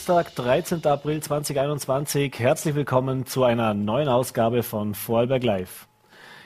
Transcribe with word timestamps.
Dienstag, 0.00 0.34
13. 0.34 0.86
April 0.86 1.20
2021. 1.20 2.38
Herzlich 2.38 2.74
willkommen 2.74 3.26
zu 3.26 3.44
einer 3.44 3.74
neuen 3.74 4.08
Ausgabe 4.08 4.62
von 4.62 4.94
Vorarlberg 4.94 5.44
Live. 5.44 5.88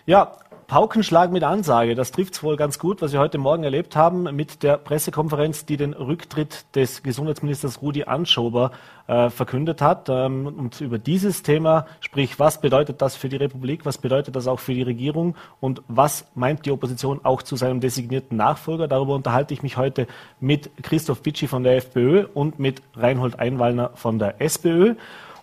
Ja, 0.07 0.33
Paukenschlag 0.75 1.31
mit 1.31 1.45
Ansage, 1.45 1.95
das 1.95 2.11
trifft 2.11 2.35
es 2.35 2.43
wohl 2.43 2.57
ganz 2.57 2.81
gut, 2.81 3.01
was 3.01 3.13
wir 3.13 3.21
heute 3.21 3.39
Morgen 3.39 3.63
erlebt 3.63 3.95
haben 3.95 4.25
mit 4.35 4.65
der 4.65 4.77
Pressekonferenz, 4.77 5.67
die 5.67 5.77
den 5.77 5.93
Rücktritt 5.93 6.67
des 6.75 7.05
Gesundheitsministers 7.05 7.81
Rudi 7.81 8.03
Anschober 8.03 8.73
äh, 9.07 9.31
verkündet 9.31 9.81
hat. 9.81 10.09
Ähm, 10.09 10.49
und 10.49 10.81
über 10.81 10.99
dieses 10.99 11.45
Thema, 11.45 11.87
sprich, 12.01 12.41
was 12.41 12.61
bedeutet 12.61 13.03
das 13.03 13.15
für 13.15 13.29
die 13.29 13.37
Republik, 13.37 13.87
was 13.87 13.99
bedeutet 13.99 14.35
das 14.35 14.49
auch 14.49 14.59
für 14.59 14.75
die 14.75 14.83
Regierung 14.83 15.37
und 15.61 15.81
was 15.87 16.27
meint 16.35 16.67
die 16.67 16.73
Opposition 16.73 17.21
auch 17.23 17.43
zu 17.43 17.55
seinem 17.55 17.79
designierten 17.79 18.37
Nachfolger, 18.37 18.89
darüber 18.89 19.15
unterhalte 19.15 19.55
ich 19.55 19.63
mich 19.63 19.77
heute 19.77 20.09
mit 20.41 20.73
Christoph 20.83 21.23
Bitschi 21.23 21.47
von 21.47 21.63
der 21.63 21.77
FPÖ 21.77 22.27
und 22.35 22.59
mit 22.59 22.83
Reinhold 22.97 23.39
Einwallner 23.39 23.93
von 23.95 24.19
der 24.19 24.41
SPÖ. 24.41 24.97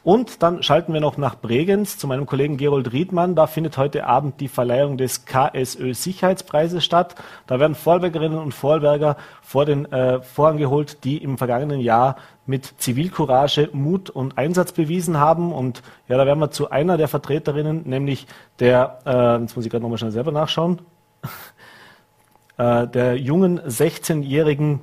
Und 0.03 0.41
dann 0.41 0.63
schalten 0.63 0.93
wir 0.93 0.99
noch 0.99 1.17
nach 1.17 1.35
Bregenz 1.35 1.99
zu 1.99 2.07
meinem 2.07 2.25
Kollegen 2.25 2.57
Gerold 2.57 2.91
Riedmann. 2.91 3.35
Da 3.35 3.45
findet 3.45 3.77
heute 3.77 4.07
Abend 4.07 4.41
die 4.41 4.47
Verleihung 4.47 4.97
des 4.97 5.25
KSÖ 5.25 5.93
Sicherheitspreises 5.93 6.83
statt. 6.83 7.13
Da 7.45 7.59
werden 7.59 7.75
Vorbergerinnen 7.75 8.39
und 8.39 8.51
Vorberger 8.51 9.15
vor 9.43 9.65
den 9.65 9.85
äh, 9.91 10.19
Vorhang 10.21 10.57
geholt, 10.57 11.03
die 11.03 11.17
im 11.17 11.37
vergangenen 11.37 11.79
Jahr 11.79 12.15
mit 12.47 12.81
Zivilcourage, 12.81 13.69
Mut 13.73 14.09
und 14.09 14.39
Einsatz 14.39 14.71
bewiesen 14.71 15.19
haben. 15.19 15.51
Und 15.51 15.83
ja, 16.07 16.17
da 16.17 16.25
werden 16.25 16.39
wir 16.39 16.49
zu 16.49 16.71
einer 16.71 16.97
der 16.97 17.07
Vertreterinnen, 17.07 17.83
nämlich 17.85 18.25
der, 18.59 18.97
äh, 19.05 19.41
jetzt 19.41 19.55
muss 19.55 19.65
ich 19.65 19.71
gerade 19.71 19.83
nochmal 19.83 19.99
schnell 19.99 20.11
selber 20.11 20.31
nachschauen, 20.31 20.81
äh, 22.57 22.87
der 22.87 23.19
jungen 23.19 23.59
16-jährigen 23.59 24.79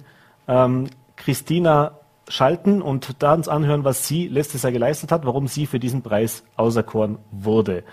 ähm, 0.46 0.86
Christina 1.16 1.97
schalten 2.28 2.82
und 2.82 3.22
da 3.22 3.34
uns 3.34 3.48
anhören, 3.48 3.84
was 3.84 4.06
sie 4.06 4.28
letztes 4.28 4.62
Jahr 4.62 4.72
geleistet 4.72 5.12
hat, 5.12 5.24
warum 5.26 5.46
sie 5.48 5.66
für 5.66 5.78
diesen 5.78 6.02
Preis 6.02 6.44
auserkoren 6.56 7.18
wurde. 7.30 7.84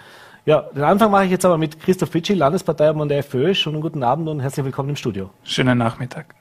Ja, 0.45 0.61
den 0.61 0.83
Anfang 0.83 1.09
mache 1.09 1.25
ich 1.25 1.31
jetzt 1.31 1.45
aber 1.45 1.57
mit 1.57 1.79
Christoph 1.79 2.11
Fitschi, 2.11 2.33
Landesparteiobmann 2.33 3.09
der 3.09 3.19
FPÖ. 3.19 3.55
Schönen 3.55 3.81
guten 3.81 4.03
Abend 4.03 4.29
und 4.29 4.41
herzlich 4.41 4.63
willkommen 4.63 4.89
im 4.89 4.95
Studio. 4.95 5.31
Schönen 5.43 5.77
Nachmittag. 5.77 6.35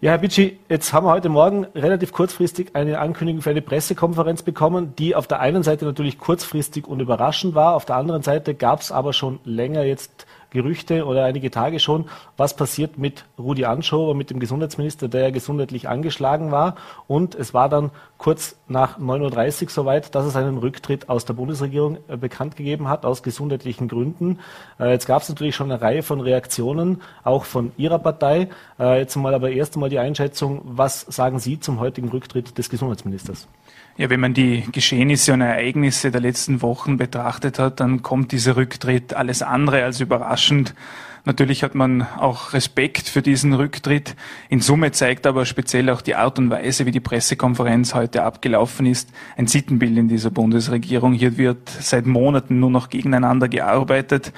Ja, 0.00 0.10
Herr 0.10 0.18
Bitschi, 0.18 0.58
jetzt 0.68 0.92
haben 0.92 1.06
wir 1.06 1.10
heute 1.10 1.30
Morgen 1.30 1.64
relativ 1.74 2.12
kurzfristig 2.12 2.76
eine 2.76 2.98
Ankündigung 2.98 3.40
für 3.40 3.50
eine 3.50 3.62
Pressekonferenz 3.62 4.42
bekommen, 4.42 4.94
die 4.98 5.14
auf 5.14 5.26
der 5.26 5.40
einen 5.40 5.62
Seite 5.62 5.86
natürlich 5.86 6.18
kurzfristig 6.18 6.86
und 6.86 7.00
überraschend 7.00 7.54
war, 7.54 7.74
auf 7.74 7.86
der 7.86 7.96
anderen 7.96 8.22
Seite 8.22 8.54
gab 8.54 8.80
es 8.80 8.92
aber 8.92 9.14
schon 9.14 9.40
länger 9.44 9.84
jetzt 9.84 10.26
Gerüchte 10.56 11.04
oder 11.04 11.24
einige 11.24 11.50
Tage 11.50 11.78
schon, 11.78 12.06
was 12.36 12.56
passiert 12.56 12.98
mit 12.98 13.24
Rudi 13.38 13.64
Anschober, 13.64 14.14
mit 14.14 14.30
dem 14.30 14.40
Gesundheitsminister, 14.40 15.08
der 15.08 15.22
ja 15.22 15.30
gesundheitlich 15.30 15.88
angeschlagen 15.88 16.50
war. 16.50 16.76
Und 17.06 17.34
es 17.34 17.54
war 17.54 17.68
dann 17.68 17.90
kurz 18.18 18.56
nach 18.66 18.98
9.30 18.98 19.64
Uhr 19.64 19.70
soweit, 19.70 20.14
dass 20.14 20.24
es 20.24 20.34
einen 20.34 20.58
Rücktritt 20.58 21.08
aus 21.08 21.24
der 21.26 21.34
Bundesregierung 21.34 21.98
äh, 22.08 22.16
bekannt 22.16 22.56
gegeben 22.56 22.88
hat, 22.88 23.04
aus 23.04 23.22
gesundheitlichen 23.22 23.88
Gründen. 23.88 24.40
Äh, 24.80 24.92
jetzt 24.92 25.06
gab 25.06 25.22
es 25.22 25.28
natürlich 25.28 25.54
schon 25.54 25.70
eine 25.70 25.80
Reihe 25.80 26.02
von 26.02 26.20
Reaktionen, 26.20 27.02
auch 27.22 27.44
von 27.44 27.72
Ihrer 27.76 27.98
Partei. 27.98 28.48
Äh, 28.80 29.00
jetzt 29.00 29.14
mal 29.16 29.34
aber 29.34 29.50
erst 29.50 29.74
einmal 29.74 29.90
die 29.90 29.98
Einschätzung, 29.98 30.62
was 30.64 31.02
sagen 31.02 31.38
Sie 31.38 31.60
zum 31.60 31.78
heutigen 31.80 32.08
Rücktritt 32.08 32.56
des 32.56 32.70
Gesundheitsministers? 32.70 33.46
Ja, 33.98 34.10
wenn 34.10 34.20
man 34.20 34.34
die 34.34 34.62
Geschehnisse 34.72 35.32
und 35.32 35.40
Ereignisse 35.40 36.10
der 36.10 36.20
letzten 36.20 36.60
Wochen 36.60 36.98
betrachtet 36.98 37.58
hat, 37.58 37.80
dann 37.80 38.02
kommt 38.02 38.30
dieser 38.30 38.54
Rücktritt 38.54 39.14
alles 39.14 39.40
andere 39.40 39.84
als 39.84 40.00
überraschend. 40.00 40.74
Natürlich 41.24 41.64
hat 41.64 41.74
man 41.74 42.02
auch 42.02 42.52
Respekt 42.52 43.08
für 43.08 43.22
diesen 43.22 43.54
Rücktritt. 43.54 44.14
In 44.50 44.60
Summe 44.60 44.92
zeigt 44.92 45.26
aber 45.26 45.46
speziell 45.46 45.88
auch 45.88 46.02
die 46.02 46.14
Art 46.14 46.38
und 46.38 46.50
Weise, 46.50 46.84
wie 46.84 46.92
die 46.92 47.00
Pressekonferenz 47.00 47.94
heute 47.94 48.22
abgelaufen 48.22 48.84
ist, 48.84 49.08
ein 49.36 49.46
Sittenbild 49.46 49.96
in 49.96 50.08
dieser 50.08 50.30
Bundesregierung. 50.30 51.14
Hier 51.14 51.38
wird 51.38 51.68
seit 51.68 52.04
Monaten 52.04 52.60
nur 52.60 52.70
noch 52.70 52.90
gegeneinander 52.90 53.48
gearbeitet. 53.48 54.32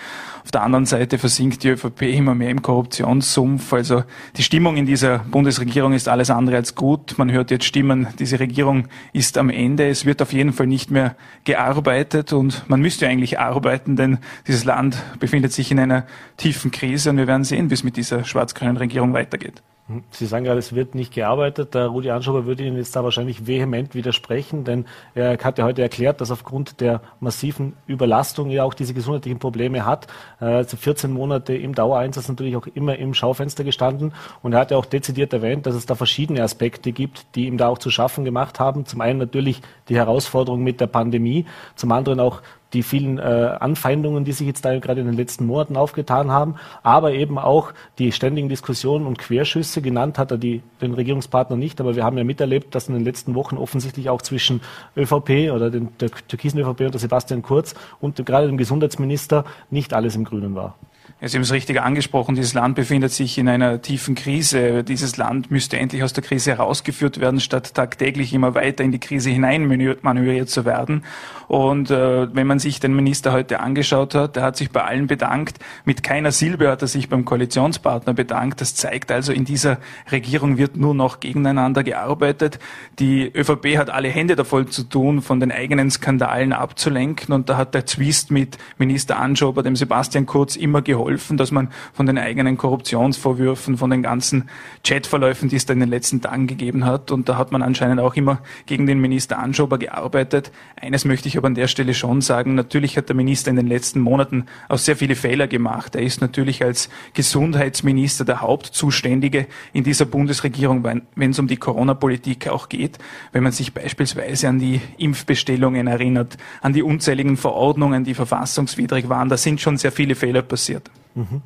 Auf 0.48 0.52
der 0.52 0.62
anderen 0.62 0.86
Seite 0.86 1.18
versinkt 1.18 1.62
die 1.62 1.68
ÖVP 1.68 2.04
immer 2.04 2.34
mehr 2.34 2.48
im 2.48 2.62
Korruptionssumpf. 2.62 3.70
Also 3.74 4.04
die 4.38 4.42
Stimmung 4.42 4.78
in 4.78 4.86
dieser 4.86 5.18
Bundesregierung 5.18 5.92
ist 5.92 6.08
alles 6.08 6.30
andere 6.30 6.56
als 6.56 6.74
gut. 6.74 7.18
Man 7.18 7.30
hört 7.30 7.50
jetzt 7.50 7.66
Stimmen, 7.66 8.06
diese 8.18 8.40
Regierung 8.40 8.88
ist 9.12 9.36
am 9.36 9.50
Ende. 9.50 9.90
Es 9.90 10.06
wird 10.06 10.22
auf 10.22 10.32
jeden 10.32 10.54
Fall 10.54 10.66
nicht 10.66 10.90
mehr 10.90 11.16
gearbeitet 11.44 12.32
und 12.32 12.66
man 12.66 12.80
müsste 12.80 13.06
eigentlich 13.06 13.38
arbeiten, 13.38 13.96
denn 13.96 14.20
dieses 14.46 14.64
Land 14.64 14.96
befindet 15.20 15.52
sich 15.52 15.70
in 15.70 15.80
einer 15.80 16.06
tiefen 16.38 16.70
Krise 16.70 17.10
und 17.10 17.18
wir 17.18 17.26
werden 17.26 17.44
sehen, 17.44 17.68
wie 17.68 17.74
es 17.74 17.84
mit 17.84 17.98
dieser 17.98 18.24
schwarz-grünen 18.24 18.78
Regierung 18.78 19.12
weitergeht. 19.12 19.62
Sie 20.10 20.26
sagen 20.26 20.44
gerade, 20.44 20.58
es 20.58 20.74
wird 20.74 20.94
nicht 20.94 21.14
gearbeitet. 21.14 21.74
Der 21.74 21.86
Rudi 21.86 22.10
Anschober 22.10 22.44
würde 22.44 22.62
Ihnen 22.62 22.76
jetzt 22.76 22.94
da 22.94 23.04
wahrscheinlich 23.04 23.46
vehement 23.46 23.94
widersprechen, 23.94 24.64
denn 24.64 24.84
er 25.14 25.38
hat 25.38 25.58
ja 25.58 25.64
heute 25.64 25.80
erklärt, 25.80 26.20
dass 26.20 26.30
aufgrund 26.30 26.80
der 26.82 27.00
massiven 27.20 27.72
Überlastung 27.86 28.50
ja 28.50 28.64
auch 28.64 28.74
diese 28.74 28.92
gesundheitlichen 28.92 29.38
Probleme 29.38 29.86
hat. 29.86 30.06
Also 30.40 30.76
14 30.76 31.10
Monate 31.10 31.54
im 31.54 31.74
Dauereinsatz 31.74 32.28
natürlich 32.28 32.56
auch 32.56 32.66
immer 32.66 32.96
im 32.96 33.14
Schaufenster 33.14 33.64
gestanden. 33.64 34.12
Und 34.42 34.52
er 34.52 34.60
hat 34.60 34.70
ja 34.72 34.76
auch 34.76 34.84
dezidiert 34.84 35.32
erwähnt, 35.32 35.64
dass 35.64 35.74
es 35.74 35.86
da 35.86 35.94
verschiedene 35.94 36.42
Aspekte 36.42 36.92
gibt, 36.92 37.34
die 37.34 37.46
ihm 37.46 37.56
da 37.56 37.68
auch 37.68 37.78
zu 37.78 37.90
schaffen 37.90 38.26
gemacht 38.26 38.60
haben. 38.60 38.84
Zum 38.84 39.00
einen 39.00 39.18
natürlich 39.18 39.62
die 39.88 39.96
Herausforderung 39.96 40.62
mit 40.62 40.82
der 40.82 40.86
Pandemie, 40.86 41.46
zum 41.76 41.92
anderen 41.92 42.20
auch 42.20 42.42
die 42.72 42.82
vielen 42.82 43.18
äh, 43.18 43.56
Anfeindungen, 43.60 44.24
die 44.24 44.32
sich 44.32 44.46
jetzt 44.46 44.64
da 44.64 44.78
gerade 44.78 45.00
in 45.00 45.06
den 45.06 45.16
letzten 45.16 45.46
Monaten 45.46 45.76
aufgetan 45.76 46.30
haben, 46.30 46.56
aber 46.82 47.12
eben 47.12 47.38
auch 47.38 47.72
die 47.98 48.12
ständigen 48.12 48.48
Diskussionen 48.48 49.06
und 49.06 49.18
Querschüsse. 49.18 49.80
Genannt 49.80 50.18
hat 50.18 50.30
er 50.30 50.38
die, 50.38 50.62
den 50.80 50.94
Regierungspartner 50.94 51.56
nicht, 51.56 51.80
aber 51.80 51.96
wir 51.96 52.04
haben 52.04 52.18
ja 52.18 52.24
miterlebt, 52.24 52.74
dass 52.74 52.88
in 52.88 52.94
den 52.94 53.04
letzten 53.04 53.34
Wochen 53.34 53.56
offensichtlich 53.56 54.10
auch 54.10 54.22
zwischen 54.22 54.60
ÖVP 54.96 55.50
oder 55.52 55.70
den, 55.70 55.88
der 55.98 56.10
türkisen 56.10 56.60
ÖVP 56.60 56.82
und 56.82 56.94
der 56.94 57.00
Sebastian 57.00 57.42
Kurz 57.42 57.74
und 58.00 58.24
gerade 58.24 58.46
dem 58.46 58.58
Gesundheitsminister 58.58 59.44
nicht 59.70 59.94
alles 59.94 60.14
im 60.16 60.24
Grünen 60.24 60.54
war. 60.54 60.76
Sie 61.20 61.36
haben 61.36 61.42
es 61.42 61.50
richtig 61.50 61.80
angesprochen, 61.82 62.36
dieses 62.36 62.54
Land 62.54 62.76
befindet 62.76 63.10
sich 63.10 63.38
in 63.38 63.48
einer 63.48 63.82
tiefen 63.82 64.14
Krise. 64.14 64.84
Dieses 64.84 65.16
Land 65.16 65.50
müsste 65.50 65.76
endlich 65.76 66.04
aus 66.04 66.12
der 66.12 66.22
Krise 66.22 66.52
herausgeführt 66.52 67.18
werden, 67.18 67.40
statt 67.40 67.74
tagtäglich 67.74 68.32
immer 68.32 68.54
weiter 68.54 68.84
in 68.84 68.92
die 68.92 69.00
Krise 69.00 69.30
hinein 69.30 69.66
manövriert 70.02 70.48
zu 70.48 70.64
werden. 70.64 71.02
Und 71.48 71.90
äh, 71.90 72.32
wenn 72.32 72.46
man 72.46 72.60
sich 72.60 72.78
den 72.78 72.94
Minister 72.94 73.32
heute 73.32 73.58
angeschaut 73.58 74.14
hat, 74.14 74.36
der 74.36 74.44
hat 74.44 74.56
sich 74.56 74.70
bei 74.70 74.84
allen 74.84 75.08
bedankt. 75.08 75.58
Mit 75.84 76.04
keiner 76.04 76.30
Silbe 76.30 76.70
hat 76.70 76.82
er 76.82 76.88
sich 76.88 77.08
beim 77.08 77.24
Koalitionspartner 77.24 78.14
bedankt. 78.14 78.60
Das 78.60 78.76
zeigt 78.76 79.10
also, 79.10 79.32
in 79.32 79.44
dieser 79.44 79.78
Regierung 80.12 80.56
wird 80.56 80.76
nur 80.76 80.94
noch 80.94 81.18
gegeneinander 81.18 81.82
gearbeitet. 81.82 82.60
Die 83.00 83.28
ÖVP 83.34 83.76
hat 83.76 83.90
alle 83.90 84.08
Hände 84.08 84.36
davon 84.36 84.70
zu 84.70 84.84
tun, 84.84 85.20
von 85.20 85.40
den 85.40 85.50
eigenen 85.50 85.90
Skandalen 85.90 86.52
abzulenken. 86.52 87.34
Und 87.34 87.48
da 87.48 87.56
hat 87.56 87.74
der 87.74 87.86
Zwist 87.86 88.30
mit 88.30 88.56
Minister 88.76 89.18
Anschober, 89.18 89.64
dem 89.64 89.74
Sebastian 89.74 90.26
Kurz, 90.26 90.54
immer 90.54 90.80
geholfen 90.80 91.07
geholfen, 91.08 91.38
dass 91.38 91.50
man 91.50 91.68
von 91.94 92.06
den 92.06 92.18
eigenen 92.18 92.58
Korruptionsvorwürfen, 92.58 93.78
von 93.78 93.90
den 93.90 94.02
ganzen 94.02 94.48
Chatverläufen, 94.84 95.48
die 95.48 95.56
es 95.56 95.64
da 95.64 95.72
in 95.72 95.80
den 95.80 95.88
letzten 95.88 96.20
Tagen 96.20 96.46
gegeben 96.46 96.84
hat, 96.84 97.10
und 97.10 97.28
da 97.28 97.38
hat 97.38 97.50
man 97.50 97.62
anscheinend 97.62 98.00
auch 98.00 98.14
immer 98.14 98.40
gegen 98.66 98.86
den 98.86 99.00
Minister 99.00 99.38
Anschober 99.38 99.78
gearbeitet. 99.78 100.52
Eines 100.76 101.04
möchte 101.04 101.28
ich 101.28 101.38
aber 101.38 101.46
an 101.46 101.54
der 101.54 101.68
Stelle 101.68 101.94
schon 101.94 102.20
sagen. 102.20 102.54
Natürlich 102.54 102.96
hat 102.96 103.08
der 103.08 103.16
Minister 103.16 103.50
in 103.50 103.56
den 103.56 103.66
letzten 103.66 104.00
Monaten 104.00 104.44
auch 104.68 104.78
sehr 104.78 104.96
viele 104.96 105.14
Fehler 105.14 105.48
gemacht. 105.48 105.94
Er 105.96 106.02
ist 106.02 106.20
natürlich 106.20 106.62
als 106.62 106.90
Gesundheitsminister 107.14 108.24
der 108.24 108.42
Hauptzuständige 108.42 109.46
in 109.72 109.84
dieser 109.84 110.04
Bundesregierung, 110.04 110.84
wenn 110.84 111.30
es 111.30 111.38
um 111.38 111.46
die 111.46 111.56
Corona-Politik 111.56 112.48
auch 112.48 112.68
geht. 112.68 112.98
Wenn 113.32 113.42
man 113.42 113.52
sich 113.52 113.72
beispielsweise 113.72 114.48
an 114.48 114.58
die 114.58 114.80
Impfbestellungen 114.98 115.86
erinnert, 115.86 116.36
an 116.60 116.74
die 116.74 116.82
unzähligen 116.82 117.36
Verordnungen, 117.36 118.04
die 118.04 118.14
verfassungswidrig 118.14 119.08
waren, 119.08 119.28
da 119.28 119.36
sind 119.36 119.60
schon 119.60 119.78
sehr 119.78 119.92
viele 119.92 120.14
Fehler 120.14 120.42
passiert. 120.42 120.90
Mhm. 121.14 121.42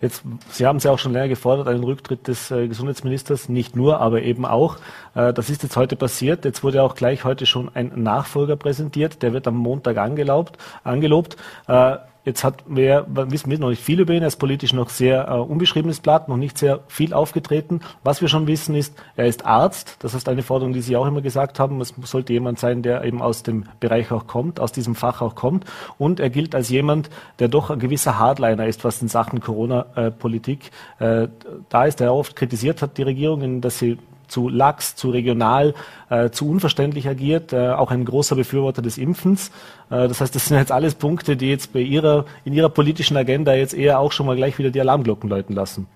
Jetzt, 0.00 0.22
Sie 0.50 0.66
haben 0.66 0.76
es 0.76 0.84
ja 0.84 0.90
auch 0.90 0.98
schon 0.98 1.12
länger 1.12 1.28
gefordert, 1.28 1.68
einen 1.68 1.84
Rücktritt 1.84 2.28
des 2.28 2.50
äh, 2.50 2.68
Gesundheitsministers, 2.68 3.48
nicht 3.48 3.74
nur, 3.74 4.00
aber 4.00 4.22
eben 4.22 4.44
auch. 4.44 4.76
Äh, 5.14 5.32
das 5.32 5.50
ist 5.50 5.62
jetzt 5.62 5.76
heute 5.76 5.96
passiert. 5.96 6.44
Jetzt 6.44 6.62
wurde 6.62 6.82
auch 6.82 6.94
gleich 6.94 7.24
heute 7.24 7.46
schon 7.46 7.70
ein 7.74 7.92
Nachfolger 8.02 8.56
präsentiert. 8.56 9.22
Der 9.22 9.32
wird 9.32 9.46
am 9.46 9.56
Montag 9.56 9.96
angelobt. 9.96 10.58
angelobt. 10.82 11.36
Äh, 11.68 11.96
Jetzt 12.24 12.42
hat 12.42 12.64
wir, 12.66 13.06
wissen 13.08 13.50
wir 13.50 13.58
noch 13.58 13.68
nicht 13.68 13.82
viel 13.82 14.00
über 14.00 14.14
ihn, 14.14 14.22
er 14.22 14.28
ist 14.28 14.36
politisch 14.36 14.72
noch 14.72 14.88
sehr 14.88 15.28
äh, 15.28 15.34
unbeschriebenes 15.34 16.00
Blatt, 16.00 16.28
noch 16.28 16.38
nicht 16.38 16.56
sehr 16.56 16.80
viel 16.88 17.12
aufgetreten. 17.12 17.80
Was 18.02 18.22
wir 18.22 18.28
schon 18.28 18.46
wissen 18.46 18.74
ist, 18.74 18.94
er 19.14 19.26
ist 19.26 19.44
Arzt, 19.44 19.96
das 19.98 20.14
ist 20.14 20.28
eine 20.28 20.42
Forderung, 20.42 20.72
die 20.72 20.80
Sie 20.80 20.96
auch 20.96 21.06
immer 21.06 21.20
gesagt 21.20 21.58
haben, 21.58 21.82
es 21.82 21.92
sollte 22.04 22.32
jemand 22.32 22.58
sein, 22.58 22.82
der 22.82 23.04
eben 23.04 23.20
aus 23.20 23.42
dem 23.42 23.64
Bereich 23.78 24.10
auch 24.10 24.26
kommt, 24.26 24.58
aus 24.58 24.72
diesem 24.72 24.94
Fach 24.94 25.20
auch 25.20 25.34
kommt. 25.34 25.66
Und 25.98 26.18
er 26.18 26.30
gilt 26.30 26.54
als 26.54 26.70
jemand, 26.70 27.10
der 27.40 27.48
doch 27.48 27.68
ein 27.70 27.78
gewisser 27.78 28.18
Hardliner 28.18 28.66
ist, 28.66 28.84
was 28.84 29.02
in 29.02 29.08
Sachen 29.08 29.40
Corona-Politik 29.40 30.70
äh, 31.00 31.28
da 31.68 31.84
ist, 31.84 32.00
der 32.00 32.14
oft 32.14 32.36
kritisiert 32.36 32.80
hat, 32.80 32.96
die 32.96 33.02
Regierung, 33.02 33.60
dass 33.60 33.78
sie 33.78 33.98
zu 34.28 34.48
lax, 34.48 34.96
zu 34.96 35.10
regional, 35.10 35.74
äh, 36.10 36.30
zu 36.30 36.48
unverständlich 36.48 37.08
agiert, 37.08 37.52
äh, 37.52 37.70
auch 37.70 37.90
ein 37.90 38.04
großer 38.04 38.36
Befürworter 38.36 38.82
des 38.82 38.98
Impfens. 38.98 39.50
Äh, 39.90 40.08
das 40.08 40.20
heißt, 40.20 40.34
das 40.34 40.46
sind 40.46 40.56
jetzt 40.56 40.72
alles 40.72 40.94
Punkte, 40.94 41.36
die 41.36 41.48
jetzt 41.48 41.72
bei 41.72 41.80
ihrer, 41.80 42.24
in 42.44 42.52
ihrer 42.52 42.68
politischen 42.68 43.16
Agenda 43.16 43.54
jetzt 43.54 43.74
eher 43.74 43.98
auch 44.00 44.12
schon 44.12 44.26
mal 44.26 44.36
gleich 44.36 44.58
wieder 44.58 44.70
die 44.70 44.80
Alarmglocken 44.80 45.28
läuten 45.28 45.54
lassen. 45.54 45.86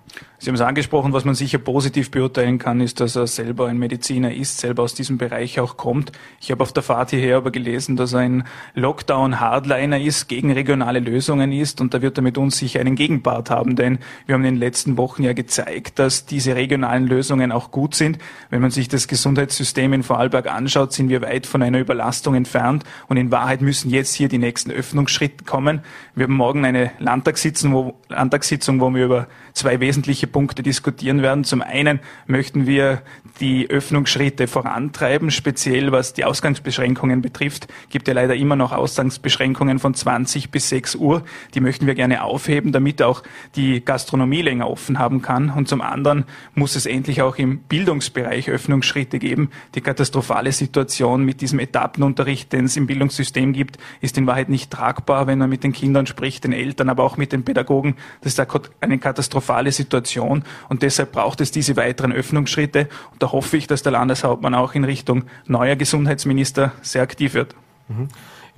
Sie 0.41 0.49
haben 0.49 0.55
es 0.55 0.61
angesprochen, 0.61 1.13
was 1.13 1.25
man 1.25 1.35
sicher 1.35 1.59
positiv 1.59 2.13
beurteilen 2.13 2.59
kann, 2.59 2.81
ist, 2.81 3.01
dass 3.01 3.17
er 3.17 3.27
selber 3.27 3.67
ein 3.67 3.77
Mediziner 3.77 4.33
ist, 4.33 4.59
selber 4.59 4.85
aus 4.85 4.95
diesem 4.95 5.19
Bereich 5.19 5.59
auch 5.59 5.77
kommt. 5.77 6.13
Ich 6.41 6.53
habe 6.53 6.63
auf 6.63 6.73
der 6.73 6.85
Fahrt 6.85 7.11
hierher 7.11 7.39
aber 7.39 7.51
gelesen, 7.51 7.97
dass 7.97 8.13
er 8.13 8.21
ein 8.21 8.45
Lockdown-Hardliner 8.75 9.99
ist, 10.01 10.29
gegen 10.29 10.53
regionale 10.53 11.01
Lösungen 11.01 11.51
ist 11.51 11.81
und 11.81 11.93
da 11.93 12.03
wird 12.03 12.19
er 12.19 12.23
mit 12.23 12.39
uns 12.39 12.57
sicher 12.57 12.79
einen 12.79 12.95
Gegenpart 12.95 13.51
haben, 13.51 13.75
denn 13.75 13.99
wir 14.27 14.35
haben 14.35 14.45
in 14.45 14.55
den 14.55 14.61
letzten 14.61 14.97
Wochen 14.97 15.25
ja 15.25 15.33
gezeigt, 15.33 15.99
dass 15.99 16.25
diese 16.25 16.55
regionalen 16.55 17.09
Lösungen 17.09 17.51
auch 17.51 17.73
gut 17.73 17.97
sind. 17.97 18.19
Wenn 18.51 18.61
man 18.61 18.71
sich 18.71 18.87
das 18.87 19.09
Gesundheitssystem 19.09 19.93
in 19.93 20.05
Vorarlberg 20.05 20.47
anschaut, 20.47 20.93
sind 20.93 21.09
wir 21.09 21.21
weit 21.21 21.47
von 21.47 21.63
einer 21.63 21.81
Überlastung 21.81 22.37
entfernt 22.37 22.85
und 23.09 23.17
in 23.17 23.33
Wahrheit 23.33 23.61
müssen 23.61 23.88
jetzt 23.89 24.15
hier 24.15 24.29
die 24.29 24.39
nächsten 24.39 24.71
Öffnungsschritte 24.71 25.45
kommen. 25.45 25.83
Wir 26.15 26.25
haben 26.25 26.35
morgen 26.35 26.65
eine 26.65 26.93
Landtagssitzung, 26.99 27.73
wo, 27.73 27.95
Landtagssitzung, 28.09 28.81
wo 28.81 28.91
wir 28.95 29.05
über 29.05 29.29
zwei 29.53 29.81
wesentliche 29.81 30.27
Punkte 30.27 30.63
diskutieren 30.63 31.23
werden. 31.23 31.45
Zum 31.45 31.63
einen 31.63 32.01
möchten 32.27 32.67
wir 32.67 33.03
die 33.41 33.71
Öffnungsschritte 33.71 34.47
vorantreiben, 34.47 35.31
speziell 35.31 35.93
was 35.93 36.13
die 36.13 36.25
Ausgangsbeschränkungen 36.25 37.23
betrifft. 37.23 37.69
Gibt 37.91 38.09
ja 38.09 38.15
leider 38.15 38.35
immer 38.35 38.57
noch 38.57 38.73
Ausgangsbeschränkungen 38.73 39.79
von 39.79 39.95
20 39.95 40.51
bis 40.51 40.69
6 40.69 40.97
Uhr. 40.97 41.23
Die 41.55 41.61
möchten 41.61 41.87
wir 41.87 41.95
gerne 41.95 42.25
aufheben, 42.25 42.73
damit 42.73 43.03
auch 43.03 43.23
die 43.55 43.85
Gastronomie 43.85 44.43
länger 44.43 44.69
offen 44.69 44.99
haben 44.99 45.23
kann. 45.23 45.51
Und 45.51 45.69
zum 45.69 45.81
anderen 45.81 46.25
muss 46.55 46.77
es 46.77 46.87
endlich 46.87 47.23
auch 47.23 47.37
im 47.37 47.59
Bildungsbereich 47.61 48.51
Öffnungsschritte 48.51 49.19
geben. 49.19 49.51
Die 49.75 49.81
katastrophale 49.81 50.53
Situation 50.53 51.25
mit 51.25 51.41
diesem 51.41 51.59
Etappenunterricht, 51.59 52.53
den 52.53 52.65
es 52.65 52.77
im 52.77 52.87
Bildungssystem 52.87 53.53
gibt, 53.53 53.79
ist 54.01 54.19
in 54.19 54.27
Wahrheit 54.27 54.49
nicht 54.49 54.71
tragbar, 54.71 55.27
wenn 55.27 55.39
man 55.39 55.51
mit 55.51 55.65
den 55.65 55.73
Kindern 55.73 56.07
spricht, 56.07 56.45
den 56.45 56.53
Eltern, 56.53 56.89
aber 56.89 57.05
auch 57.05 57.17
mit 57.17 57.33
den 57.33 57.45
Pädagogen. 57.45 57.95
Das 58.21 58.33
ist 58.33 58.59
eine 58.81 58.99
katastrophale 58.99 59.73
Situation 59.73 60.45
und 60.69 60.83
deshalb 60.83 61.13
braucht 61.13 61.41
es 61.41 61.51
diese 61.51 61.77
weiteren 61.77 62.13
Öffnungsschritte. 62.13 62.89
Und 63.13 63.23
hoffe 63.33 63.57
ich, 63.57 63.67
dass 63.67 63.83
der 63.83 63.93
Landeshauptmann 63.93 64.55
auch 64.55 64.75
in 64.75 64.85
Richtung 64.85 65.25
neuer 65.47 65.77
Gesundheitsminister 65.77 66.73
sehr 66.83 67.03
aktiv 67.03 67.35
wird. 67.35 67.55
Mhm. 67.89 68.09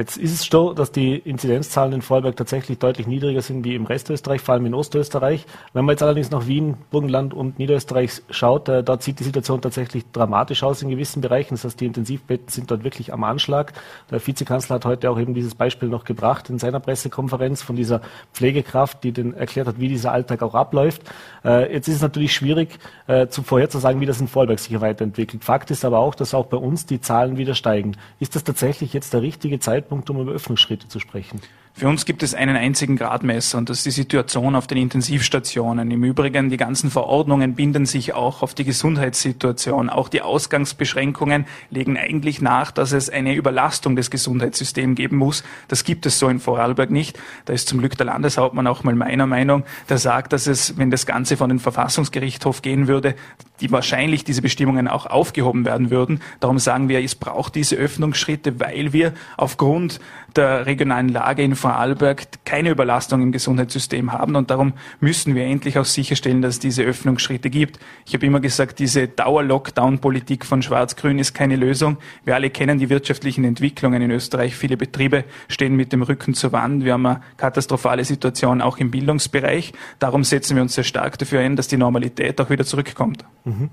Jetzt 0.01 0.17
ist 0.17 0.33
es 0.33 0.45
so, 0.45 0.73
dass 0.73 0.93
die 0.93 1.17
Inzidenzzahlen 1.17 1.93
in 1.93 2.01
Vorarlberg 2.01 2.35
tatsächlich 2.35 2.79
deutlich 2.79 3.07
niedriger 3.07 3.43
sind 3.43 3.67
wie 3.67 3.75
im 3.75 3.85
Rest 3.85 4.09
Österreich, 4.09 4.41
vor 4.41 4.55
allem 4.55 4.65
in 4.65 4.73
Ostösterreich. 4.73 5.45
Wenn 5.75 5.85
man 5.85 5.93
jetzt 5.93 6.03
allerdings 6.03 6.31
nach 6.31 6.47
Wien, 6.47 6.79
Burgenland 6.91 7.35
und 7.35 7.59
Niederösterreich 7.59 8.23
schaut, 8.31 8.71
äh, 8.71 8.83
dort 8.83 9.03
sieht 9.03 9.21
die 9.21 9.25
Situation 9.25 9.61
tatsächlich 9.61 10.11
dramatisch 10.11 10.63
aus 10.63 10.81
in 10.81 10.89
gewissen 10.89 11.21
Bereichen. 11.21 11.53
Das 11.53 11.65
heißt, 11.65 11.79
die 11.79 11.85
Intensivbetten 11.85 12.49
sind 12.49 12.71
dort 12.71 12.83
wirklich 12.83 13.13
am 13.13 13.25
Anschlag. 13.25 13.75
Der 14.11 14.27
Vizekanzler 14.27 14.77
hat 14.77 14.87
heute 14.87 15.11
auch 15.11 15.19
eben 15.19 15.35
dieses 15.35 15.55
Beispiel 15.55 15.91
noch 15.91 16.05
gebracht 16.05 16.49
in 16.49 16.59
seiner 16.59 16.81
Pressekonferenz 16.81 17.61
von 17.61 17.77
dieser 17.77 18.01
Pflegekraft, 18.33 19.05
die 19.05 19.13
den 19.13 19.35
erklärt 19.35 19.67
hat, 19.67 19.81
wie 19.81 19.89
dieser 19.89 20.13
Alltag 20.13 20.41
auch 20.41 20.55
abläuft. 20.55 21.03
Äh, 21.45 21.75
jetzt 21.75 21.89
ist 21.89 21.97
es 21.97 22.03
natürlich 22.03 22.33
schwierig, 22.33 22.79
äh, 23.07 23.27
zu 23.27 23.43
vorherzusagen, 23.43 24.01
wie 24.01 24.07
das 24.07 24.19
in 24.19 24.29
Vorarlberg 24.29 24.61
sich 24.61 24.81
weiterentwickelt. 24.81 25.45
Fakt 25.45 25.71
ist 25.71 25.85
aber 25.85 25.99
auch, 25.99 26.15
dass 26.15 26.33
auch 26.33 26.47
bei 26.47 26.57
uns 26.57 26.87
die 26.87 27.03
Zahlen 27.03 27.37
wieder 27.37 27.55
steigen. 27.55 27.99
Ist 28.19 28.35
das 28.35 28.45
tatsächlich 28.45 28.95
jetzt 28.95 29.13
der 29.13 29.21
richtige 29.21 29.61
Zeitpunkt, 29.61 29.90
Zeitpunkt, 29.91 30.09
um 30.11 30.21
über 30.21 30.33
Öffnungsschritte 30.33 30.89
zu 30.89 31.01
sprechen. 31.01 31.41
Für 31.81 31.89
uns 31.89 32.05
gibt 32.05 32.23
es 32.23 32.35
einen 32.35 32.57
einzigen 32.57 32.97
Gradmesser 32.97 33.57
und 33.57 33.71
das 33.71 33.79
ist 33.79 33.87
die 33.87 33.91
Situation 33.91 34.55
auf 34.55 34.67
den 34.67 34.77
Intensivstationen. 34.77 35.91
Im 35.91 36.05
Übrigen, 36.05 36.51
die 36.51 36.59
ganzen 36.59 36.91
Verordnungen 36.91 37.55
binden 37.55 37.87
sich 37.87 38.13
auch 38.13 38.43
auf 38.43 38.53
die 38.53 38.65
Gesundheitssituation. 38.65 39.89
Auch 39.89 40.11
die 40.11 40.21
Ausgangsbeschränkungen 40.21 41.47
legen 41.71 41.97
eigentlich 41.97 42.43
nach, 42.43 42.71
dass 42.71 42.93
es 42.93 43.09
eine 43.09 43.35
Überlastung 43.35 43.97
des 43.97 44.11
Gesundheitssystems 44.11 44.95
geben 44.95 45.17
muss. 45.17 45.43
Das 45.69 45.85
gibt 45.85 46.05
es 46.05 46.19
so 46.19 46.29
in 46.29 46.39
Vorarlberg 46.39 46.91
nicht. 46.91 47.19
Da 47.47 47.55
ist 47.55 47.67
zum 47.67 47.79
Glück 47.79 47.97
der 47.97 48.05
Landeshauptmann 48.05 48.67
auch 48.67 48.85
mal 48.85 48.95
meiner 48.95 49.27
Meinung, 49.27 49.65
der 49.89 49.97
sagt, 49.97 50.35
dass 50.35 50.47
es, 50.47 50.77
wenn 50.77 50.91
das 50.91 51.07
Ganze 51.07 51.39
von 51.39 51.49
den 51.49 51.61
Verfassungsgerichtshof 51.61 52.61
gehen 52.61 52.89
würde, 52.89 53.15
die 53.63 53.71
wahrscheinlich 53.71 54.25
diese 54.25 54.43
Bestimmungen 54.43 54.87
auch 54.87 55.07
aufgehoben 55.07 55.65
werden 55.65 55.91
würden. 55.91 56.21
Darum 56.41 56.59
sagen 56.59 56.91
wir, 56.91 57.03
es 57.03 57.15
braucht 57.15 57.55
diese 57.55 57.77
Öffnungsschritte, 57.77 58.61
weil 58.61 58.93
wir 58.93 59.15
aufgrund 59.39 59.99
der 60.37 60.67
regionalen 60.67 61.09
Lage 61.09 61.43
in 61.43 61.57
Vorarlberg 61.57 62.45
keine 62.45 62.71
Überlastung 62.71 63.23
im 63.23 63.33
Gesundheitssystem 63.33 64.13
haben 64.13 64.37
und 64.37 64.51
darum 64.51 64.75
müssen 65.01 65.35
wir 65.35 65.45
endlich 65.45 65.79
auch 65.79 65.85
sicherstellen, 65.85 66.43
dass 66.43 66.55
es 66.55 66.59
diese 66.61 66.83
Öffnungsschritte 66.83 67.51
gibt. 67.51 67.79
Ich 68.07 68.15
habe 68.15 68.27
immer 68.27 68.41
gesagt, 68.41 68.79
diese 68.79 69.09
Dauer-Lockdown-Politik 69.09 70.45
von 70.45 70.63
Schwarz-Grün 70.63 71.19
ist 71.19 71.35
keine 71.35 71.57
Lösung. 71.57 71.99
Wir 72.25 72.35
alle 72.35 72.51
kennen 72.51 72.79
die 72.79 72.91
wirtschaftlichen 72.91 73.45
Entwicklungen 73.45 74.03
in 74.03 74.11
Österreich. 74.11 74.55
Viele 74.57 74.77
Betriebe 74.77 75.25
stehen 75.49 75.77
mit 75.77 75.93
dem 75.93 76.03
Rücken 76.03 76.35
zur 76.35 76.53
Wand. 76.53 76.85
Wir 76.85 76.95
haben 76.95 77.07
eine 77.07 77.21
katastrophale 77.37 78.05
Situation 78.05 78.61
auch 78.61 78.79
im 78.79 78.91
Bildungsbereich. 78.91 79.73
Darum 79.99 80.25
setzen 80.25 80.57
wir 80.57 80.63
uns 80.63 80.75
sehr 80.75 80.85
stark 80.85 81.19
dafür 81.19 81.41
ein, 81.41 81.57
dass 81.57 81.69
die 81.69 81.77
Normalität 81.77 82.41
auch 82.41 82.51
wieder 82.51 82.65
zurückkommt. 82.65 83.25
Mhm. 83.45 83.71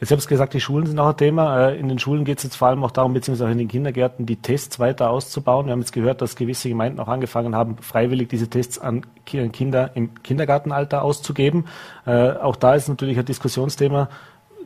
Jetzt 0.00 0.10
habe 0.10 0.20
ich 0.20 0.26
gesagt, 0.26 0.54
die 0.54 0.60
Schulen 0.60 0.86
sind 0.86 0.98
auch 0.98 1.08
ein 1.08 1.16
Thema. 1.16 1.68
Äh, 1.68 1.78
in 1.78 1.88
den 1.88 1.98
Schulen 1.98 2.24
geht 2.24 2.38
es 2.38 2.44
jetzt 2.44 2.56
vor 2.56 2.68
allem 2.68 2.82
auch 2.84 2.90
darum, 2.90 3.14
beziehungsweise 3.14 3.48
auch 3.48 3.52
in 3.52 3.58
den 3.58 3.68
Kindergärten, 3.68 4.26
die 4.26 4.36
Tests 4.36 4.78
weiter 4.78 5.10
auszubauen. 5.10 5.66
Wir 5.66 5.72
haben 5.72 5.80
jetzt 5.80 5.92
gehört, 5.92 6.20
dass 6.20 6.36
gewisse 6.36 6.68
Gemeinden 6.68 7.00
auch 7.00 7.08
angefangen 7.08 7.54
haben, 7.54 7.78
freiwillig 7.78 8.28
diese 8.28 8.48
Tests 8.48 8.78
an 8.78 9.02
Kinder 9.24 9.90
im 9.94 10.22
Kindergartenalter 10.22 11.02
auszugeben. 11.02 11.66
Äh, 12.06 12.32
auch 12.32 12.56
da 12.56 12.74
ist 12.74 12.88
natürlich 12.88 13.18
ein 13.18 13.24
Diskussionsthema. 13.24 14.08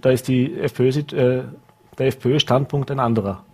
Da 0.01 0.11
ist 0.11 0.29
die 0.29 0.59
FPÖ, 0.59 0.89
äh, 0.89 1.43
der 1.99 2.07
FPÖ-Standpunkt 2.07 2.91
ein 2.91 3.01
anderer. 3.01 3.45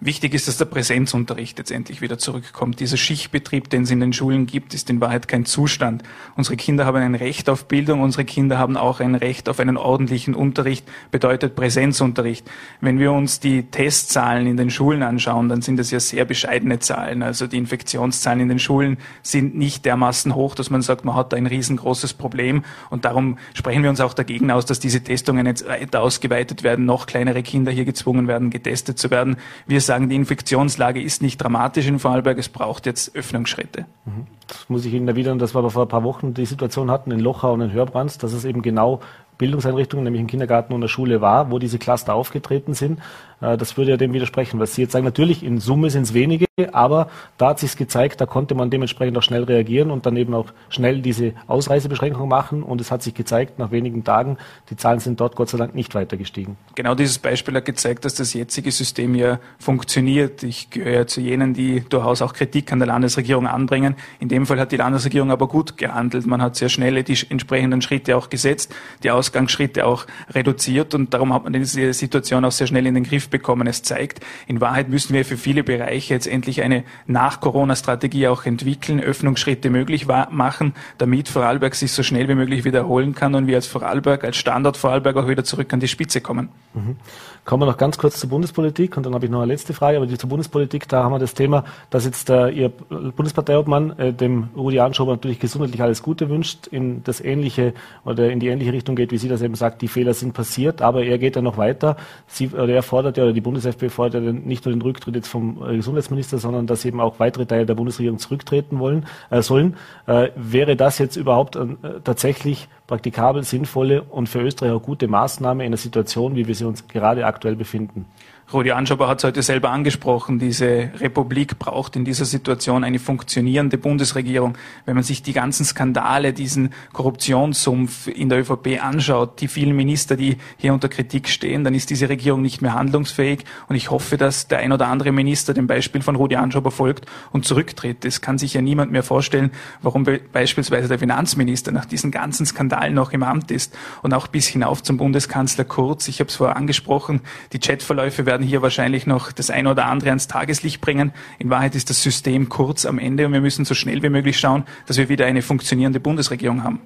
Wichtig 0.00 0.32
ist, 0.32 0.46
dass 0.46 0.58
der 0.58 0.66
Präsenzunterricht 0.66 1.58
letztendlich 1.58 2.00
wieder 2.00 2.18
zurückkommt. 2.18 2.78
Dieser 2.78 2.96
Schichtbetrieb, 2.96 3.68
den 3.68 3.82
es 3.82 3.90
in 3.90 3.98
den 3.98 4.12
Schulen 4.12 4.46
gibt, 4.46 4.72
ist 4.72 4.88
in 4.90 5.00
Wahrheit 5.00 5.26
kein 5.26 5.44
Zustand. 5.44 6.04
Unsere 6.36 6.56
Kinder 6.56 6.86
haben 6.86 6.98
ein 6.98 7.16
Recht 7.16 7.50
auf 7.50 7.66
Bildung, 7.66 8.00
unsere 8.02 8.24
Kinder 8.24 8.58
haben 8.58 8.76
auch 8.76 9.00
ein 9.00 9.16
Recht 9.16 9.48
auf 9.48 9.58
einen 9.58 9.76
ordentlichen 9.76 10.36
Unterricht, 10.36 10.86
bedeutet 11.10 11.56
Präsenzunterricht. 11.56 12.48
Wenn 12.80 13.00
wir 13.00 13.10
uns 13.10 13.40
die 13.40 13.64
Testzahlen 13.64 14.46
in 14.46 14.56
den 14.56 14.70
Schulen 14.70 15.02
anschauen, 15.02 15.48
dann 15.48 15.62
sind 15.62 15.78
das 15.78 15.90
ja 15.90 15.98
sehr 15.98 16.24
bescheidene 16.24 16.78
Zahlen. 16.78 17.24
Also 17.24 17.48
die 17.48 17.58
Infektionszahlen 17.58 18.38
in 18.38 18.48
den 18.50 18.60
Schulen 18.60 18.98
sind 19.24 19.56
nicht 19.56 19.84
dermaßen 19.84 20.36
hoch, 20.36 20.54
dass 20.54 20.70
man 20.70 20.80
sagt, 20.80 21.04
man 21.04 21.16
hat 21.16 21.32
da 21.32 21.36
ein 21.36 21.46
riesengroßes 21.46 22.14
Problem. 22.14 22.62
Und 22.90 23.04
darum 23.04 23.36
sprechen 23.52 23.82
wir 23.82 23.90
uns 23.90 24.00
auch 24.00 24.14
dagegen 24.14 24.52
aus, 24.52 24.64
dass 24.64 24.78
diese 24.78 25.02
Testungen 25.02 25.44
jetzt 25.44 25.66
weiter 25.66 26.02
ausgeweitet 26.02 26.62
werden, 26.62 26.84
noch 26.84 27.06
kleinere 27.06 27.42
Kinder 27.42 27.72
hier 27.72 27.84
gezwungen 27.84 28.28
werden, 28.28 28.50
getestet 28.50 28.96
zu 29.00 29.10
werden. 29.10 29.38
Wir 29.66 29.87
sagen, 29.88 30.08
die 30.08 30.14
Infektionslage 30.14 31.02
ist 31.02 31.20
nicht 31.20 31.38
dramatisch 31.38 31.88
in 31.88 31.98
Vorarlberg, 31.98 32.38
es 32.38 32.48
braucht 32.48 32.86
jetzt 32.86 33.16
Öffnungsschritte. 33.16 33.86
Mhm. 34.04 34.26
Das 34.46 34.68
muss 34.68 34.84
ich 34.84 34.94
Ihnen 34.94 35.08
erwidern, 35.08 35.40
dass 35.40 35.54
wir 35.54 35.68
vor 35.68 35.82
ein 35.82 35.88
paar 35.88 36.04
Wochen 36.04 36.32
die 36.32 36.46
Situation 36.46 36.90
hatten 36.90 37.10
in 37.10 37.18
Lochau 37.18 37.52
und 37.52 37.60
in 37.60 37.72
Hörbrands, 37.72 38.18
dass 38.18 38.32
es 38.32 38.44
eben 38.44 38.62
genau 38.62 39.00
Bildungseinrichtungen, 39.38 40.04
nämlich 40.04 40.20
im 40.20 40.26
Kindergarten 40.26 40.72
und 40.72 40.80
der 40.80 40.88
Schule 40.88 41.20
war, 41.20 41.50
wo 41.50 41.58
diese 41.58 41.78
Cluster 41.78 42.14
aufgetreten 42.14 42.74
sind. 42.74 43.00
Äh, 43.40 43.56
das 43.56 43.76
würde 43.76 43.92
ja 43.92 43.96
dem 43.96 44.12
widersprechen, 44.12 44.60
was 44.60 44.74
Sie 44.74 44.82
jetzt 44.82 44.92
sagen. 44.92 45.04
Natürlich, 45.04 45.42
in 45.42 45.58
Summe 45.58 45.90
sind 45.90 46.02
es 46.02 46.14
wenige, 46.14 46.46
aber 46.72 47.08
da 47.36 47.48
hat 47.48 47.58
sich 47.58 47.76
gezeigt, 47.76 48.20
da 48.20 48.26
konnte 48.26 48.54
man 48.54 48.70
dementsprechend 48.70 49.16
auch 49.16 49.22
schnell 49.22 49.44
reagieren 49.44 49.90
und 49.90 50.06
dann 50.06 50.16
eben 50.16 50.34
auch 50.34 50.46
schnell 50.68 51.00
diese 51.00 51.32
Ausreisebeschränkung 51.46 52.28
machen. 52.28 52.62
Und 52.62 52.80
es 52.80 52.90
hat 52.90 53.02
sich 53.02 53.14
gezeigt, 53.14 53.58
nach 53.58 53.70
wenigen 53.70 54.04
Tagen, 54.04 54.38
die 54.70 54.76
Zahlen 54.76 55.00
sind 55.00 55.20
dort 55.20 55.36
Gott 55.36 55.48
sei 55.48 55.58
Dank 55.58 55.74
nicht 55.74 55.94
weiter 55.94 56.16
gestiegen. 56.16 56.56
Genau 56.74 56.94
dieses 56.94 57.18
Beispiel 57.18 57.54
hat 57.54 57.64
gezeigt, 57.64 58.04
dass 58.04 58.14
das 58.14 58.34
jetzige 58.34 58.72
System 58.72 59.14
ja 59.14 59.38
funktioniert. 59.58 60.42
Ich 60.42 60.70
gehöre 60.70 61.06
zu 61.06 61.20
jenen, 61.20 61.54
die 61.54 61.84
durchaus 61.88 62.22
auch 62.22 62.32
Kritik 62.32 62.72
an 62.72 62.78
der 62.78 62.88
Landesregierung 62.88 63.46
anbringen. 63.46 63.94
In 64.20 64.28
dem 64.28 64.46
Fall 64.46 64.58
hat 64.58 64.72
die 64.72 64.76
Landesregierung 64.76 65.30
aber 65.30 65.48
gut 65.48 65.76
gehandelt. 65.76 66.26
Man 66.26 66.42
hat 66.42 66.56
sehr 66.56 66.68
schnell 66.68 67.02
die 67.02 67.18
entsprechenden 67.28 67.82
Schritte 67.82 68.16
auch 68.16 68.30
gesetzt, 68.30 68.74
die 69.02 69.10
Ausgangsschritte 69.10 69.86
auch 69.86 70.06
reduziert 70.30 70.94
und 70.94 71.14
darum 71.14 71.32
hat 71.32 71.44
man 71.44 71.52
diese 71.52 71.92
Situation 71.92 72.44
auch 72.44 72.52
sehr 72.52 72.66
schnell 72.66 72.86
in 72.86 72.94
den 72.94 73.04
Griff 73.04 73.27
bekommen. 73.30 73.66
Es 73.66 73.82
zeigt, 73.82 74.20
in 74.46 74.60
Wahrheit 74.60 74.88
müssen 74.88 75.14
wir 75.14 75.24
für 75.24 75.36
viele 75.36 75.64
Bereiche 75.64 76.14
jetzt 76.14 76.26
endlich 76.26 76.62
eine 76.62 76.84
Nach-Corona-Strategie 77.06 78.28
auch 78.28 78.44
entwickeln, 78.44 79.00
Öffnungsschritte 79.00 79.70
möglich 79.70 80.06
machen, 80.06 80.74
damit 80.98 81.28
Vorarlberg 81.28 81.74
sich 81.74 81.92
so 81.92 82.02
schnell 82.02 82.28
wie 82.28 82.34
möglich 82.34 82.64
wiederholen 82.64 83.14
kann 83.14 83.34
und 83.34 83.46
wir 83.46 83.56
als 83.56 83.66
Vorarlberg, 83.66 84.24
als 84.24 84.36
Standort 84.36 84.76
Vorarlberg 84.76 85.16
auch 85.16 85.28
wieder 85.28 85.44
zurück 85.44 85.72
an 85.72 85.80
die 85.80 85.88
Spitze 85.88 86.20
kommen. 86.20 86.48
Mhm. 86.74 86.96
Kommen 87.44 87.62
wir 87.62 87.66
noch 87.66 87.76
ganz 87.76 87.98
kurz 87.98 88.20
zur 88.20 88.30
Bundespolitik 88.30 88.96
und 88.96 89.06
dann 89.06 89.14
habe 89.14 89.26
ich 89.26 89.30
noch 89.30 89.40
eine 89.40 89.52
letzte 89.52 89.72
Frage, 89.72 89.96
aber 89.96 90.06
die 90.06 90.18
zur 90.18 90.28
Bundespolitik, 90.28 90.88
da 90.88 91.04
haben 91.04 91.12
wir 91.12 91.18
das 91.18 91.34
Thema, 91.34 91.64
dass 91.90 92.04
jetzt 92.04 92.30
äh, 92.30 92.48
Ihr 92.50 92.68
Bundesparteiobmann 92.68 93.98
äh, 93.98 94.12
dem 94.12 94.48
Rudi 94.56 94.80
Anschober 94.80 95.12
natürlich 95.12 95.40
gesundheitlich 95.40 95.82
alles 95.82 96.02
Gute 96.02 96.28
wünscht, 96.28 96.66
in 96.66 97.02
das 97.04 97.20
ähnliche 97.20 97.74
oder 98.04 98.30
in 98.30 98.40
die 98.40 98.48
ähnliche 98.48 98.72
Richtung 98.72 98.96
geht, 98.96 99.12
wie 99.12 99.18
Sie 99.18 99.28
das 99.28 99.42
eben 99.42 99.54
sagt, 99.54 99.82
die 99.82 99.88
Fehler 99.88 100.14
sind 100.14 100.34
passiert, 100.34 100.82
aber 100.82 101.04
er 101.04 101.18
geht 101.18 101.36
ja 101.36 101.42
noch 101.42 101.56
weiter. 101.56 101.96
Sie, 102.26 102.48
oder 102.48 102.68
er 102.68 102.82
fordert 102.82 103.16
ja, 103.16 103.24
oder 103.24 103.32
die 103.32 103.40
Bundesfp 103.40 103.88
fordert 103.90 104.24
ja 104.24 104.32
nicht 104.32 104.64
nur 104.64 104.74
den 104.74 104.82
Rücktritt 104.82 105.14
jetzt 105.14 105.28
vom 105.28 105.62
äh, 105.66 105.76
Gesundheitsminister, 105.76 106.38
sondern 106.38 106.66
dass 106.66 106.84
eben 106.84 107.00
auch 107.00 107.18
weitere 107.18 107.46
Teile 107.46 107.66
der 107.66 107.74
Bundesregierung 107.74 108.18
zurücktreten 108.18 108.78
wollen, 108.78 109.06
äh, 109.30 109.42
sollen. 109.42 109.76
Äh, 110.06 110.30
wäre 110.36 110.76
das 110.76 110.98
jetzt 110.98 111.16
überhaupt 111.16 111.56
äh, 111.56 111.66
tatsächlich 112.04 112.68
praktikabel, 112.88 113.44
sinnvolle 113.44 114.02
und 114.02 114.28
für 114.28 114.40
Österreich 114.40 114.72
auch 114.72 114.82
gute 114.82 115.06
Maßnahme 115.06 115.64
in 115.64 115.70
der 115.70 115.78
Situation, 115.78 116.34
wie 116.34 116.48
wir 116.48 116.54
sie 116.56 116.64
uns 116.64 116.88
gerade 116.88 117.24
aktuell 117.24 117.54
befinden? 117.54 118.06
Rudi 118.50 118.70
Anschober 118.72 119.08
hat 119.08 119.18
es 119.18 119.24
heute 119.24 119.42
selber 119.42 119.68
angesprochen. 119.68 120.38
Diese 120.38 120.90
Republik 121.00 121.58
braucht 121.58 121.96
in 121.96 122.06
dieser 122.06 122.24
Situation 122.24 122.82
eine 122.82 122.98
funktionierende 122.98 123.76
Bundesregierung. 123.76 124.56
Wenn 124.86 124.94
man 124.94 125.04
sich 125.04 125.22
die 125.22 125.34
ganzen 125.34 125.66
Skandale, 125.66 126.32
diesen 126.32 126.70
Korruptionssumpf 126.94 128.06
in 128.06 128.30
der 128.30 128.40
ÖVP 128.40 128.82
anschaut, 128.82 129.42
die 129.42 129.48
vielen 129.48 129.76
Minister, 129.76 130.16
die 130.16 130.38
hier 130.56 130.72
unter 130.72 130.88
Kritik 130.88 131.28
stehen, 131.28 131.62
dann 131.62 131.74
ist 131.74 131.90
diese 131.90 132.08
Regierung 132.08 132.40
nicht 132.40 132.62
mehr 132.62 132.72
handlungsfähig. 132.72 133.44
Und 133.68 133.76
ich 133.76 133.90
hoffe, 133.90 134.16
dass 134.16 134.48
der 134.48 134.60
ein 134.60 134.72
oder 134.72 134.86
andere 134.86 135.12
Minister 135.12 135.52
dem 135.52 135.66
Beispiel 135.66 136.00
von 136.00 136.16
Rudi 136.16 136.36
Anschober 136.36 136.70
folgt 136.70 137.04
und 137.32 137.44
zurücktritt. 137.44 138.06
Es 138.06 138.22
kann 138.22 138.38
sich 138.38 138.54
ja 138.54 138.62
niemand 138.62 138.90
mehr 138.90 139.02
vorstellen, 139.02 139.50
warum 139.82 140.06
beispielsweise 140.32 140.88
der 140.88 140.98
Finanzminister 140.98 141.70
nach 141.70 141.84
diesen 141.84 142.10
ganzen 142.10 142.46
Skandalen 142.46 142.94
noch 142.94 143.12
im 143.12 143.24
Amt 143.24 143.50
ist 143.50 143.76
und 144.00 144.14
auch 144.14 144.26
bis 144.26 144.46
hinauf 144.46 144.82
zum 144.82 144.96
Bundeskanzler 144.96 145.66
Kurz. 145.66 146.08
Ich 146.08 146.20
habe 146.20 146.30
es 146.30 146.36
vorher 146.36 146.56
angesprochen, 146.56 147.20
die 147.52 147.58
Chatverläufe 147.58 148.24
werden 148.24 148.37
werden 148.38 148.46
hier 148.46 148.62
wahrscheinlich 148.62 149.04
noch 149.04 149.32
das 149.32 149.50
eine 149.50 149.68
oder 149.68 149.86
andere 149.86 150.10
ans 150.10 150.28
Tageslicht 150.28 150.80
bringen. 150.80 151.12
In 151.40 151.50
Wahrheit 151.50 151.74
ist 151.74 151.90
das 151.90 152.04
System 152.04 152.48
kurz 152.48 152.86
am 152.86 153.00
Ende 153.00 153.26
und 153.26 153.32
wir 153.32 153.40
müssen 153.40 153.64
so 153.64 153.74
schnell 153.74 154.00
wie 154.04 154.10
möglich 154.10 154.38
schauen, 154.38 154.62
dass 154.86 154.96
wir 154.96 155.08
wieder 155.08 155.26
eine 155.26 155.42
funktionierende 155.42 155.98
Bundesregierung 155.98 156.62
haben. 156.62 156.80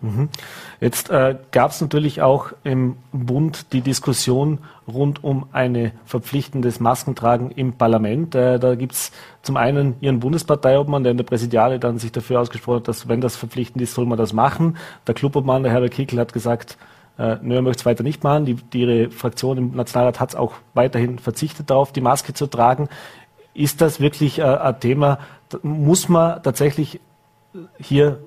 Mhm. 0.00 0.28
Jetzt 0.80 1.08
äh, 1.10 1.36
gab 1.52 1.70
es 1.70 1.80
natürlich 1.80 2.20
auch 2.20 2.50
im 2.64 2.96
Bund 3.12 3.72
die 3.72 3.80
Diskussion 3.80 4.58
rund 4.88 5.22
um 5.22 5.46
ein 5.52 5.92
verpflichtendes 6.04 6.80
Maskentragen 6.80 7.52
im 7.52 7.74
Parlament. 7.74 8.34
Äh, 8.34 8.58
da 8.58 8.74
gibt 8.74 8.94
es 8.94 9.12
zum 9.42 9.56
einen 9.56 9.94
Ihren 10.00 10.18
Bundesparteiobmann, 10.18 11.04
der 11.04 11.12
in 11.12 11.16
der 11.16 11.24
Präsidiale 11.24 11.78
dann 11.78 11.98
sich 11.98 12.10
dafür 12.10 12.40
ausgesprochen 12.40 12.78
hat, 12.78 12.88
dass 12.88 13.06
wenn 13.06 13.20
das 13.20 13.36
verpflichtend 13.36 13.82
ist, 13.82 13.94
soll 13.94 14.06
man 14.06 14.18
das 14.18 14.32
machen. 14.32 14.76
Der 15.06 15.14
Clubobmann, 15.14 15.62
der 15.62 15.70
Herbert 15.70 15.92
Kickel, 15.92 16.18
hat 16.18 16.32
gesagt, 16.32 16.76
äh, 17.18 17.36
Nö, 17.42 17.60
möchte 17.62 17.80
es 17.80 17.86
weiter 17.86 18.02
nicht 18.04 18.22
machen. 18.22 18.44
Die, 18.44 18.54
die, 18.54 18.80
ihre 18.80 19.10
Fraktion 19.10 19.58
im 19.58 19.76
Nationalrat 19.76 20.20
hat 20.20 20.30
es 20.30 20.36
auch 20.36 20.54
weiterhin 20.74 21.18
verzichtet 21.18 21.70
darauf, 21.70 21.92
die 21.92 22.00
Maske 22.00 22.32
zu 22.32 22.46
tragen. 22.46 22.88
Ist 23.54 23.80
das 23.80 24.00
wirklich 24.00 24.38
äh, 24.38 24.44
ein 24.44 24.80
Thema? 24.80 25.18
Muss 25.62 26.08
man 26.08 26.42
tatsächlich 26.42 27.00
hier 27.78 28.20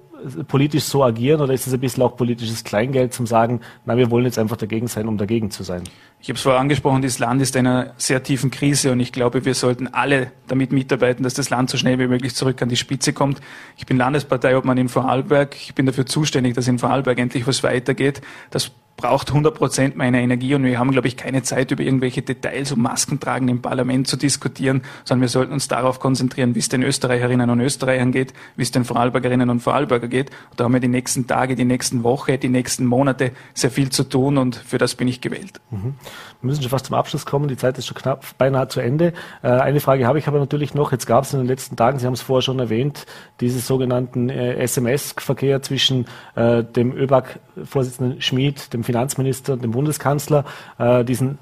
politisch 0.47 0.83
so 0.83 1.03
agieren 1.03 1.41
oder 1.41 1.53
ist 1.53 1.67
es 1.67 1.73
ein 1.73 1.79
bisschen 1.79 2.03
auch 2.03 2.15
politisches 2.15 2.63
Kleingeld 2.63 3.13
zum 3.13 3.27
sagen, 3.27 3.61
na, 3.85 3.97
wir 3.97 4.11
wollen 4.11 4.25
jetzt 4.25 4.37
einfach 4.37 4.57
dagegen 4.57 4.87
sein, 4.87 5.07
um 5.07 5.17
dagegen 5.17 5.51
zu 5.51 5.63
sein? 5.63 5.83
Ich 6.21 6.29
habe 6.29 6.37
es 6.37 6.43
vorher 6.43 6.61
angesprochen, 6.61 7.01
das 7.01 7.17
Land 7.19 7.41
ist 7.41 7.55
in 7.55 7.65
einer 7.65 7.93
sehr 7.97 8.21
tiefen 8.21 8.51
Krise 8.51 8.91
und 8.91 8.99
ich 8.99 9.11
glaube, 9.11 9.43
wir 9.43 9.55
sollten 9.55 9.87
alle 9.87 10.31
damit 10.47 10.71
mitarbeiten, 10.71 11.23
dass 11.23 11.33
das 11.33 11.49
Land 11.49 11.69
so 11.69 11.77
schnell 11.77 11.97
wie 11.99 12.07
möglich 12.07 12.35
zurück 12.35 12.61
an 12.61 12.69
die 12.69 12.77
Spitze 12.77 13.13
kommt. 13.13 13.41
Ich 13.77 13.85
bin 13.85 13.97
Landesparteiobmann 13.97 14.77
in 14.77 14.89
Vorarlberg. 14.89 15.55
Ich 15.55 15.73
bin 15.73 15.85
dafür 15.85 16.05
zuständig, 16.05 16.53
dass 16.53 16.67
in 16.67 16.77
Vorarlberg 16.77 17.17
endlich 17.17 17.47
was 17.47 17.63
weitergeht. 17.63 18.21
Das 18.51 18.71
braucht 19.01 19.29
100 19.29 19.53
Prozent 19.53 19.97
meiner 19.97 20.19
Energie 20.19 20.53
und 20.55 20.63
wir 20.63 20.79
haben, 20.79 20.91
glaube 20.91 21.07
ich, 21.07 21.17
keine 21.17 21.41
Zeit, 21.43 21.71
über 21.71 21.83
irgendwelche 21.83 22.21
Details 22.21 22.71
um 22.71 22.81
Maskentragen 22.81 23.47
im 23.47 23.61
Parlament 23.61 24.07
zu 24.07 24.15
diskutieren, 24.15 24.83
sondern 25.03 25.21
wir 25.21 25.27
sollten 25.27 25.53
uns 25.53 25.67
darauf 25.67 25.99
konzentrieren, 25.99 26.55
wie 26.55 26.59
es 26.59 26.69
den 26.69 26.83
Österreicherinnen 26.83 27.49
und 27.49 27.59
Österreichern 27.59 28.11
geht, 28.11 28.33
wie 28.55 28.63
es 28.63 28.71
den 28.71 28.85
Vorarlbergerinnen 28.85 29.49
und 29.49 29.59
Vorarlberger 29.59 30.07
geht. 30.07 30.29
Und 30.51 30.59
da 30.59 30.65
haben 30.65 30.73
wir 30.73 30.79
die 30.79 30.87
nächsten 30.87 31.27
Tage, 31.27 31.55
die 31.55 31.65
nächsten 31.65 32.03
Woche, 32.03 32.37
die 32.37 32.49
nächsten 32.49 32.85
Monate 32.85 33.31
sehr 33.53 33.71
viel 33.71 33.89
zu 33.89 34.03
tun 34.03 34.37
und 34.37 34.55
für 34.55 34.77
das 34.77 34.95
bin 34.95 35.07
ich 35.07 35.19
gewählt. 35.19 35.59
Mhm. 35.71 35.95
Wir 36.41 36.47
müssen 36.47 36.61
schon 36.61 36.69
fast 36.69 36.85
zum 36.85 36.95
Abschluss 36.95 37.25
kommen, 37.25 37.47
die 37.47 37.57
Zeit 37.57 37.77
ist 37.77 37.87
schon 37.87 37.97
knapp 37.97 38.25
beinahe 38.37 38.67
zu 38.67 38.79
Ende. 38.79 39.13
Äh, 39.41 39.49
eine 39.49 39.79
Frage 39.79 40.05
habe 40.07 40.19
ich 40.19 40.27
aber 40.27 40.39
natürlich 40.39 40.73
noch, 40.73 40.91
jetzt 40.91 41.07
gab 41.07 41.23
es 41.23 41.33
in 41.33 41.39
den 41.39 41.47
letzten 41.47 41.75
Tagen, 41.75 41.99
Sie 41.99 42.05
haben 42.05 42.13
es 42.13 42.21
vorher 42.21 42.41
schon 42.41 42.59
erwähnt, 42.59 43.05
diesen 43.39 43.59
sogenannten 43.59 44.29
äh, 44.29 44.55
SMS-Verkehr 44.55 45.61
zwischen 45.61 46.05
äh, 46.35 46.63
dem 46.63 46.95
ÖBAG-Vorsitzenden 46.95 48.21
Schmid, 48.21 48.73
dem 48.73 48.83
Finanzminister 48.91 49.53
und 49.53 49.63
dem 49.63 49.71
Bundeskanzler, 49.71 50.45
äh, 50.77 51.03
diesen 51.03 51.39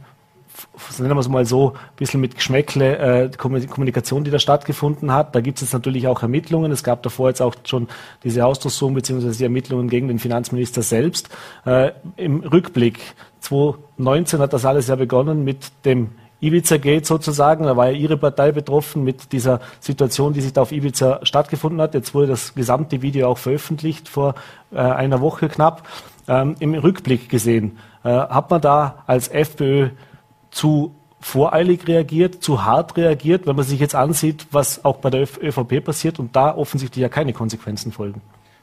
nennen 0.99 1.15
wir 1.15 1.19
es 1.19 1.27
mal 1.27 1.45
so, 1.45 1.71
ein 1.71 1.95
bisschen 1.95 2.21
mit 2.21 2.35
Geschmäckle 2.35 2.97
äh, 2.97 3.29
Kommunikation, 3.37 4.23
die 4.23 4.31
da 4.31 4.39
stattgefunden 4.39 5.13
hat. 5.13 5.35
Da 5.35 5.41
gibt 5.41 5.57
es 5.57 5.61
jetzt 5.61 5.73
natürlich 5.73 6.07
auch 6.07 6.21
Ermittlungen. 6.21 6.71
Es 6.71 6.83
gab 6.83 7.03
davor 7.03 7.29
jetzt 7.29 7.41
auch 7.41 7.55
schon 7.63 7.87
diese 8.23 8.45
Ausdruckssumme 8.45 8.95
bzw. 8.95 9.31
die 9.31 9.43
Ermittlungen 9.43 9.89
gegen 9.89 10.07
den 10.07 10.19
Finanzminister 10.19 10.81
selbst. 10.81 11.29
Äh, 11.65 11.91
Im 12.17 12.41
Rückblick 12.41 12.99
2019 13.41 14.39
hat 14.39 14.53
das 14.53 14.65
alles 14.65 14.87
ja 14.87 14.95
begonnen 14.95 15.43
mit 15.43 15.71
dem 15.85 16.09
Ibiza-Gate 16.41 17.05
sozusagen. 17.05 17.65
Da 17.65 17.75
war 17.75 17.89
ja 17.89 17.97
Ihre 17.97 18.17
Partei 18.17 18.51
betroffen 18.51 19.03
mit 19.03 19.31
dieser 19.33 19.59
Situation, 19.79 20.33
die 20.33 20.41
sich 20.41 20.53
da 20.53 20.61
auf 20.61 20.71
Ibiza 20.71 21.19
stattgefunden 21.23 21.81
hat. 21.81 21.93
Jetzt 21.93 22.13
wurde 22.13 22.27
das 22.27 22.55
gesamte 22.55 23.01
Video 23.01 23.27
auch 23.27 23.37
veröffentlicht 23.37 24.07
vor 24.07 24.35
äh, 24.71 24.77
einer 24.77 25.21
Woche 25.21 25.49
knapp 25.49 25.83
ähm, 26.29 26.55
im 26.59 26.74
Rückblick 26.75 27.27
gesehen, 27.27 27.77
äh, 28.03 28.09
hat 28.09 28.50
man 28.50 28.62
da 28.62 29.03
als 29.07 29.27
FPÖ 29.27 29.89
zu 30.51 30.95
voreilig 31.19 31.86
reagiert, 31.88 32.41
zu 32.41 32.63
hart 32.63 32.95
reagiert, 32.95 33.45
wenn 33.45 33.55
man 33.55 33.65
sich 33.65 33.79
jetzt 33.79 33.95
ansieht, 33.95 34.48
was 34.51 34.86
auch 34.86 34.98
bei 34.98 35.09
der 35.09 35.21
ÖVP 35.21 35.83
passiert 35.83 36.17
und 36.19 36.36
da 36.36 36.55
offensichtlich 36.55 37.01
ja 37.01 37.09
keine 37.09 37.33
Konsequenzen 37.33 37.91
folgen? 37.91 38.21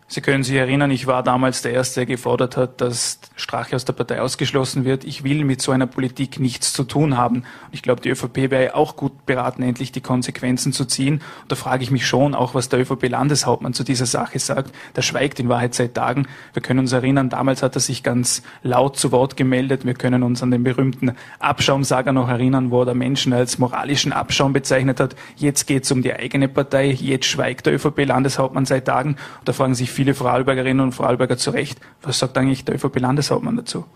Sie 0.08 0.20
können 0.20 0.44
sich 0.44 0.54
erinnern, 0.54 0.92
ich 0.92 1.08
war 1.08 1.24
damals 1.24 1.62
der 1.62 1.72
Erste, 1.72 2.00
der 2.00 2.06
gefordert 2.06 2.56
hat, 2.56 2.80
dass 2.80 3.18
Strache 3.34 3.74
aus 3.74 3.84
der 3.84 3.92
Partei 3.92 4.20
ausgeschlossen 4.20 4.84
wird. 4.84 5.02
Ich 5.02 5.24
will 5.24 5.44
mit 5.44 5.60
so 5.60 5.72
einer 5.72 5.88
Politik 5.88 6.38
nichts 6.38 6.72
zu 6.72 6.84
tun 6.84 7.16
haben. 7.16 7.42
Ich 7.72 7.82
glaube, 7.82 8.00
die 8.00 8.10
ÖVP 8.10 8.50
wäre 8.50 8.76
auch 8.76 8.94
gut 8.94 9.26
beraten, 9.26 9.64
endlich 9.64 9.90
die 9.90 10.00
Konsequenzen 10.00 10.72
zu 10.72 10.84
ziehen. 10.84 11.14
Und 11.42 11.50
da 11.50 11.56
frage 11.56 11.82
ich 11.82 11.90
mich 11.90 12.06
schon 12.06 12.36
auch, 12.36 12.54
was 12.54 12.68
der 12.68 12.78
ÖVP-Landeshauptmann 12.80 13.74
zu 13.74 13.82
dieser 13.82 14.06
Sache 14.06 14.38
sagt. 14.38 14.72
Der 14.94 15.02
schweigt 15.02 15.40
in 15.40 15.48
Wahrheit 15.48 15.74
seit 15.74 15.94
Tagen. 15.94 16.28
Wir 16.52 16.62
können 16.62 16.78
uns 16.78 16.92
erinnern, 16.92 17.28
damals 17.28 17.64
hat 17.64 17.74
er 17.74 17.80
sich 17.80 18.04
ganz 18.04 18.44
laut 18.62 18.96
zu 18.96 19.10
Wort 19.10 19.36
gemeldet. 19.36 19.84
Wir 19.84 19.94
können 19.94 20.22
uns 20.22 20.40
an 20.40 20.52
den 20.52 20.62
berühmten 20.62 21.16
Abschaumsager 21.40 22.12
noch 22.12 22.28
erinnern, 22.28 22.70
wo 22.70 22.84
er 22.84 22.94
Menschen 22.94 23.32
als 23.32 23.58
moralischen 23.58 24.12
Abschaum 24.12 24.52
bezeichnet 24.52 25.00
hat. 25.00 25.16
Jetzt 25.34 25.66
geht 25.66 25.82
es 25.82 25.90
um 25.90 26.02
die 26.02 26.14
eigene 26.14 26.46
Partei. 26.46 26.92
Jetzt 26.92 27.26
schweigt 27.26 27.66
der 27.66 27.74
ÖVP-Landeshauptmann 27.74 28.66
seit 28.66 28.84
Tagen. 28.84 29.16
Und 29.40 29.48
da 29.48 29.52
fragen 29.52 29.74
sich 29.74 29.95
viele 29.96 30.14
Vorarlbergerinnen 30.14 30.84
und 30.84 30.92
Vorarlberger 30.92 31.38
zu 31.38 31.50
Recht. 31.50 31.80
Was 32.02 32.18
sagt 32.18 32.36
eigentlich 32.36 32.64
der 32.64 32.74
ÖVP-Landeshauptmann 32.76 33.56
dazu? 33.56 33.86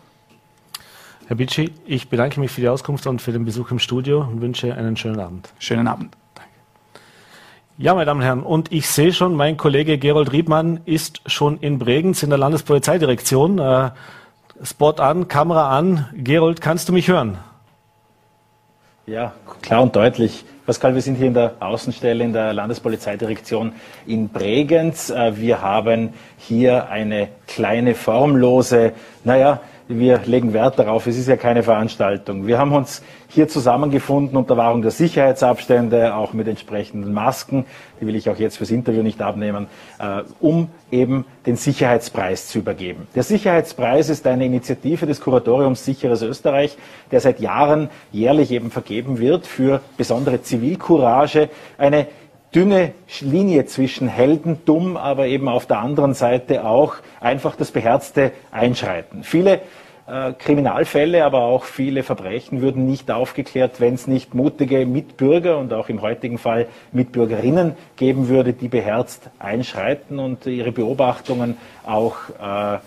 Herr 1.26 1.36
Bitschi, 1.36 1.72
ich 1.86 2.08
bedanke 2.08 2.40
mich 2.40 2.50
für 2.50 2.62
die 2.62 2.68
Auskunft 2.68 3.06
und 3.06 3.20
für 3.20 3.32
den 3.32 3.44
Besuch 3.44 3.70
im 3.70 3.78
Studio 3.78 4.22
und 4.22 4.40
wünsche 4.40 4.74
einen 4.74 4.96
schönen 4.96 5.20
Abend. 5.20 5.50
Schönen 5.58 5.86
Abend. 5.86 6.16
Danke. 6.34 6.50
Ja, 7.76 7.94
meine 7.94 8.06
Damen 8.06 8.20
und 8.20 8.26
Herren, 8.26 8.42
und 8.42 8.72
ich 8.72 8.88
sehe 8.88 9.12
schon, 9.12 9.36
mein 9.36 9.58
Kollege 9.58 9.98
Gerold 9.98 10.32
Riebmann 10.32 10.80
ist 10.86 11.20
schon 11.26 11.58
in 11.58 11.78
Bregenz 11.78 12.22
in 12.22 12.30
der 12.30 12.38
Landespolizeidirektion. 12.38 13.58
Äh, 13.58 13.90
Spot 14.64 14.92
an, 14.92 15.28
Kamera 15.28 15.76
an. 15.76 16.08
Gerold, 16.14 16.62
kannst 16.62 16.88
du 16.88 16.94
mich 16.94 17.08
hören? 17.08 17.38
Ja, 19.06 19.34
klar 19.60 19.82
und 19.82 19.94
deutlich. 19.94 20.44
Pascal, 20.70 20.94
wir 20.94 21.02
sind 21.02 21.16
hier 21.16 21.26
in 21.26 21.34
der 21.34 21.54
Außenstelle 21.58 22.22
in 22.22 22.32
der 22.32 22.52
Landespolizeidirektion 22.52 23.72
in 24.06 24.28
Bregenz. 24.28 25.10
Äh, 25.10 25.36
wir 25.36 25.62
haben 25.62 26.10
hier 26.38 26.88
eine 26.88 27.26
kleine 27.48 27.96
formlose, 27.96 28.92
naja, 29.24 29.58
wir 29.98 30.20
legen 30.24 30.52
Wert 30.52 30.78
darauf, 30.78 31.06
es 31.06 31.18
ist 31.18 31.26
ja 31.26 31.36
keine 31.36 31.62
Veranstaltung. 31.62 32.46
Wir 32.46 32.58
haben 32.58 32.72
uns 32.72 33.02
hier 33.28 33.48
zusammengefunden 33.48 34.36
unter 34.36 34.56
Wahrung 34.56 34.82
der 34.82 34.90
Sicherheitsabstände, 34.90 36.14
auch 36.14 36.32
mit 36.32 36.46
entsprechenden 36.48 37.12
Masken, 37.12 37.64
die 38.00 38.06
will 38.06 38.14
ich 38.14 38.30
auch 38.30 38.38
jetzt 38.38 38.58
fürs 38.58 38.70
Interview 38.70 39.02
nicht 39.02 39.20
abnehmen, 39.20 39.66
äh, 39.98 40.22
um 40.40 40.68
eben 40.90 41.24
den 41.46 41.56
Sicherheitspreis 41.56 42.48
zu 42.48 42.58
übergeben. 42.58 43.08
Der 43.14 43.22
Sicherheitspreis 43.22 44.08
ist 44.08 44.26
eine 44.26 44.46
Initiative 44.46 45.06
des 45.06 45.20
Kuratoriums 45.20 45.84
Sicheres 45.84 46.22
Österreich, 46.22 46.76
der 47.10 47.20
seit 47.20 47.40
Jahren 47.40 47.90
jährlich 48.12 48.50
eben 48.52 48.70
vergeben 48.70 49.18
wird 49.18 49.46
für 49.46 49.80
besondere 49.96 50.42
Zivilcourage, 50.42 51.48
eine 51.78 52.06
dünne 52.54 52.92
Linie 53.20 53.66
zwischen 53.66 54.08
Heldentum, 54.08 54.96
aber 54.96 55.26
eben 55.26 55.48
auf 55.48 55.66
der 55.66 55.78
anderen 55.78 56.14
Seite 56.14 56.64
auch 56.64 56.96
einfach 57.20 57.56
das 57.56 57.70
beherzte 57.70 58.32
Einschreiten. 58.50 59.22
Viele 59.22 59.60
äh, 60.10 60.32
Kriminalfälle, 60.32 61.24
aber 61.24 61.42
auch 61.42 61.64
viele 61.64 62.02
Verbrechen 62.02 62.60
würden 62.60 62.86
nicht 62.86 63.10
aufgeklärt, 63.10 63.80
wenn 63.80 63.94
es 63.94 64.08
nicht 64.08 64.34
mutige 64.34 64.84
Mitbürger 64.84 65.58
und 65.58 65.72
auch 65.72 65.88
im 65.88 66.02
heutigen 66.02 66.38
Fall 66.38 66.66
Mitbürgerinnen 66.90 67.76
geben 67.96 68.28
würde, 68.28 68.52
die 68.52 68.68
beherzt 68.68 69.30
einschreiten 69.38 70.18
und 70.18 70.46
ihre 70.46 70.72
Beobachtungen 70.72 71.56
auch 71.86 72.16
äh, 72.42 72.78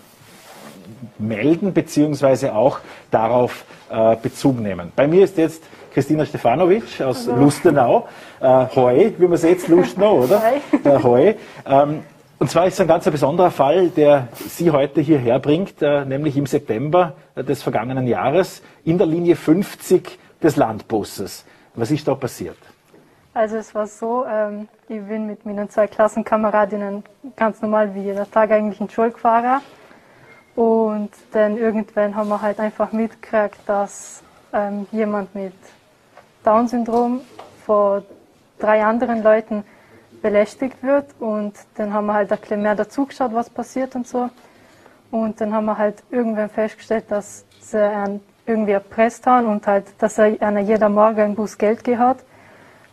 melden 1.18 1.72
beziehungsweise 1.72 2.54
auch 2.54 2.80
darauf 3.10 3.64
äh, 3.90 4.16
Bezug 4.16 4.60
nehmen. 4.60 4.92
Bei 4.94 5.06
mir 5.06 5.24
ist 5.24 5.38
jetzt 5.38 5.62
Christina 5.94 6.26
Stefanovic 6.26 7.00
aus 7.00 7.28
Hallo. 7.28 7.44
Lustenau. 7.44 8.08
Äh, 8.40 8.66
Heu, 8.74 9.12
wie 9.16 9.28
man 9.28 9.36
sieht, 9.36 9.68
Lustenau, 9.68 10.18
oder? 10.24 10.42
Hi. 10.42 10.60
Äh, 10.84 11.02
Heu. 11.02 11.34
Ähm, 11.64 12.02
und 12.40 12.50
zwar 12.50 12.66
ist 12.66 12.74
es 12.74 12.80
ein 12.80 12.88
ganz 12.88 13.04
besonderer 13.04 13.52
Fall, 13.52 13.90
der 13.90 14.26
Sie 14.34 14.72
heute 14.72 15.00
hierher 15.00 15.38
bringt, 15.38 15.80
äh, 15.82 16.04
nämlich 16.04 16.36
im 16.36 16.46
September 16.46 17.12
äh, 17.36 17.44
des 17.44 17.62
vergangenen 17.62 18.08
Jahres 18.08 18.60
in 18.84 18.98
der 18.98 19.06
Linie 19.06 19.36
50 19.36 20.18
des 20.42 20.56
Landbusses. 20.56 21.44
Was 21.76 21.92
ist 21.92 22.08
da 22.08 22.16
passiert? 22.16 22.58
Also 23.32 23.56
es 23.56 23.72
war 23.72 23.86
so, 23.86 24.24
ähm, 24.26 24.66
ich 24.88 25.00
bin 25.00 25.28
mit 25.28 25.46
meinen 25.46 25.70
zwei 25.70 25.86
Klassenkameradinnen 25.86 27.04
ganz 27.36 27.62
normal 27.62 27.94
wie 27.94 28.02
jeder 28.02 28.28
Tag 28.28 28.50
eigentlich 28.50 28.80
in 28.80 28.90
Schule 28.90 29.12
gefahren. 29.12 29.60
Und 30.56 31.10
dann 31.32 31.56
irgendwann 31.56 32.16
haben 32.16 32.28
wir 32.28 32.42
halt 32.42 32.58
einfach 32.58 32.90
mitgekriegt, 32.90 33.58
dass 33.66 34.22
ähm, 34.52 34.86
jemand 34.92 35.34
mit 35.34 35.52
Down-Syndrom 36.44 37.20
von 37.66 38.02
drei 38.58 38.84
anderen 38.84 39.22
Leuten 39.22 39.64
belästigt 40.22 40.82
wird. 40.82 41.06
Und 41.18 41.54
dann 41.76 41.92
haben 41.92 42.06
wir 42.06 42.14
halt 42.14 42.32
ein 42.32 42.38
bisschen 42.38 42.62
mehr 42.62 42.74
dazugeschaut, 42.74 43.34
was 43.34 43.50
passiert 43.50 43.94
und 43.94 44.06
so. 44.06 44.30
Und 45.10 45.40
dann 45.40 45.52
haben 45.52 45.66
wir 45.66 45.78
halt 45.78 46.02
irgendwann 46.10 46.48
festgestellt, 46.48 47.04
dass 47.08 47.44
sie 47.60 47.80
einen 47.80 48.20
irgendwie 48.46 48.72
erpresst 48.72 49.26
haben 49.26 49.46
und 49.46 49.66
halt, 49.66 49.86
dass 49.98 50.18
er 50.18 50.36
einer 50.40 50.60
jeder 50.60 50.88
Morgen 50.88 51.20
ein 51.20 51.34
Bus 51.34 51.56
Geld 51.56 51.84
gehört. 51.84 52.24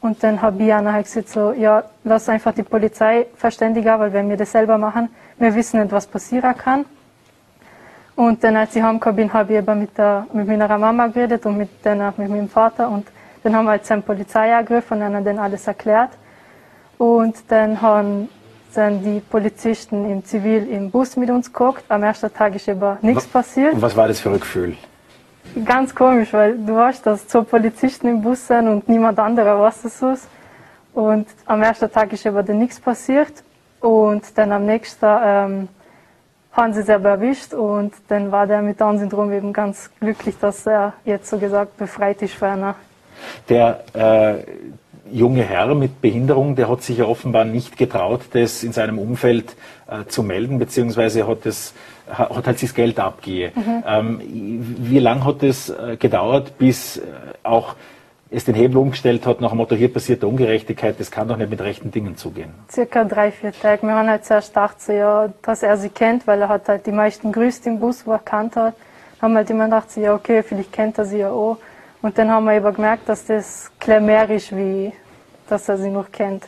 Und 0.02 0.24
dann 0.24 0.42
habe 0.42 0.64
ich 0.64 0.74
einer 0.74 0.94
halt 0.94 1.06
gesagt 1.06 1.30
so, 1.30 1.52
ja, 1.52 1.84
lass 2.04 2.28
einfach 2.30 2.54
die 2.54 2.64
Polizei 2.64 3.28
verständigen, 3.36 4.00
weil 4.00 4.14
wenn 4.14 4.30
wir 4.30 4.38
das 4.38 4.52
selber 4.52 4.78
machen, 4.78 5.10
wir 5.38 5.54
wissen 5.54 5.80
nicht, 5.80 5.92
was 5.92 6.08
passieren 6.08 6.58
kann. 6.58 6.86
Und 8.16 8.44
dann, 8.44 8.56
als 8.56 8.76
ich 8.76 8.82
heimgekommen 8.82 9.16
bin, 9.16 9.34
habe 9.34 9.54
ich 9.54 9.60
eben 9.60 9.80
mit, 9.80 9.98
der, 9.98 10.28
mit 10.34 10.48
meiner 10.48 10.78
Mama 10.78 11.08
geredet 11.08 11.46
und 11.46 11.58
mit, 11.58 11.70
dann 11.84 12.14
mit 12.18 12.30
meinem 12.30 12.50
Vater. 12.50 12.90
Und 12.90 13.08
dann 13.44 13.56
haben 13.56 13.66
wir 13.66 13.72
halt 13.72 13.86
seine 13.86 14.02
Polizei 14.02 14.56
angegriffen 14.56 15.02
und 15.02 15.16
haben 15.16 15.26
dann 15.26 15.40
alles 15.40 15.68
erklärt. 15.68 16.12
Und 16.98 17.36
dann 17.50 17.82
haben 17.82 18.30
sind 18.72 19.04
die 19.04 19.20
Polizisten 19.20 20.10
im 20.10 20.24
Zivil 20.24 20.68
im 20.70 20.92
Bus 20.92 21.18
mit 21.18 21.30
uns 21.30 21.52
geguckt. 21.52 21.84
Am 21.90 22.04
ersten 22.04 22.34
Tag 22.34 22.56
ist 22.56 22.70
aber 22.70 22.98
nichts 23.02 23.28
passiert. 23.28 23.74
Und 23.74 23.82
was 23.82 23.96
war 23.96 24.08
das 24.08 24.20
für 24.20 24.30
ein 24.30 24.40
Gefühl? 24.40 24.78
Ganz 25.66 25.94
komisch, 25.94 26.32
weil 26.32 26.58
du 26.58 26.76
weißt, 26.76 27.06
dass 27.06 27.28
zwei 27.28 27.42
Polizisten 27.42 28.08
im 28.08 28.22
Bus 28.22 28.48
sind 28.48 28.68
und 28.68 28.88
niemand 28.88 29.20
anderer 29.20 29.60
weiß 29.60 29.86
es 29.86 30.02
ist. 30.02 30.28
Und 30.94 31.28
am 31.46 31.62
ersten 31.62 31.92
Tag 31.92 32.14
ist 32.14 32.26
aber 32.26 32.44
dann 32.44 32.60
nichts 32.60 32.80
passiert. 32.80 33.44
Und 33.82 34.38
dann 34.38 34.52
am 34.52 34.66
nächsten 34.66 35.06
ähm, 35.24 35.68
haben 36.54 36.74
sie 36.74 36.84
selber 36.84 37.10
erwischt 37.10 37.54
und 37.54 37.94
dann 38.10 38.32
war 38.32 38.46
der 38.46 38.62
mit 38.62 38.80
Down-Syndrom 38.80 39.32
eben 39.32 39.54
ganz 39.54 39.90
glücklich, 40.00 40.38
dass 40.40 40.68
er 40.68 40.94
jetzt 41.06 41.30
so 41.30 41.38
gesagt 41.38 41.78
befreit 41.78 42.22
ist 42.22 42.36
für 42.36 42.48
einer. 42.48 42.76
Der 43.50 43.84
äh, 43.94 44.44
junge 45.12 45.44
Herr 45.44 45.74
mit 45.76 46.02
Behinderung, 46.02 46.56
der 46.56 46.70
hat 46.70 46.82
sich 46.84 46.98
ja 46.98 47.06
offenbar 47.06 47.46
nicht 47.46 47.78
getraut, 47.78 48.22
das 48.34 48.64
in 48.64 48.74
seinem 48.74 49.00
Umfeld 49.00 49.56
äh, 49.88 50.06
zu 50.08 50.24
melden, 50.24 50.60
beziehungsweise 50.60 51.28
hat 51.28 51.46
es 51.46 51.74
hat 52.12 52.46
halt 52.46 52.62
das 52.62 52.74
Geld 52.74 53.00
abgehe. 53.00 53.52
Mhm. 53.56 53.84
Ähm, 53.88 54.22
wie 54.80 55.00
lange 55.00 55.24
hat 55.24 55.44
es 55.44 55.70
äh, 55.70 55.96
gedauert, 55.98 56.58
bis 56.58 56.98
äh, 56.98 57.02
auch 57.44 57.76
es 58.30 58.46
den 58.46 58.56
Hebel 58.56 58.78
umgestellt 58.78 59.26
hat 59.26 59.42
nach 59.42 59.50
dem 59.50 59.58
Motto, 59.58 59.76
hier 59.76 59.92
passiert 59.92 60.24
Ungerechtigkeit, 60.24 60.98
das 61.00 61.12
kann 61.12 61.28
doch 61.28 61.36
nicht 61.36 61.50
mit 61.50 61.60
rechten 61.60 61.92
Dingen 61.92 62.16
zugehen? 62.16 62.52
Circa 62.70 63.04
drei, 63.04 63.32
vier 63.32 63.52
Tage. 63.52 63.84
Wir 63.84 63.94
haben 63.94 64.08
halt 64.08 64.24
zuerst 64.24 64.54
gedacht, 64.54 64.82
so, 64.82 64.94
ja, 64.94 65.34
dass 65.42 65.64
er 65.64 65.76
sie 65.76 65.90
kennt, 65.90 66.26
weil 66.28 66.42
er 66.42 66.50
hat 66.50 66.70
halt 66.70 66.86
die 66.86 66.94
meisten 66.94 67.34
Grüße 67.34 67.68
im 67.68 67.80
Bus, 67.80 68.08
wo 68.08 68.12
er 68.14 68.20
kannt 68.20 68.56
hat. 68.56 68.74
Haben 69.22 69.36
halt 69.36 69.50
immer 69.50 69.66
gedacht, 69.66 69.92
so, 69.92 70.00
ja, 70.00 70.14
okay, 70.14 70.44
vielleicht 70.44 70.72
kennt 70.72 70.98
er 70.98 71.06
sie 71.06 71.20
ja 71.20 71.30
auch. 71.30 71.58
Und 72.02 72.18
dann 72.18 72.32
haben 72.32 72.46
wir 72.46 72.54
eben 72.54 72.74
gemerkt, 72.74 73.08
dass 73.08 73.26
das 73.26 73.72
mehr 73.86 74.30
ist, 74.30 74.56
wie 74.56 74.94
dass 75.48 75.68
er 75.68 75.78
sie 75.78 75.90
noch 75.90 76.12
kennt. 76.12 76.48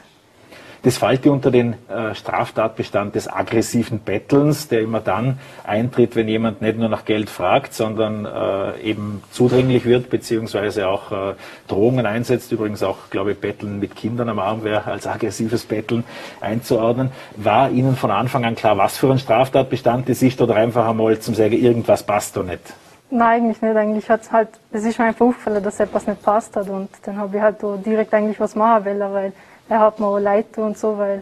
Das 0.84 0.98
fällt 0.98 1.26
ja 1.26 1.32
unter 1.32 1.50
den 1.50 1.76
äh, 1.88 2.14
Straftatbestand 2.14 3.16
des 3.16 3.32
aggressiven 3.32 4.00
Bettelns, 4.00 4.68
der 4.68 4.82
immer 4.82 5.00
dann 5.00 5.40
eintritt, 5.64 6.18
wenn 6.18 6.28
jemand 6.28 6.62
nicht 6.62 6.78
nur 6.78 6.90
nach 6.90 7.06
Geld 7.06 7.30
fragt, 7.30 7.74
sondern 7.74 8.26
äh, 8.26 8.82
eben 8.82 9.24
zudringlich 9.32 9.86
wird, 9.86 10.10
beziehungsweise 10.10 10.90
auch 10.90 11.12
äh, 11.12 11.36
Drohungen 11.70 12.06
einsetzt. 12.06 12.52
Übrigens 12.52 12.84
auch, 12.84 13.10
glaube 13.12 13.32
ich, 13.32 13.40
Betteln 13.40 13.80
mit 13.80 13.96
Kindern 13.96 14.28
am 14.28 14.40
Arm 14.40 14.66
wäre 14.66 14.92
als 14.92 15.08
aggressives 15.08 15.64
Betteln 15.64 16.04
einzuordnen. 16.42 17.12
War 17.38 17.70
Ihnen 17.70 17.96
von 17.96 18.12
Anfang 18.12 18.44
an 18.44 18.56
klar, 18.56 18.78
was 18.78 18.98
für 18.98 19.10
ein 19.10 19.20
Straftatbestand 19.20 20.10
das 20.10 20.22
ist 20.22 20.42
oder 20.42 20.56
einfach 20.56 20.86
einmal 20.86 21.18
zum 21.20 21.34
sagen, 21.34 21.54
irgendwas 21.54 22.04
passt 22.04 22.36
da 22.36 22.44
nicht? 22.44 22.74
Nein, 23.16 23.44
eigentlich 23.44 23.62
nicht. 23.62 23.76
Eigentlich 23.76 24.10
hat's 24.10 24.32
halt, 24.32 24.50
es 24.72 24.84
ist 24.84 24.98
mir 24.98 25.06
einfach 25.06 25.32
dass 25.62 25.80
etwas 25.80 26.08
nicht 26.08 26.24
passt 26.24 26.56
hat 26.56 26.68
und 26.68 26.90
dann 27.04 27.18
habe 27.18 27.38
ich 27.38 27.44
halt 27.44 27.58
direkt 27.86 28.12
eigentlich 28.12 28.40
was 28.40 28.56
machen 28.56 28.86
wollen, 28.86 29.14
weil 29.14 29.34
er 29.70 29.80
hat 29.82 30.00
mir 30.00 30.08
auch 30.08 30.18
leid 30.18 30.58
und 30.58 30.76
so, 30.76 30.98
weil 30.98 31.22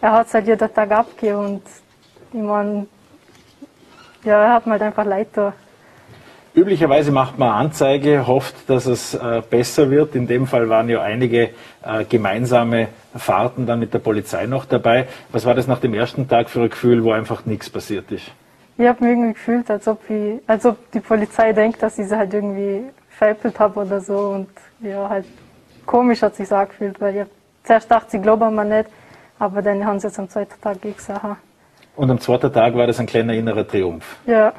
er 0.00 0.10
hat 0.10 0.26
es 0.26 0.34
halt 0.34 0.48
jeden 0.48 0.74
Tag 0.74 0.90
abgegeben 0.90 1.38
und 1.38 1.62
ich 2.32 2.40
meine, 2.40 2.86
ja, 4.24 4.42
er 4.42 4.54
hat 4.54 4.66
mir 4.66 4.72
halt 4.72 4.82
einfach 4.82 5.04
leid 5.04 5.28
da. 5.34 5.52
Üblicherweise 6.52 7.12
macht 7.12 7.38
man 7.38 7.50
Anzeige, 7.50 8.26
hofft, 8.26 8.68
dass 8.68 8.86
es 8.86 9.14
äh, 9.14 9.40
besser 9.48 9.88
wird. 9.88 10.16
In 10.16 10.26
dem 10.26 10.48
Fall 10.48 10.68
waren 10.68 10.88
ja 10.88 11.00
einige 11.00 11.50
äh, 11.84 12.04
gemeinsame 12.08 12.88
Fahrten 13.14 13.66
dann 13.66 13.78
mit 13.78 13.94
der 13.94 14.00
Polizei 14.00 14.46
noch 14.46 14.64
dabei. 14.64 15.06
Was 15.30 15.46
war 15.46 15.54
das 15.54 15.68
nach 15.68 15.78
dem 15.78 15.94
ersten 15.94 16.26
Tag 16.26 16.50
für 16.50 16.62
ein 16.62 16.70
Gefühl, 16.70 17.04
wo 17.04 17.12
einfach 17.12 17.46
nichts 17.46 17.70
passiert 17.70 18.10
ist? 18.10 18.32
Ich 18.80 18.86
habe 18.86 19.04
mich 19.04 19.12
irgendwie 19.12 19.32
gefühlt, 19.34 19.70
als 19.70 19.86
ob, 19.88 20.08
ich, 20.08 20.40
als 20.46 20.64
ob 20.64 20.90
die 20.92 21.00
Polizei 21.00 21.52
denkt, 21.52 21.82
dass 21.82 21.98
ich 21.98 22.08
sie 22.08 22.16
halt 22.16 22.32
irgendwie 22.32 22.84
veräppelt 23.10 23.60
habe 23.60 23.80
oder 23.80 24.00
so. 24.00 24.16
Und 24.16 24.48
ja, 24.80 25.06
halt 25.06 25.26
komisch 25.84 26.22
hat 26.22 26.34
sich 26.34 26.48
so 26.48 26.54
angefühlt, 26.54 26.98
weil 26.98 27.14
ich 27.14 27.26
zuerst 27.62 27.90
dachte, 27.90 28.12
sie 28.12 28.20
glauben 28.20 28.54
mir 28.54 28.64
nicht, 28.64 28.88
aber 29.38 29.60
dann 29.60 29.84
haben 29.84 30.00
sie 30.00 30.06
es 30.06 30.18
am 30.18 30.30
zweiten 30.30 30.58
Tag 30.62 30.80
gesagt. 30.80 31.36
Und 31.94 32.10
am 32.10 32.18
zweiten 32.18 32.50
Tag 32.50 32.74
war 32.74 32.86
das 32.86 32.98
ein 32.98 33.04
kleiner 33.04 33.34
innerer 33.34 33.68
Triumph? 33.68 34.16
Ja. 34.24 34.54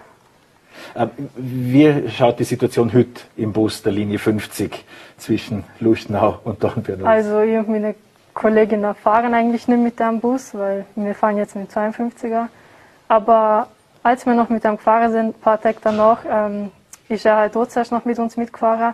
Ähm, 0.95 1.09
wie 1.35 2.07
schaut 2.09 2.37
die 2.37 2.43
Situation 2.43 2.93
heute 2.93 3.21
im 3.37 3.51
Bus 3.51 3.81
der 3.81 3.91
Linie 3.91 4.19
50 4.19 4.85
zwischen 5.17 5.63
Lustenau 5.79 6.41
und 6.43 6.63
Dornbirn 6.63 7.01
aus? 7.01 7.07
Also 7.07 7.41
ich 7.41 7.57
und 7.57 7.69
meine 7.69 7.95
Kollegin 8.35 8.85
fahren 8.93 9.33
eigentlich 9.33 9.67
nicht 9.67 9.81
mit 9.81 9.99
dem 9.99 10.19
Bus, 10.19 10.53
weil 10.53 10.85
wir 10.95 11.15
fahren 11.15 11.37
jetzt 11.37 11.55
mit 11.55 11.71
52er. 11.71 12.49
Aber 13.07 13.67
als 14.03 14.25
wir 14.25 14.33
noch 14.33 14.49
mit 14.49 14.63
ihm 14.65 14.77
gefahren 14.77 15.11
sind, 15.11 15.27
ein 15.29 15.41
paar 15.41 15.61
Tage 15.61 15.77
danach, 15.81 16.19
ähm, 16.29 16.71
ist 17.09 17.25
er 17.25 17.37
halt 17.37 17.53
trotzdem 17.53 17.85
noch 17.91 18.05
mit 18.05 18.19
uns 18.19 18.37
mitgefahren. 18.37 18.93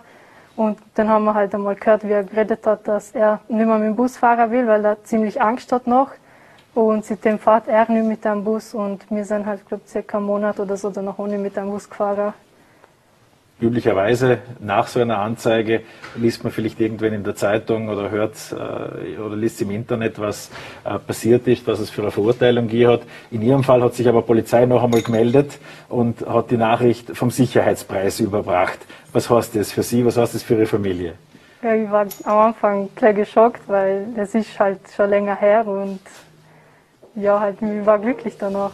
Und 0.56 0.78
dann 0.94 1.08
haben 1.08 1.24
wir 1.24 1.34
halt 1.34 1.54
einmal 1.54 1.76
gehört, 1.76 2.06
wie 2.06 2.12
er 2.12 2.24
geredet 2.24 2.66
hat, 2.66 2.88
dass 2.88 3.12
er 3.12 3.40
nicht 3.48 3.66
mehr 3.66 3.78
mit 3.78 3.86
dem 3.86 3.96
Bus 3.96 4.16
fahren 4.16 4.50
will, 4.50 4.66
weil 4.66 4.84
er 4.84 5.02
ziemlich 5.04 5.40
Angst 5.40 5.70
hat 5.70 5.86
noch. 5.86 6.10
Und 6.74 7.04
seitdem 7.04 7.38
fährt 7.38 7.68
er 7.68 7.90
nicht 7.90 8.06
mit 8.06 8.24
dem 8.24 8.44
Bus 8.44 8.74
und 8.74 9.08
wir 9.10 9.24
sind 9.24 9.46
halt, 9.46 9.66
glaube 9.66 9.82
ich, 9.84 9.90
circa 9.90 10.18
einen 10.18 10.26
Monat 10.26 10.58
oder 10.58 10.76
so 10.76 10.90
danach 10.90 11.18
ohne 11.18 11.38
mit 11.38 11.56
dem 11.56 11.70
Bus 11.70 11.88
gefahren 11.88 12.34
üblicherweise 13.60 14.38
nach 14.60 14.86
so 14.86 15.00
einer 15.00 15.18
Anzeige 15.18 15.82
liest 16.16 16.44
man 16.44 16.52
vielleicht 16.52 16.80
irgendwann 16.80 17.12
in 17.12 17.24
der 17.24 17.34
Zeitung 17.34 17.88
oder 17.88 18.10
hört 18.10 18.34
äh, 18.52 19.18
oder 19.18 19.36
liest 19.36 19.60
im 19.62 19.70
Internet, 19.70 20.18
was 20.18 20.50
äh, 20.84 20.98
passiert 20.98 21.46
ist, 21.48 21.66
was 21.66 21.80
es 21.80 21.90
für 21.90 22.02
eine 22.02 22.10
Verurteilung 22.10 22.68
gegeben 22.68 22.92
hat. 22.92 23.02
In 23.30 23.42
Ihrem 23.42 23.64
Fall 23.64 23.82
hat 23.82 23.94
sich 23.94 24.08
aber 24.08 24.22
Polizei 24.22 24.64
noch 24.66 24.82
einmal 24.82 25.02
gemeldet 25.02 25.58
und 25.88 26.26
hat 26.26 26.50
die 26.50 26.56
Nachricht 26.56 27.16
vom 27.16 27.30
Sicherheitspreis 27.30 28.20
überbracht. 28.20 28.78
Was 29.12 29.28
heißt 29.28 29.56
das 29.56 29.72
für 29.72 29.82
Sie? 29.82 30.04
Was 30.04 30.16
heißt 30.16 30.34
das 30.34 30.42
für 30.42 30.54
Ihre 30.54 30.66
Familie? 30.66 31.14
Ja, 31.62 31.74
ich 31.74 31.90
war 31.90 32.06
am 32.24 32.38
Anfang 32.38 32.88
gleich 32.94 33.16
geschockt, 33.16 33.62
weil 33.66 34.06
es 34.16 34.34
ist 34.34 34.58
halt 34.60 34.78
schon 34.94 35.10
länger 35.10 35.34
her 35.34 35.66
und 35.66 36.00
ja, 37.16 37.40
halt, 37.40 37.56
ich 37.60 37.84
war 37.84 37.98
glücklich 37.98 38.36
danach. 38.38 38.70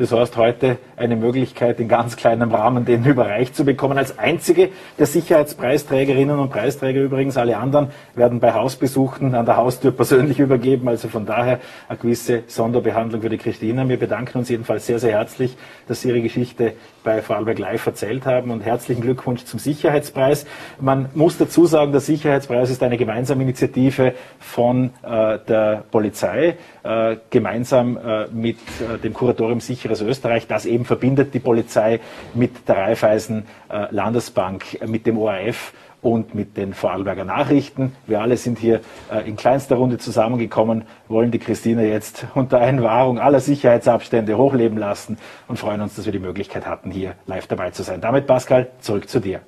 Das 0.00 0.12
heißt, 0.12 0.38
heute 0.38 0.78
eine 0.96 1.14
Möglichkeit, 1.14 1.78
in 1.78 1.86
ganz 1.86 2.16
kleinem 2.16 2.54
Rahmen 2.54 2.86
den 2.86 3.04
überreicht 3.04 3.54
zu 3.54 3.66
bekommen. 3.66 3.98
Als 3.98 4.18
einzige 4.18 4.70
der 4.98 5.04
Sicherheitspreisträgerinnen 5.04 6.38
und 6.38 6.48
Preisträger 6.48 7.02
übrigens. 7.02 7.36
Alle 7.36 7.58
anderen 7.58 7.90
werden 8.14 8.40
bei 8.40 8.54
Hausbesuchen 8.54 9.34
an 9.34 9.44
der 9.44 9.58
Haustür 9.58 9.90
persönlich 9.90 10.38
übergeben. 10.38 10.88
Also 10.88 11.08
von 11.08 11.26
daher 11.26 11.60
eine 11.86 11.98
gewisse 11.98 12.44
Sonderbehandlung 12.46 13.20
für 13.20 13.28
die 13.28 13.36
Christina. 13.36 13.86
Wir 13.86 13.98
bedanken 13.98 14.38
uns 14.38 14.48
jedenfalls 14.48 14.86
sehr, 14.86 14.98
sehr 14.98 15.12
herzlich, 15.12 15.54
dass 15.86 16.00
Sie 16.00 16.08
Ihre 16.08 16.22
Geschichte 16.22 16.72
bei 17.04 17.20
Vorarlberg 17.20 17.58
Live 17.58 17.86
erzählt 17.86 18.24
haben 18.24 18.52
und 18.52 18.64
herzlichen 18.64 19.02
Glückwunsch 19.02 19.44
zum 19.44 19.58
Sicherheitspreis. 19.58 20.46
Man 20.80 21.10
muss 21.12 21.36
dazu 21.36 21.66
sagen, 21.66 21.92
der 21.92 22.00
Sicherheitspreis 22.00 22.70
ist 22.70 22.82
eine 22.82 22.96
gemeinsame 22.96 23.42
Initiative 23.42 24.14
von 24.38 24.92
äh, 25.02 25.38
der 25.46 25.84
Polizei, 25.90 26.56
äh, 26.82 27.16
gemeinsam 27.28 27.98
äh, 27.98 28.26
mit 28.28 28.56
äh, 28.80 28.98
dem 28.98 29.12
Kuratorium 29.12 29.60
Sicheres 29.90 30.00
Österreich. 30.02 30.46
Das 30.46 30.66
eben 30.66 30.84
verbindet 30.84 31.34
die 31.34 31.40
Polizei 31.40 32.00
mit 32.34 32.68
der 32.68 32.76
Raiffeisen 32.76 33.44
äh, 33.68 33.86
Landesbank, 33.90 34.80
äh, 34.80 34.86
mit 34.86 35.06
dem 35.06 35.18
ORF 35.18 35.72
und 36.02 36.34
mit 36.34 36.56
den 36.56 36.72
Vorarlberger 36.72 37.24
Nachrichten. 37.24 37.92
Wir 38.06 38.20
alle 38.20 38.36
sind 38.36 38.58
hier 38.58 38.80
äh, 39.12 39.28
in 39.28 39.36
kleinster 39.36 39.76
Runde 39.76 39.98
zusammengekommen, 39.98 40.84
wollen 41.08 41.30
die 41.30 41.38
Christine 41.38 41.88
jetzt 41.88 42.26
unter 42.34 42.58
Einwahrung 42.58 43.18
aller 43.18 43.40
Sicherheitsabstände 43.40 44.36
hochleben 44.36 44.78
lassen 44.78 45.18
und 45.48 45.58
freuen 45.58 45.80
uns, 45.80 45.96
dass 45.96 46.06
wir 46.06 46.12
die 46.12 46.18
Möglichkeit 46.18 46.66
hatten, 46.66 46.90
hier 46.90 47.14
live 47.26 47.46
dabei 47.48 47.70
zu 47.70 47.82
sein. 47.82 48.00
Damit, 48.00 48.26
Pascal, 48.26 48.68
zurück 48.80 49.08
zu 49.08 49.20
dir. 49.20 49.40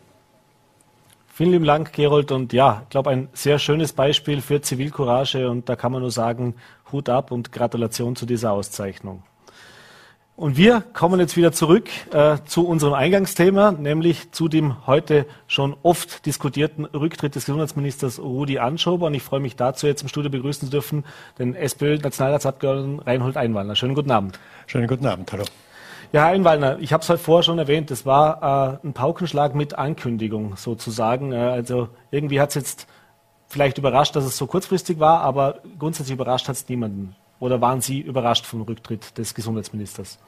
Vielen 1.35 1.53
lieben 1.53 1.65
Dank, 1.65 1.95
Gerold. 1.95 2.31
Und 2.31 2.53
ja, 2.53 2.83
ich 2.83 2.91
glaube, 2.91 3.09
ein 3.09 3.29
sehr 3.33 3.59
schönes 3.59 3.95
Beispiel 3.95 4.43
für 4.43 4.61
Zivilcourage. 4.61 5.49
Und 5.49 5.67
da 5.71 5.77
kann 5.77 5.91
man 5.91 6.03
nur 6.03 6.11
sagen, 6.11 6.55
Hut 6.93 7.09
ab 7.09 7.33
und 7.33 7.53
Gratulation 7.53 8.15
zu 8.17 8.27
dieser 8.27 8.53
Auszeichnung. 8.53 9.23
Und 10.35 10.57
wir 10.57 10.81
kommen 10.81 11.21
jetzt 11.21 11.37
wieder 11.37 11.53
zurück 11.53 11.91
äh, 12.11 12.39
zu 12.47 12.67
unserem 12.67 12.95
Eingangsthema, 12.95 13.73
nämlich 13.73 14.33
zu 14.33 14.49
dem 14.49 14.87
heute 14.87 15.27
schon 15.47 15.77
oft 15.83 16.25
diskutierten 16.25 16.87
Rücktritt 16.87 17.35
des 17.35 17.45
Gesundheitsministers 17.45 18.19
Rudi 18.19 18.59
Anschober. 18.59 19.07
Und 19.09 19.15
ich 19.15 19.23
freue 19.23 19.41
mich 19.41 19.57
dazu, 19.57 19.87
jetzt 19.87 20.03
im 20.03 20.09
Studio 20.09 20.31
begrüßen 20.31 20.67
zu 20.69 20.71
dürfen, 20.71 21.05
den 21.39 21.55
SPÖ-Nationalratsabgeordneten 21.55 23.01
Reinhold 23.01 23.37
Einwandler. 23.37 23.77
Schönen 23.77 23.95
guten 23.95 24.11
Abend. 24.11 24.41
Schönen 24.67 24.89
guten 24.89 25.07
Abend, 25.07 25.31
hallo. 25.33 25.45
Ja, 26.13 26.25
Herr 26.25 26.33
Einwallner, 26.33 26.79
ich 26.79 26.95
habe 26.95 27.03
es 27.03 27.09
heute 27.11 27.23
vorher 27.23 27.43
schon 27.43 27.59
erwähnt, 27.59 27.91
es 27.91 28.05
war 28.05 28.81
äh, 28.83 28.87
ein 28.87 28.95
Paukenschlag 28.95 29.55
mit 29.55 29.79
Ankündigung 29.79 30.57
sozusagen. 30.57 31.33
Äh, 31.33 31.37
also 31.37 31.89
irgendwie 32.11 32.41
hat 32.41 32.51
es 32.51 32.55
jetzt 32.55 32.87
vielleicht 33.49 33.77
überrascht, 33.77 34.17
dass 34.17 34.25
es 34.25 34.37
so 34.39 34.47
kurzfristig 34.47 34.99
war, 34.99 35.21
aber 35.21 35.61
grundsätzlich 35.79 36.15
überrascht 36.15 36.49
hat 36.49 36.57
es 36.57 36.69
niemanden. 36.69 37.15
Oder 37.43 37.61
waren 37.61 37.81
Sie 37.81 37.99
überrascht 37.99 38.47
vom 38.47 38.63
Rücktritt 38.63 39.19
des 39.19 39.35
Gesundheitsministers? 39.35 40.21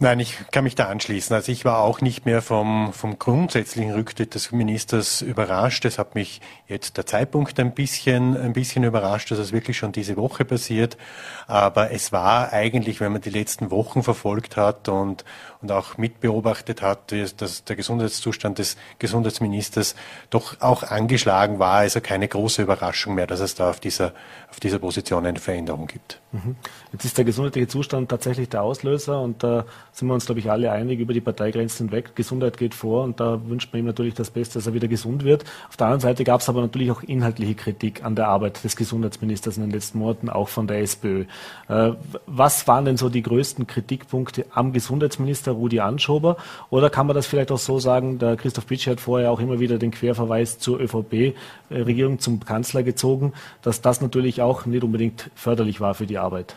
Nein, 0.00 0.18
ich 0.18 0.36
kann 0.50 0.64
mich 0.64 0.74
da 0.74 0.88
anschließen. 0.88 1.34
Also 1.34 1.52
ich 1.52 1.64
war 1.64 1.78
auch 1.78 2.00
nicht 2.00 2.26
mehr 2.26 2.42
vom, 2.42 2.92
vom 2.92 3.16
grundsätzlichen 3.20 3.92
Rücktritt 3.92 4.34
des 4.34 4.50
Ministers 4.50 5.22
überrascht. 5.22 5.84
Es 5.84 5.98
hat 5.98 6.16
mich 6.16 6.40
jetzt 6.66 6.96
der 6.96 7.06
Zeitpunkt 7.06 7.60
ein 7.60 7.74
bisschen, 7.74 8.36
ein 8.36 8.52
bisschen 8.54 8.82
überrascht, 8.82 9.30
dass 9.30 9.38
es 9.38 9.52
wirklich 9.52 9.78
schon 9.78 9.92
diese 9.92 10.16
Woche 10.16 10.44
passiert. 10.44 10.98
Aber 11.46 11.92
es 11.92 12.10
war 12.10 12.52
eigentlich, 12.52 12.98
wenn 13.00 13.12
man 13.12 13.22
die 13.22 13.30
letzten 13.30 13.70
Wochen 13.70 14.02
verfolgt 14.02 14.56
hat 14.56 14.88
und, 14.88 15.24
und 15.62 15.72
auch 15.72 15.98
mitbeobachtet 15.98 16.82
hat, 16.82 17.12
dass 17.38 17.64
der 17.64 17.76
Gesundheitszustand 17.76 18.58
des 18.58 18.76
Gesundheitsministers 18.98 19.94
doch 20.30 20.60
auch 20.60 20.82
angeschlagen 20.82 21.58
war. 21.58 21.78
Also 21.78 22.00
keine 22.00 22.28
große 22.28 22.62
Überraschung 22.62 23.14
mehr, 23.14 23.26
dass 23.26 23.40
es 23.40 23.54
da 23.54 23.70
auf 23.70 23.80
dieser, 23.80 24.12
auf 24.50 24.60
dieser 24.60 24.78
Position 24.78 25.26
eine 25.26 25.38
Veränderung 25.38 25.86
gibt. 25.86 26.20
Mhm. 26.32 26.56
Jetzt 26.92 27.04
ist 27.04 27.18
der 27.18 27.24
gesundheitliche 27.24 27.68
Zustand 27.68 28.08
tatsächlich 28.08 28.48
der 28.48 28.62
Auslöser 28.62 29.20
und 29.20 29.42
da 29.42 29.64
sind 29.92 30.08
wir 30.08 30.14
uns, 30.14 30.26
glaube 30.26 30.40
ich, 30.40 30.50
alle 30.50 30.70
einig 30.70 31.00
über 31.00 31.12
die 31.12 31.20
Parteigrenzen 31.20 31.88
hinweg. 31.88 32.14
Gesundheit 32.14 32.56
geht 32.58 32.74
vor 32.74 33.04
und 33.04 33.20
da 33.20 33.40
wünscht 33.48 33.72
man 33.72 33.80
ihm 33.80 33.86
natürlich 33.86 34.14
das 34.14 34.30
Beste, 34.30 34.58
dass 34.58 34.66
er 34.66 34.74
wieder 34.74 34.88
gesund 34.88 35.24
wird. 35.24 35.44
Auf 35.68 35.76
der 35.76 35.86
anderen 35.86 36.00
Seite 36.00 36.24
gab 36.24 36.40
es 36.40 36.48
aber 36.48 36.60
natürlich 36.60 36.90
auch 36.90 37.02
inhaltliche 37.02 37.54
Kritik 37.54 38.04
an 38.04 38.16
der 38.16 38.28
Arbeit 38.28 38.62
des 38.64 38.76
Gesundheitsministers 38.76 39.56
in 39.56 39.64
den 39.64 39.70
letzten 39.70 39.98
Monaten, 39.98 40.28
auch 40.28 40.48
von 40.48 40.66
der 40.66 40.80
SPÖ. 40.80 41.24
Äh, 41.68 41.92
was 42.26 42.66
waren 42.68 42.84
denn 42.84 42.96
so 42.96 43.08
die 43.08 43.22
größten 43.22 43.66
Kritikpunkte 43.66 44.46
am 44.52 44.72
Gesundheitsminister 44.72 45.45
Rudi 45.52 45.80
Anschober? 45.80 46.36
Oder 46.70 46.90
kann 46.90 47.06
man 47.06 47.14
das 47.14 47.26
vielleicht 47.26 47.52
auch 47.52 47.58
so 47.58 47.78
sagen, 47.78 48.18
der 48.18 48.36
Christoph 48.36 48.66
Bitsch 48.66 48.86
hat 48.86 49.00
vorher 49.00 49.30
auch 49.30 49.40
immer 49.40 49.60
wieder 49.60 49.78
den 49.78 49.90
Querverweis 49.90 50.58
zur 50.58 50.80
ÖVP-Regierung 50.80 52.18
zum 52.18 52.40
Kanzler 52.40 52.82
gezogen, 52.82 53.32
dass 53.62 53.80
das 53.80 54.00
natürlich 54.00 54.42
auch 54.42 54.66
nicht 54.66 54.84
unbedingt 54.84 55.30
förderlich 55.34 55.80
war 55.80 55.94
für 55.94 56.06
die 56.06 56.18
Arbeit? 56.18 56.56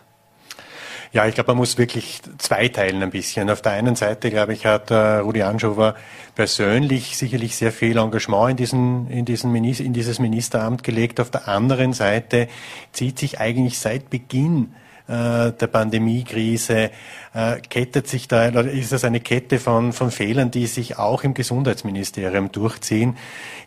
Ja, 1.12 1.26
ich 1.26 1.34
glaube, 1.34 1.48
man 1.50 1.58
muss 1.58 1.80
wirklich 1.80 2.22
zweiteilen 2.38 3.02
ein 3.02 3.10
bisschen. 3.10 3.50
Auf 3.50 3.64
der 3.64 3.72
einen 3.72 3.96
Seite, 3.96 4.30
glaube 4.30 4.54
ich, 4.54 4.68
hat 4.68 4.92
äh, 4.92 5.18
Rudi 5.18 5.42
Anschober 5.42 5.96
persönlich 6.36 7.18
sicherlich 7.18 7.56
sehr 7.56 7.72
viel 7.72 7.98
Engagement 7.98 8.52
in, 8.52 8.58
diesen, 8.58 9.10
in, 9.10 9.26
diesen 9.26 9.52
Minister, 9.52 9.84
in 9.84 9.94
dieses 9.94 10.20
Ministeramt 10.20 10.84
gelegt. 10.84 11.20
Auf 11.20 11.32
der 11.32 11.48
anderen 11.48 11.94
Seite 11.94 12.48
zieht 12.92 13.18
sich 13.18 13.40
eigentlich 13.40 13.80
seit 13.80 14.12
Beginn 14.12 14.76
äh, 15.08 15.52
der 15.52 15.68
Pandemiekrise 15.72 16.92
äh, 17.34 17.60
kettet 17.60 18.08
sich 18.08 18.28
da, 18.28 18.46
ist 18.48 18.92
das 18.92 19.04
eine 19.04 19.20
Kette 19.20 19.60
von, 19.60 19.94
von 19.94 20.12
Fehlern, 20.12 20.52
die 20.52 20.68
sich 20.68 20.98
auch 20.98 21.24
im 21.24 21.34
Gesundheitsministerium 21.34 22.52
durchziehen. 22.52 23.18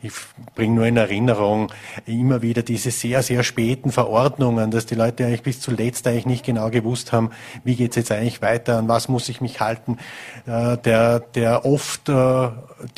Ich 0.03 0.12
bringe 0.55 0.75
nur 0.75 0.87
in 0.87 0.96
Erinnerung 0.96 1.72
immer 2.07 2.42
wieder 2.42 2.62
diese 2.62 2.90
sehr, 2.90 3.22
sehr 3.22 3.44
späten 3.44 3.92
Verordnungen, 3.92 4.70
dass 4.70 4.87
die 4.87 4.96
Leute 4.96 5.25
eigentlich 5.25 5.42
bis 5.42 5.61
zuletzt 5.61 6.07
eigentlich 6.07 6.27
nicht 6.27 6.44
genau 6.44 6.70
gewusst 6.70 7.12
haben, 7.12 7.31
wie 7.62 7.77
geht's 7.77 7.96
jetzt 7.96 8.11
eigentlich 8.11 8.42
weiter, 8.42 8.79
an 8.79 8.88
was 8.88 9.09
muss 9.09 9.29
ich 9.29 9.40
mich 9.40 9.61
halten. 9.61 9.98
Äh, 10.46 10.77
der, 10.79 11.20
der 11.20 11.64
oft 11.64 12.09
äh, 12.09 12.48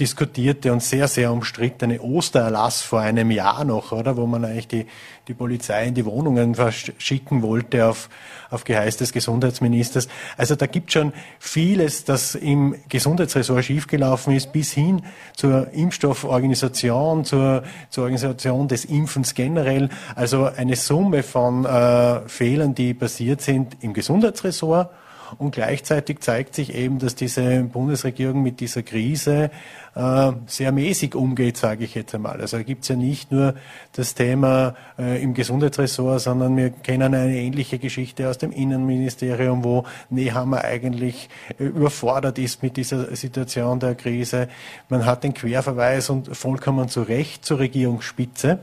diskutierte 0.01 0.73
und 0.73 0.83
sehr, 0.83 1.09
sehr 1.09 1.33
umstrittene 1.33 2.01
Ostererlass 2.01 2.81
vor 2.81 3.01
einem 3.01 3.31
Jahr 3.31 3.65
noch, 3.65 3.93
oder, 3.93 4.17
wo 4.17 4.27
man 4.27 4.45
eigentlich 4.45 4.69
die, 4.69 4.87
die 5.29 5.35
Polizei 5.35 5.87
in 5.87 5.95
die 5.95 6.05
Wohnungen 6.05 6.55
verschicken 6.55 7.43
wollte 7.43 7.87
auf, 7.87 8.09
auf 8.51 8.65
Geheiß 8.65 8.97
des 8.99 9.13
Gesundheitsministers. 9.13 10.09
Also 10.37 10.54
da 10.57 10.67
gibt 10.67 10.93
schon 10.93 11.13
vieles, 11.39 12.05
das 12.05 12.35
im 12.35 12.75
Gesundheitsressort 12.89 13.65
schiefgelaufen 13.65 14.35
ist, 14.35 14.53
bis 14.53 14.73
hin 14.73 15.03
zur 15.37 15.73
Impfstofforganisation, 15.73 17.25
zur, 17.25 17.63
zur 17.91 18.05
Organisation 18.05 18.69
des 18.69 18.85
Impfens 18.85 19.35
generell. 19.35 19.89
Also 20.15 20.45
eine 20.45 20.77
Summe 20.77 21.23
von 21.23 21.65
äh, 21.65 22.29
Fehlern, 22.29 22.75
die 22.75 22.95
passiert 22.95 23.41
sind 23.41 23.77
im 23.81 23.93
Gesundheitsressort 23.95 24.91
und 25.39 25.55
gleichzeitig 25.55 26.21
zeigt 26.21 26.55
sich 26.55 26.75
eben, 26.75 26.99
dass 26.99 27.15
diese 27.15 27.63
Bundesregierung 27.65 28.43
mit 28.43 28.61
dieser 28.61 28.83
Krise 28.83 29.51
äh, 29.95 30.33
sehr 30.47 30.73
mäßig 30.73 31.15
umgeht, 31.15 31.57
sage 31.57 31.85
ich 31.85 31.95
jetzt 31.95 32.15
einmal. 32.15 32.41
Also 32.41 32.59
gibt 32.65 32.83
es 32.83 32.89
ja 32.89 32.97
nicht 32.97 33.31
nur 33.31 33.55
das 33.93 34.15
Thema 34.15 34.75
äh, 34.99 35.23
im 35.23 35.35
Gesundheitsressort, 35.35 36.21
sondern 36.21 36.57
wir 36.57 36.71
kennen 36.71 37.15
eine 37.15 37.37
ähnliche 37.37 37.79
Geschichte 37.79 38.29
aus 38.29 38.39
dem 38.39 38.53
Innenministerium, 38.53 39.65
wo 39.65 39.85
Nehammer 40.11 40.65
eigentlich 40.65 41.29
äh, 41.59 41.65
überfordert 41.65 42.39
ist 42.39 42.63
mit 42.63 42.77
dieser 42.77 43.15
Situation 43.15 43.81
der 43.81 43.95
Krise. 43.95 44.49
Man 44.89 45.07
hat 45.07 45.25
den 45.25 45.35
Querverweis 45.35 46.11
und 46.11 46.37
vollkommen 46.37 46.89
zu 46.89 47.03
Recht 47.03 47.45
zur 47.45 47.59
Regierungsspitze. 47.61 48.59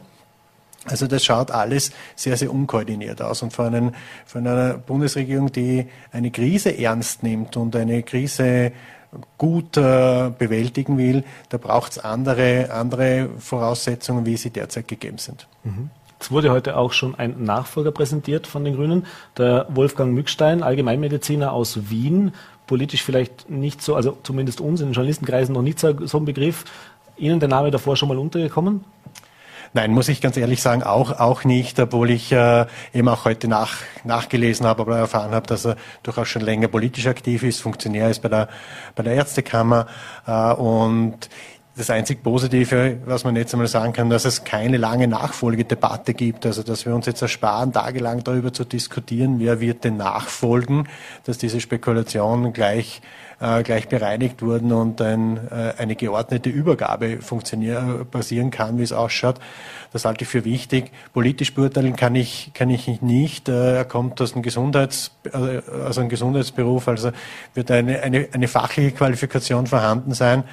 Also 0.85 1.05
das 1.05 1.23
schaut 1.23 1.51
alles 1.51 1.91
sehr, 2.15 2.37
sehr 2.37 2.51
unkoordiniert 2.51 3.21
aus. 3.21 3.43
Und 3.43 3.53
von, 3.53 3.93
einer 4.33 4.77
Bundesregierung, 4.77 5.51
die 5.51 5.87
eine 6.11 6.31
Krise 6.31 6.77
ernst 6.77 7.21
nimmt 7.21 7.55
und 7.55 7.75
eine 7.75 8.01
Krise 8.03 8.71
gut 9.37 9.77
äh, 9.77 10.31
bewältigen 10.37 10.97
will, 10.97 11.23
da 11.49 11.57
braucht 11.57 11.91
es 11.91 11.99
andere, 11.99 12.71
andere 12.71 13.29
Voraussetzungen, 13.37 14.25
wie 14.25 14.37
sie 14.37 14.49
derzeit 14.49 14.87
gegeben 14.87 15.17
sind. 15.17 15.47
Mhm. 15.63 15.89
Es 16.19 16.31
wurde 16.31 16.51
heute 16.51 16.77
auch 16.77 16.93
schon 16.93 17.15
ein 17.15 17.43
Nachfolger 17.43 17.91
präsentiert 17.91 18.45
von 18.45 18.63
den 18.63 18.75
Grünen, 18.75 19.07
der 19.37 19.65
Wolfgang 19.69 20.13
Mückstein, 20.13 20.61
Allgemeinmediziner 20.61 21.51
aus 21.51 21.89
Wien, 21.89 22.33
politisch 22.67 23.03
vielleicht 23.03 23.49
nicht 23.49 23.81
so, 23.81 23.95
also 23.95 24.17
zumindest 24.23 24.61
uns 24.61 24.81
in 24.81 24.87
den 24.87 24.93
Journalistenkreisen 24.93 25.53
noch 25.53 25.63
nicht 25.63 25.79
so 25.79 25.89
ein 25.89 26.25
Begriff. 26.25 26.63
Ihnen 27.17 27.39
der 27.39 27.49
Name 27.49 27.71
davor 27.71 27.97
schon 27.97 28.07
mal 28.07 28.17
untergekommen? 28.17 28.83
Nein, 29.73 29.91
muss 29.91 30.09
ich 30.09 30.19
ganz 30.19 30.35
ehrlich 30.35 30.61
sagen, 30.61 30.83
auch, 30.83 31.17
auch 31.19 31.45
nicht, 31.45 31.79
obwohl 31.79 32.09
ich 32.09 32.33
äh, 32.33 32.65
eben 32.93 33.07
auch 33.07 33.23
heute 33.23 33.47
nach, 33.47 33.77
nachgelesen 34.03 34.65
habe 34.65 34.83
oder 34.83 34.97
erfahren 34.97 35.31
habe, 35.31 35.47
dass 35.47 35.65
er 35.65 35.77
durchaus 36.03 36.27
schon 36.27 36.41
länger 36.41 36.67
politisch 36.67 37.07
aktiv 37.07 37.43
ist, 37.43 37.61
Funktionär 37.61 38.09
ist 38.09 38.21
bei 38.21 38.27
der, 38.27 38.49
bei 38.95 39.03
der 39.03 39.13
Ärztekammer 39.13 39.87
äh, 40.27 40.51
und 40.53 41.29
das 41.75 41.89
einzig 41.89 42.21
Positive, 42.21 42.97
was 43.05 43.23
man 43.23 43.35
jetzt 43.35 43.53
einmal 43.53 43.67
sagen 43.67 43.93
kann, 43.93 44.09
dass 44.09 44.25
es 44.25 44.43
keine 44.43 44.77
lange 44.77 45.07
Nachfolgedebatte 45.07 46.13
gibt, 46.13 46.45
also 46.45 46.63
dass 46.63 46.85
wir 46.85 46.93
uns 46.93 47.05
jetzt 47.05 47.21
ersparen, 47.21 47.71
tagelang 47.71 48.23
darüber 48.23 48.51
zu 48.51 48.65
diskutieren, 48.65 49.39
wer 49.39 49.61
wird 49.61 49.83
denn 49.85 49.97
nachfolgen, 49.97 50.87
dass 51.23 51.37
diese 51.37 51.61
Spekulation 51.61 52.51
gleich 52.51 53.01
äh, 53.41 53.63
gleich 53.63 53.89
bereinigt 53.89 54.41
wurden 54.43 54.71
und 54.71 55.01
ein, 55.01 55.37
äh, 55.49 55.73
eine 55.77 55.95
geordnete 55.95 56.49
Übergabe 56.49 57.21
funktionieren, 57.21 58.05
passieren 58.05 58.51
kann, 58.51 58.77
wie 58.77 58.83
es 58.83 58.93
ausschaut. 58.93 59.39
Das 59.91 60.05
halte 60.05 60.23
ich 60.23 60.29
für 60.29 60.45
wichtig. 60.45 60.91
Politisch 61.11 61.53
beurteilen 61.53 61.95
kann 61.95 62.15
ich, 62.15 62.51
kann 62.53 62.69
ich 62.69 63.01
nicht. 63.01 63.49
Äh, 63.49 63.77
er 63.77 63.85
kommt 63.85 64.21
aus 64.21 64.33
einem, 64.33 64.43
Gesundheits, 64.43 65.11
äh, 65.25 65.61
aus 65.87 65.97
einem 65.97 66.09
Gesundheitsberuf, 66.09 66.87
also 66.87 67.11
wird 67.55 67.71
eine, 67.71 68.01
eine, 68.01 68.27
eine 68.31 68.47
fachliche 68.47 68.91
Qualifikation 68.91 69.65
vorhanden 69.65 70.13
sein. 70.13 70.43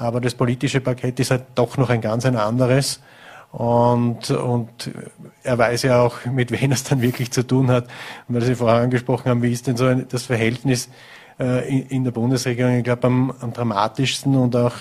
Aber 0.00 0.22
das 0.22 0.34
politische 0.34 0.80
Paket 0.80 1.20
ist 1.20 1.30
halt 1.30 1.44
doch 1.56 1.76
noch 1.76 1.90
ein 1.90 2.00
ganz 2.00 2.24
ein 2.24 2.34
anderes. 2.34 3.00
Und, 3.52 4.30
und 4.30 4.90
er 5.42 5.58
weiß 5.58 5.82
ja 5.82 6.00
auch, 6.00 6.24
mit 6.24 6.50
wem 6.50 6.72
es 6.72 6.84
dann 6.84 7.02
wirklich 7.02 7.30
zu 7.30 7.46
tun 7.46 7.70
hat. 7.70 7.84
Und 8.26 8.36
weil 8.36 8.42
Sie 8.42 8.54
vorher 8.54 8.80
angesprochen 8.80 9.28
haben, 9.28 9.42
wie 9.42 9.52
ist 9.52 9.66
denn 9.66 9.76
so 9.76 9.84
ein, 9.84 10.06
das 10.08 10.22
Verhältnis 10.22 10.88
äh, 11.38 11.68
in, 11.68 11.86
in, 11.88 12.04
der 12.04 12.12
Bundesregierung, 12.12 12.78
ich 12.78 12.84
glaube, 12.84 13.06
am, 13.08 13.30
am 13.40 13.52
dramatischsten 13.52 14.36
und 14.36 14.56
auch 14.56 14.72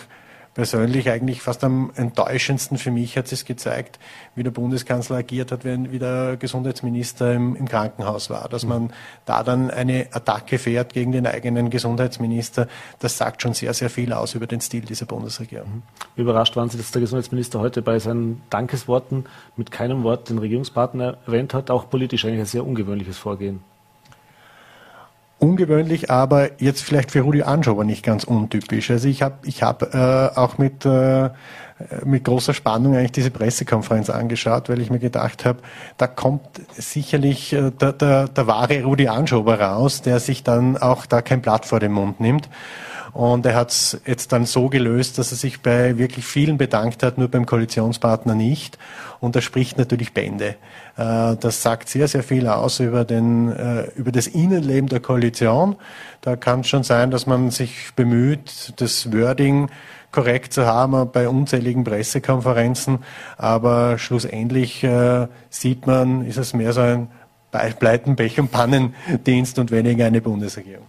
persönlich 0.53 1.09
eigentlich 1.09 1.41
fast 1.41 1.63
am 1.63 1.91
enttäuschendsten 1.95 2.77
für 2.77 2.91
mich 2.91 3.17
hat 3.17 3.31
es 3.31 3.45
gezeigt, 3.45 3.99
wie 4.35 4.43
der 4.43 4.51
Bundeskanzler 4.51 5.17
agiert 5.17 5.51
hat, 5.51 5.63
wenn 5.63 5.91
wie 5.91 5.99
der 5.99 6.37
Gesundheitsminister 6.37 7.33
im, 7.33 7.55
im, 7.55 7.67
Krankenhaus 7.67 8.29
war. 8.29 8.49
Dass 8.49 8.65
man 8.65 8.91
da 9.25 9.43
dann 9.43 9.71
eine 9.71 10.07
Attacke 10.11 10.57
fährt 10.57 10.93
gegen 10.93 11.11
den 11.11 11.27
eigenen 11.27 11.69
Gesundheitsminister, 11.69 12.67
das 12.99 13.17
sagt 13.17 13.41
schon 13.41 13.53
sehr, 13.53 13.73
sehr 13.73 13.89
viel 13.89 14.13
aus 14.13 14.35
über 14.35 14.47
den 14.47 14.61
Stil 14.61 14.81
dieser 14.81 15.05
Bundesregierung. 15.05 15.83
Wie 16.15 16.21
überrascht 16.21 16.55
waren 16.55 16.69
Sie, 16.69 16.77
dass 16.77 16.91
der 16.91 17.01
Gesundheitsminister 17.01 17.59
heute 17.59 17.81
bei 17.81 17.99
seinen 17.99 18.41
Dankesworten 18.49 19.25
mit 19.55 19.71
keinem 19.71 20.03
Wort 20.03 20.29
den 20.29 20.39
Regierungspartner 20.39 21.17
erwähnt 21.25 21.53
hat? 21.53 21.71
Auch 21.71 21.89
politisch 21.89 22.25
eigentlich 22.25 22.41
ein 22.41 22.45
sehr 22.45 22.65
ungewöhnliches 22.65 23.17
Vorgehen 23.17 23.61
ungewöhnlich, 25.39 26.11
aber 26.11 26.61
jetzt 26.61 26.83
vielleicht 26.83 27.11
für 27.11 27.21
Rudi 27.21 27.41
Anschober 27.43 27.83
nicht 27.83 28.03
ganz 28.03 28.23
untypisch. 28.25 28.91
Also 28.91 29.07
ich 29.07 29.21
habe 29.21 29.35
ich 29.43 29.63
hab, 29.63 29.93
äh, 29.93 30.29
auch 30.35 30.57
mit, 30.57 30.85
äh, 30.85 31.29
mit 32.03 32.25
großer 32.25 32.53
Spannung 32.53 32.95
eigentlich 32.95 33.13
diese 33.13 33.31
Pressekonferenz 33.31 34.09
angeschaut, 34.09 34.67
weil 34.67 34.81
ich 34.81 34.89
mir 34.89 34.99
gedacht 34.99 35.45
habe, 35.45 35.59
da 35.97 36.07
kommt 36.07 36.41
sicherlich 36.73 37.53
äh, 37.53 37.71
der, 37.71 37.93
der, 37.93 38.27
der 38.27 38.47
wahre 38.47 38.83
Rudi 38.83 39.07
Anschober 39.07 39.59
raus, 39.59 40.01
der 40.01 40.19
sich 40.19 40.43
dann 40.43 40.77
auch 40.77 41.05
da 41.05 41.21
kein 41.21 41.41
Blatt 41.41 41.65
vor 41.65 41.79
den 41.79 41.93
Mund 41.93 42.19
nimmt. 42.19 42.49
Und 43.13 43.45
er 43.45 43.55
hat 43.55 43.71
es 43.71 43.99
jetzt 44.05 44.31
dann 44.31 44.45
so 44.45 44.69
gelöst, 44.69 45.17
dass 45.17 45.31
er 45.31 45.37
sich 45.37 45.61
bei 45.61 45.97
wirklich 45.97 46.25
vielen 46.25 46.57
bedankt 46.57 47.03
hat, 47.03 47.17
nur 47.17 47.27
beim 47.27 47.45
Koalitionspartner 47.45 48.35
nicht. 48.35 48.77
Und 49.19 49.35
das 49.35 49.43
spricht 49.43 49.77
natürlich 49.77 50.13
Bände. 50.13 50.55
Äh, 50.97 51.35
das 51.37 51.61
sagt 51.61 51.89
sehr, 51.89 52.07
sehr 52.07 52.23
viel 52.23 52.47
aus 52.47 52.79
über, 52.79 53.05
den, 53.05 53.51
äh, 53.51 53.89
über 53.95 54.11
das 54.11 54.27
Innenleben 54.27 54.89
der 54.89 54.99
Koalition. 54.99 55.75
Da 56.21 56.35
kann 56.35 56.61
es 56.61 56.67
schon 56.67 56.83
sein, 56.83 57.11
dass 57.11 57.25
man 57.25 57.51
sich 57.51 57.91
bemüht, 57.95 58.73
das 58.77 59.11
Wording 59.11 59.69
korrekt 60.11 60.53
zu 60.53 60.65
haben 60.65 61.11
bei 61.11 61.27
unzähligen 61.27 61.83
Pressekonferenzen. 61.83 62.99
Aber 63.37 63.97
schlussendlich 63.97 64.83
äh, 64.83 65.27
sieht 65.49 65.85
man, 65.87 66.25
ist 66.25 66.37
es 66.37 66.53
mehr 66.53 66.73
so 66.73 66.81
ein 66.81 67.09
Pleiten, 67.51 68.15
Pech 68.15 68.39
und 68.39 68.51
Pannendienst 68.51 69.59
und 69.59 69.71
weniger 69.71 70.05
eine 70.05 70.21
Bundesregierung. 70.21 70.85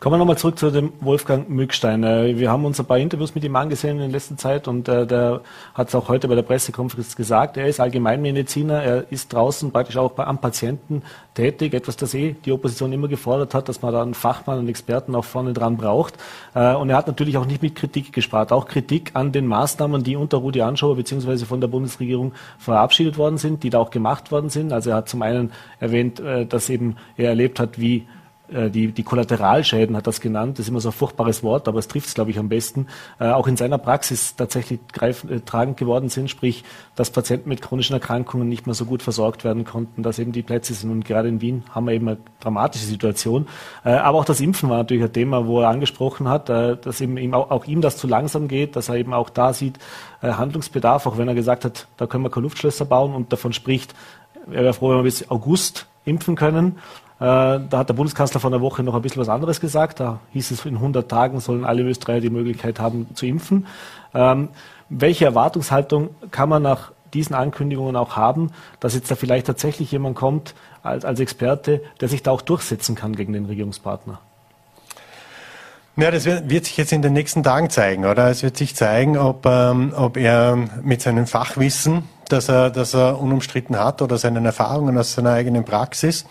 Kommen 0.00 0.14
wir 0.14 0.18
nochmal 0.18 0.38
zurück 0.38 0.56
zu 0.60 0.70
dem 0.70 0.92
Wolfgang 1.00 1.50
Mückstein. 1.50 2.04
Äh, 2.04 2.38
wir 2.38 2.52
haben 2.52 2.64
uns 2.64 2.78
ein 2.78 2.86
paar 2.86 2.98
Interviews 2.98 3.34
mit 3.34 3.42
ihm 3.42 3.56
angesehen 3.56 3.96
in 3.96 4.02
der 4.02 4.08
letzten 4.10 4.38
Zeit 4.38 4.68
und 4.68 4.88
äh, 4.88 5.04
der 5.04 5.40
hat 5.74 5.88
es 5.88 5.94
auch 5.96 6.08
heute 6.08 6.28
bei 6.28 6.36
der 6.36 6.42
Pressekonferenz 6.42 7.16
gesagt. 7.16 7.56
Er 7.56 7.66
ist 7.66 7.80
Allgemeinmediziner, 7.80 8.80
er 8.80 9.10
ist 9.10 9.32
draußen 9.32 9.72
praktisch 9.72 9.96
auch 9.96 10.16
am 10.18 10.38
Patienten 10.38 11.02
tätig, 11.34 11.74
etwas, 11.74 11.96
das 11.96 12.14
eh 12.14 12.36
die 12.44 12.52
Opposition 12.52 12.92
immer 12.92 13.08
gefordert 13.08 13.54
hat, 13.54 13.68
dass 13.68 13.82
man 13.82 13.92
da 13.92 14.02
einen 14.02 14.14
Fachmann, 14.14 14.60
einen 14.60 14.68
Experten 14.68 15.16
auch 15.16 15.24
vorne 15.24 15.52
dran 15.52 15.76
braucht. 15.76 16.14
Äh, 16.54 16.76
und 16.76 16.90
er 16.90 16.96
hat 16.96 17.08
natürlich 17.08 17.36
auch 17.36 17.46
nicht 17.46 17.62
mit 17.62 17.74
Kritik 17.74 18.12
gespart, 18.12 18.52
auch 18.52 18.68
Kritik 18.68 19.10
an 19.14 19.32
den 19.32 19.48
Maßnahmen, 19.48 20.04
die 20.04 20.14
unter 20.14 20.36
Rudi 20.36 20.62
Anschauer 20.62 20.94
bzw. 20.94 21.38
von 21.38 21.60
der 21.60 21.66
Bundesregierung 21.66 22.34
verabschiedet 22.58 23.18
worden 23.18 23.38
sind, 23.38 23.64
die 23.64 23.70
da 23.70 23.80
auch 23.80 23.90
gemacht 23.90 24.30
worden 24.30 24.48
sind. 24.48 24.72
Also 24.72 24.90
er 24.90 24.96
hat 24.96 25.08
zum 25.08 25.22
einen 25.22 25.50
erwähnt, 25.80 26.22
dass 26.48 26.70
eben 26.70 26.96
er 27.16 27.30
erlebt 27.30 27.58
hat, 27.58 27.80
wie 27.80 27.96
äh, 27.96 28.17
die, 28.50 28.92
die 28.92 29.02
Kollateralschäden 29.02 29.96
hat 29.96 30.06
das 30.06 30.20
genannt. 30.20 30.58
Das 30.58 30.66
ist 30.66 30.70
immer 30.70 30.80
so 30.80 30.88
ein 30.88 30.92
furchtbares 30.92 31.42
Wort, 31.42 31.68
aber 31.68 31.78
es 31.78 31.88
trifft 31.88 32.08
es, 32.08 32.14
glaube 32.14 32.30
ich, 32.30 32.38
am 32.38 32.48
besten. 32.48 32.86
Äh, 33.20 33.28
auch 33.28 33.46
in 33.46 33.56
seiner 33.56 33.78
Praxis 33.78 34.36
tatsächlich 34.36 34.80
greif, 34.92 35.24
äh, 35.24 35.40
tragend 35.40 35.76
geworden 35.76 36.08
sind, 36.08 36.30
sprich, 36.30 36.64
dass 36.96 37.10
Patienten 37.10 37.48
mit 37.48 37.60
chronischen 37.60 37.94
Erkrankungen 37.94 38.48
nicht 38.48 38.66
mehr 38.66 38.74
so 38.74 38.86
gut 38.86 39.02
versorgt 39.02 39.44
werden 39.44 39.64
konnten, 39.64 40.02
dass 40.02 40.18
eben 40.18 40.32
die 40.32 40.42
Plätze 40.42 40.74
sind. 40.74 40.90
Und 40.90 41.04
gerade 41.04 41.28
in 41.28 41.40
Wien 41.40 41.62
haben 41.70 41.86
wir 41.86 41.92
eben 41.92 42.08
eine 42.08 42.18
dramatische 42.40 42.86
Situation. 42.86 43.46
Äh, 43.84 43.90
aber 43.90 44.18
auch 44.18 44.24
das 44.24 44.40
Impfen 44.40 44.70
war 44.70 44.78
natürlich 44.78 45.02
ein 45.02 45.12
Thema, 45.12 45.46
wo 45.46 45.60
er 45.60 45.68
angesprochen 45.68 46.28
hat, 46.28 46.48
äh, 46.48 46.76
dass 46.76 47.00
eben 47.00 47.18
ihm 47.18 47.34
auch, 47.34 47.50
auch, 47.50 47.66
ihm 47.66 47.80
das 47.80 47.96
zu 47.96 48.06
langsam 48.06 48.48
geht, 48.48 48.76
dass 48.76 48.88
er 48.88 48.96
eben 48.96 49.12
auch 49.12 49.30
da 49.30 49.52
sieht, 49.52 49.78
äh, 50.22 50.32
Handlungsbedarf, 50.32 51.06
auch 51.06 51.18
wenn 51.18 51.28
er 51.28 51.34
gesagt 51.34 51.64
hat, 51.64 51.86
da 51.96 52.06
können 52.06 52.24
wir 52.24 52.30
keine 52.30 52.44
Luftschlösser 52.44 52.84
bauen 52.84 53.14
und 53.14 53.32
davon 53.32 53.52
spricht, 53.52 53.94
er 54.50 54.62
wäre 54.62 54.72
froh, 54.72 54.90
wenn 54.90 54.98
wir 54.98 55.02
bis 55.02 55.30
August 55.30 55.86
impfen 56.04 56.34
können. 56.34 56.78
Äh, 57.20 57.24
da 57.68 57.78
hat 57.78 57.88
der 57.88 57.94
Bundeskanzler 57.94 58.40
vor 58.40 58.50
einer 58.50 58.60
Woche 58.60 58.82
noch 58.82 58.94
ein 58.94 59.02
bisschen 59.02 59.20
was 59.20 59.28
anderes 59.28 59.60
gesagt. 59.60 60.00
Da 60.00 60.20
hieß 60.32 60.52
es, 60.52 60.64
in 60.64 60.76
100 60.76 61.10
Tagen 61.10 61.40
sollen 61.40 61.64
alle 61.64 61.82
Österreicher 61.82 62.20
die 62.20 62.30
Möglichkeit 62.30 62.78
haben 62.78 63.08
zu 63.14 63.26
impfen. 63.26 63.66
Ähm, 64.14 64.50
welche 64.88 65.24
Erwartungshaltung 65.24 66.10
kann 66.30 66.48
man 66.48 66.62
nach 66.62 66.92
diesen 67.14 67.34
Ankündigungen 67.34 67.96
auch 67.96 68.16
haben, 68.16 68.52
dass 68.80 68.94
jetzt 68.94 69.10
da 69.10 69.16
vielleicht 69.16 69.46
tatsächlich 69.46 69.90
jemand 69.90 70.16
kommt 70.16 70.54
als, 70.82 71.04
als 71.04 71.20
Experte, 71.20 71.82
der 72.00 72.08
sich 72.08 72.22
da 72.22 72.30
auch 72.30 72.42
durchsetzen 72.42 72.94
kann 72.94 73.16
gegen 73.16 73.32
den 73.32 73.46
Regierungspartner? 73.46 74.20
Ja, 75.96 76.12
das 76.12 76.26
wird, 76.26 76.48
wird, 76.48 76.64
sich 76.66 76.76
jetzt 76.76 76.92
in 76.92 77.02
den 77.02 77.12
nächsten 77.12 77.42
Tagen 77.42 77.70
zeigen, 77.70 78.04
oder? 78.04 78.30
Es 78.30 78.44
wird 78.44 78.56
sich 78.56 78.76
zeigen, 78.76 79.18
ob, 79.18 79.44
ähm, 79.46 79.92
ob 79.96 80.16
er 80.16 80.56
mit 80.82 81.02
seinem 81.02 81.26
Fachwissen, 81.26 82.04
das 82.28 82.48
er, 82.48 82.70
das 82.70 82.94
er 82.94 83.20
unumstritten 83.20 83.76
hat, 83.76 84.00
oder 84.00 84.16
seinen 84.16 84.44
Erfahrungen 84.44 84.96
aus 84.96 85.14
seiner 85.14 85.32
eigenen 85.32 85.64
Praxis, 85.64 86.24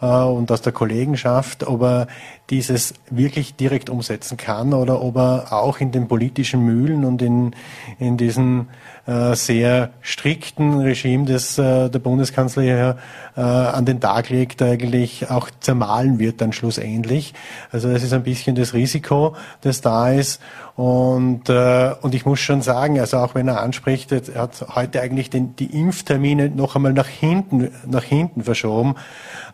äh, 0.00 0.06
und 0.06 0.50
aus 0.50 0.62
der 0.62 0.72
Kollegenschaft, 0.72 1.66
ob 1.66 1.82
er 1.82 2.06
dieses 2.50 2.94
wirklich 3.10 3.54
direkt 3.54 3.90
umsetzen 3.90 4.36
kann 4.36 4.72
oder 4.72 5.02
ob 5.02 5.16
er 5.16 5.52
auch 5.52 5.78
in 5.78 5.92
den 5.92 6.08
politischen 6.08 6.64
Mühlen 6.64 7.04
und 7.04 7.22
in, 7.22 7.54
in 7.98 8.16
diesem 8.16 8.68
äh, 9.10 9.34
sehr 9.34 9.90
strikten 10.02 10.80
Regime, 10.80 11.24
das 11.24 11.58
äh, 11.58 11.88
der 11.88 11.98
Bundeskanzler 11.98 12.62
hier 12.62 12.96
äh, 13.36 13.40
an 13.40 13.84
den 13.84 14.00
Tag 14.00 14.28
legt, 14.28 14.62
eigentlich 14.62 15.30
auch 15.30 15.50
zermahlen 15.58 16.20
wird 16.20 16.40
dann 16.40 16.52
schlussendlich. 16.52 17.34
Also 17.72 17.90
das 17.90 18.04
ist 18.04 18.12
ein 18.12 18.22
bisschen 18.22 18.54
das 18.54 18.72
Risiko, 18.72 19.34
das 19.62 19.80
da 19.80 20.10
ist. 20.10 20.40
Und, 20.76 21.48
äh, 21.48 21.92
und 22.00 22.14
ich 22.14 22.24
muss 22.24 22.38
schon 22.40 22.62
sagen, 22.62 23.00
also 23.00 23.18
auch 23.18 23.34
wenn 23.34 23.48
er 23.48 23.60
anspricht, 23.60 24.12
er 24.12 24.42
hat 24.42 24.64
heute 24.74 25.02
eigentlich 25.02 25.28
den, 25.28 25.56
die 25.56 25.78
Impftermine 25.78 26.48
noch 26.48 26.76
einmal 26.76 26.92
nach 26.92 27.08
hinten, 27.08 27.70
nach 27.86 28.04
hinten 28.04 28.44
verschoben. 28.44 28.94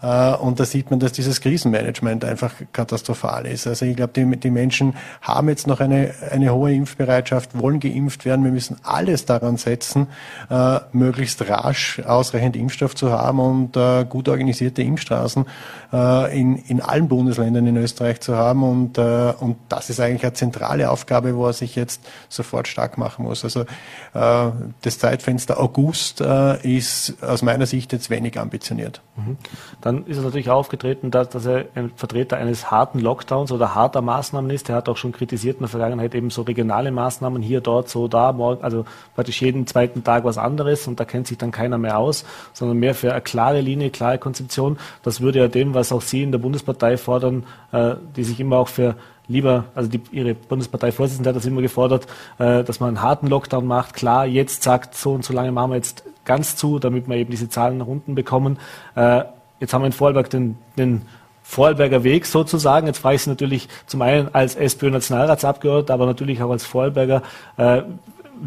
Äh, 0.03 0.35
und 0.35 0.61
da 0.61 0.65
sieht 0.65 0.91
man, 0.91 1.01
dass 1.01 1.13
dieses 1.13 1.41
Krisenmanagement 1.41 2.25
einfach 2.25 2.53
katastrophal 2.73 3.47
ist. 3.47 3.67
Also 3.67 3.87
ich 3.87 3.97
glaube, 3.97 4.13
die, 4.15 4.37
die 4.37 4.51
Menschen 4.51 4.95
haben 5.23 5.49
jetzt 5.49 5.67
noch 5.67 5.81
eine, 5.81 6.13
eine 6.31 6.53
hohe 6.53 6.73
Impfbereitschaft, 6.73 7.59
wollen 7.59 7.81
geimpft 7.81 8.25
werden. 8.25 8.45
Wir 8.45 8.53
müssen 8.53 8.77
alles 8.83 9.25
daran 9.25 9.46
setzen, 9.57 10.09
äh, 10.51 10.81
möglichst 10.93 11.49
rasch 11.49 12.01
ausreichend 12.05 12.57
Impfstoff 12.57 12.95
zu 12.95 13.13
haben 13.13 13.39
und 13.39 13.77
äh, 13.77 14.05
gut 14.05 14.29
organisierte 14.29 14.83
Impfstraßen 14.83 15.47
äh, 15.93 16.39
in, 16.39 16.57
in 16.57 16.81
allen 16.81 17.09
Bundesländern 17.09 17.67
in 17.67 17.77
Österreich 17.77 18.21
zu 18.21 18.37
haben. 18.37 18.63
Und, 18.63 18.99
äh, 18.99 19.33
und 19.39 19.57
das 19.69 19.91
ist 19.91 20.01
eigentlich 20.01 20.25
eine 20.25 20.33
zentrale 20.33 20.91
Aufgabe, 20.91 21.37
wo 21.37 21.47
er 21.47 21.53
sich 21.53 21.77
jetzt 21.77 22.03
sofort 22.29 22.69
stark 22.69 22.99
machen 22.99 23.25
muss. 23.25 23.45
Also 23.45 23.61
äh, 23.61 24.51
das 24.83 24.99
Zeitfenster 24.99 25.61
August 25.61 26.21
äh, 26.21 26.77
ist 26.77 27.23
aus 27.23 27.43
meiner 27.43 27.67
Sicht 27.67 27.93
jetzt 27.93 28.11
wenig 28.11 28.39
ambitioniert. 28.39 29.01
Mhm. 29.17 29.37
Dann 29.81 30.07
ist 30.07 30.19
es 30.19 30.25
natürlich 30.25 30.51
aufgetreten, 30.51 31.11
dass, 31.11 31.29
dass 31.29 31.47
er 31.47 31.67
ein 31.75 31.93
Vertreter 31.95 32.37
eines 32.37 32.71
harten 32.71 32.99
Lockdowns 32.99 33.53
oder 33.53 33.75
harter 33.75 34.03
Maßnahmen 34.03 34.51
ist. 34.51 34.69
Er 34.69 34.77
hat 34.77 34.89
auch 34.89 34.97
schon 34.97 35.13
kritisiert 35.13 35.57
in 35.57 35.61
der 35.61 35.69
Vergangenheit 35.69 36.15
eben 36.15 36.31
so 36.31 36.43
regionale 36.43 36.91
Maßnahmen 36.91 37.43
hier, 37.43 37.61
dort, 37.61 37.89
so, 37.89 38.09
da, 38.09 38.33
morgen, 38.33 38.63
also 38.63 38.85
praktisch 39.15 39.36
jeden 39.41 39.67
zweiten 39.67 40.05
Tag 40.05 40.25
was 40.25 40.39
anderes 40.39 40.87
und 40.87 41.01
da 41.01 41.05
kennt 41.05 41.27
sich 41.27 41.39
dann 41.39 41.51
keiner 41.51 41.79
mehr 41.79 41.99
aus, 41.99 42.25
sondern 42.53 42.79
mehr 42.79 42.95
für 42.95 43.13
eine 43.13 43.21
klare 43.21 43.61
Linie, 43.61 43.91
klare 43.91 44.19
Konzeption. 44.19 44.79
Das 45.03 45.21
würde 45.21 45.41
ja 45.41 45.49
dem, 45.49 45.75
was 45.75 45.93
auch 45.93 46.03
Sie 46.03 46.23
in 46.23 46.33
der 46.33 46.39
Bundespartei 46.39 46.97
fordern, 46.97 47.45
äh, 47.73 47.95
die 48.17 48.25
sich 48.25 48.41
immer 48.41 48.59
auch 48.59 48.69
für 48.69 48.97
lieber, 49.29 49.65
also 49.75 49.89
die, 49.89 50.01
Ihre 50.13 50.35
Bundesparteivorsitzende 50.35 51.29
hat 51.29 51.37
das 51.37 51.47
immer 51.47 51.63
gefordert, 51.63 52.07
äh, 52.39 52.65
dass 52.65 52.81
man 52.81 52.89
einen 52.89 53.03
harten 53.03 53.27
Lockdown 53.27 53.67
macht. 53.67 53.95
Klar, 53.95 54.27
jetzt 54.27 54.63
sagt 54.63 54.95
so 54.95 55.13
und 55.13 55.25
so 55.25 55.33
lange 55.33 55.53
machen 55.53 55.71
wir 55.71 55.77
jetzt 55.77 56.05
ganz 56.25 56.57
zu, 56.57 56.79
damit 56.79 57.09
wir 57.09 57.17
eben 57.17 57.31
diese 57.31 57.49
Zahlen 57.49 57.79
nach 57.79 57.87
unten 57.87 58.15
bekommen. 58.15 58.59
Äh, 58.95 59.25
jetzt 59.61 59.73
haben 59.73 59.83
wir 59.83 59.87
in 59.87 59.93
Vorarlberg 59.93 60.31
den, 60.31 60.59
den 60.77 61.03
Vorarlberger 61.43 62.03
Weg 62.03 62.27
sozusagen. 62.27 62.89
Jetzt 62.89 62.99
frage 62.99 63.17
ich 63.17 63.23
Sie 63.23 63.31
natürlich 63.31 63.69
zum 63.87 64.03
einen 64.03 64.35
als 64.35 64.57
SPÖ-Nationalratsabgeordneter, 64.57 65.95
aber 65.95 66.07
natürlich 66.07 66.43
auch 66.43 66.51
als 66.51 66.65
Vorarlberger. 66.65 67.23
Äh, 67.57 67.83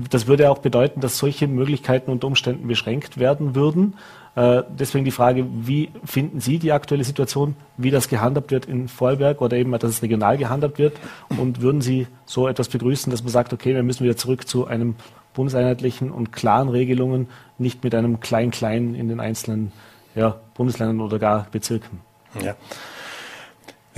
das 0.10 0.28
würde 0.28 0.49
auch 0.49 0.60
bedeuten, 0.60 1.02
dass 1.02 1.17
solche 1.17 1.47
Möglichkeiten 1.47 2.12
unter 2.12 2.28
Umständen 2.28 2.67
beschränkt 2.67 3.17
werden 3.17 3.56
würden. 3.56 3.95
Äh, 4.36 4.63
deswegen 4.69 5.06
die 5.06 5.12
Frage, 5.12 5.45
wie 5.49 5.89
finden 6.06 6.39
Sie 6.39 6.60
die 6.60 6.71
aktuelle 6.71 7.04
Situation, 7.04 7.56
wie 7.78 7.91
das 7.91 8.08
gehandhabt 8.10 8.52
wird 8.52 8.65
in 8.65 8.88
Vorarlberg 8.88 9.41
oder 9.41 9.58
eben, 9.58 9.71
dass 9.71 9.84
es 9.84 10.02
regional 10.02 10.38
gehandhabt 10.38 10.80
wird? 10.80 10.97
Und 11.38 11.62
würden 11.62 11.82
Sie 11.82 12.08
so 12.25 12.47
etwas 12.47 12.69
begrüßen, 12.69 13.12
dass 13.12 13.23
man 13.23 13.32
sagt, 13.32 13.54
okay, 13.54 13.73
wir 13.73 13.84
müssen 13.84 14.04
wieder 14.04 14.17
zurück 14.17 14.47
zu 14.47 14.67
einem 14.67 14.95
bundeseinheitlichen 15.34 16.12
und 16.12 16.32
klaren 16.32 16.69
Regelungen, 16.69 17.28
nicht 17.58 17.84
mit 17.84 17.95
einem 17.95 18.19
Klein-Klein 18.19 18.95
in 18.95 19.10
den 19.10 19.19
einzelnen 19.19 19.71
ja, 20.15 20.36
Bundesländern 20.54 21.02
oder 21.02 21.19
gar 21.19 21.47
Bezirken? 21.52 22.02
Ja. 22.43 22.56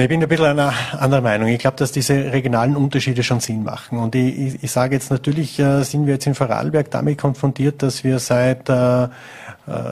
Ich 0.01 0.07
bin 0.07 0.23
ein 0.23 0.27
bisschen 0.27 0.45
einer 0.45 0.73
anderer 0.97 1.21
Meinung. 1.21 1.47
Ich 1.49 1.59
glaube, 1.59 1.77
dass 1.77 1.91
diese 1.91 2.15
regionalen 2.33 2.75
Unterschiede 2.75 3.21
schon 3.21 3.39
Sinn 3.39 3.63
machen. 3.63 3.99
Und 3.99 4.15
ich, 4.15 4.35
ich, 4.35 4.63
ich 4.63 4.71
sage 4.71 4.95
jetzt 4.95 5.11
natürlich, 5.11 5.59
äh, 5.59 5.83
sind 5.83 6.07
wir 6.07 6.15
jetzt 6.15 6.25
in 6.25 6.33
Vorarlberg 6.33 6.89
damit 6.89 7.19
konfrontiert, 7.19 7.83
dass 7.83 8.03
wir 8.03 8.17
seit, 8.17 8.67
äh, 8.67 9.03
äh, 9.03 9.09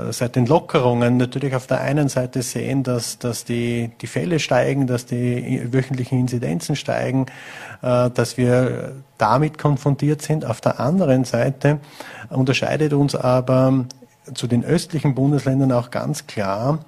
seit 0.09 0.35
den 0.35 0.47
Lockerungen 0.47 1.17
natürlich 1.17 1.53
auf 1.53 1.67
der 1.67 1.81
einen 1.81 2.09
Seite 2.09 2.41
sehen, 2.41 2.81
dass, 2.81 3.19
dass 3.19 3.45
die, 3.45 3.91
die 4.01 4.07
Fälle 4.07 4.39
steigen, 4.39 4.87
dass 4.87 5.05
die 5.05 5.71
wöchentlichen 5.71 6.19
Inzidenzen 6.19 6.75
steigen, 6.75 7.27
äh, 7.83 8.09
dass 8.09 8.35
wir 8.35 8.93
damit 9.19 9.59
konfrontiert 9.59 10.23
sind. 10.23 10.43
Auf 10.43 10.59
der 10.59 10.79
anderen 10.79 11.23
Seite 11.23 11.77
unterscheidet 12.31 12.93
uns 12.93 13.13
aber 13.13 13.85
zu 14.33 14.47
den 14.47 14.63
östlichen 14.65 15.13
Bundesländern 15.13 15.71
auch 15.71 15.91
ganz 15.91 16.25
klar, 16.25 16.79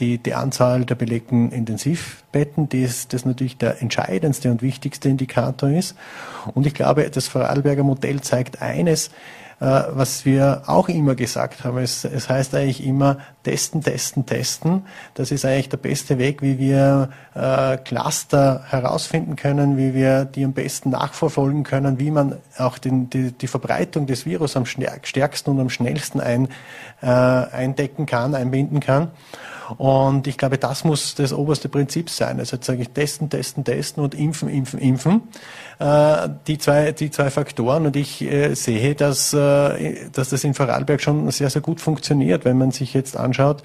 die, 0.00 0.18
die 0.18 0.34
Anzahl 0.34 0.84
der 0.84 0.96
belegten 0.96 1.52
Intensivbetten, 1.52 2.68
die 2.68 2.82
ist, 2.82 3.12
das 3.12 3.24
natürlich 3.24 3.56
der 3.58 3.80
entscheidendste 3.80 4.50
und 4.50 4.62
wichtigste 4.62 5.08
Indikator 5.08 5.70
ist. 5.70 5.96
Und 6.54 6.66
ich 6.66 6.74
glaube, 6.74 7.08
das 7.10 7.28
Vorarlberger 7.28 7.84
Modell 7.84 8.20
zeigt 8.20 8.60
eines, 8.60 9.08
äh, 9.08 9.10
was 9.64 10.24
wir 10.24 10.62
auch 10.66 10.88
immer 10.88 11.14
gesagt 11.14 11.64
haben. 11.64 11.78
Es, 11.78 12.04
es 12.04 12.28
heißt 12.28 12.54
eigentlich 12.54 12.84
immer 12.84 13.18
testen, 13.44 13.82
testen, 13.82 14.26
testen. 14.26 14.86
Das 15.14 15.30
ist 15.30 15.44
eigentlich 15.44 15.68
der 15.68 15.76
beste 15.76 16.18
Weg, 16.18 16.42
wie 16.42 16.58
wir 16.58 17.10
äh, 17.34 17.76
Cluster 17.78 18.62
herausfinden 18.68 19.36
können, 19.36 19.76
wie 19.76 19.94
wir 19.94 20.24
die 20.24 20.44
am 20.44 20.52
besten 20.52 20.90
nachverfolgen 20.90 21.62
können, 21.62 21.98
wie 21.98 22.10
man 22.10 22.36
auch 22.58 22.78
den, 22.78 23.08
die, 23.10 23.32
die 23.32 23.46
Verbreitung 23.46 24.06
des 24.06 24.26
Virus 24.26 24.56
am 24.56 24.66
stärksten 24.66 25.50
und 25.50 25.60
am 25.60 25.70
schnellsten 25.70 26.20
ein, 26.20 26.48
äh, 27.00 27.06
eindecken 27.06 28.06
kann, 28.06 28.34
einbinden 28.34 28.80
kann. 28.80 29.10
Und 29.76 30.26
ich 30.26 30.38
glaube, 30.38 30.58
das 30.58 30.84
muss 30.84 31.14
das 31.14 31.32
oberste 31.32 31.68
Prinzip 31.68 32.10
sein. 32.10 32.38
Also 32.38 32.56
jetzt 32.56 32.66
sage 32.66 32.82
ich 32.82 32.90
testen, 32.90 33.28
testen, 33.28 33.64
testen 33.64 34.02
und 34.02 34.14
impfen, 34.14 34.48
impfen, 34.48 34.78
impfen. 34.78 35.22
Äh, 35.78 36.28
die, 36.46 36.58
zwei, 36.58 36.92
die 36.92 37.10
zwei 37.10 37.30
Faktoren. 37.30 37.86
Und 37.86 37.96
ich 37.96 38.22
äh, 38.22 38.54
sehe, 38.54 38.94
dass, 38.94 39.32
äh, 39.32 40.08
dass 40.12 40.30
das 40.30 40.44
in 40.44 40.54
Vorarlberg 40.54 41.00
schon 41.00 41.30
sehr, 41.30 41.50
sehr 41.50 41.62
gut 41.62 41.80
funktioniert, 41.80 42.44
wenn 42.44 42.58
man 42.58 42.70
sich 42.70 42.94
jetzt 42.94 43.16
anschaut, 43.16 43.62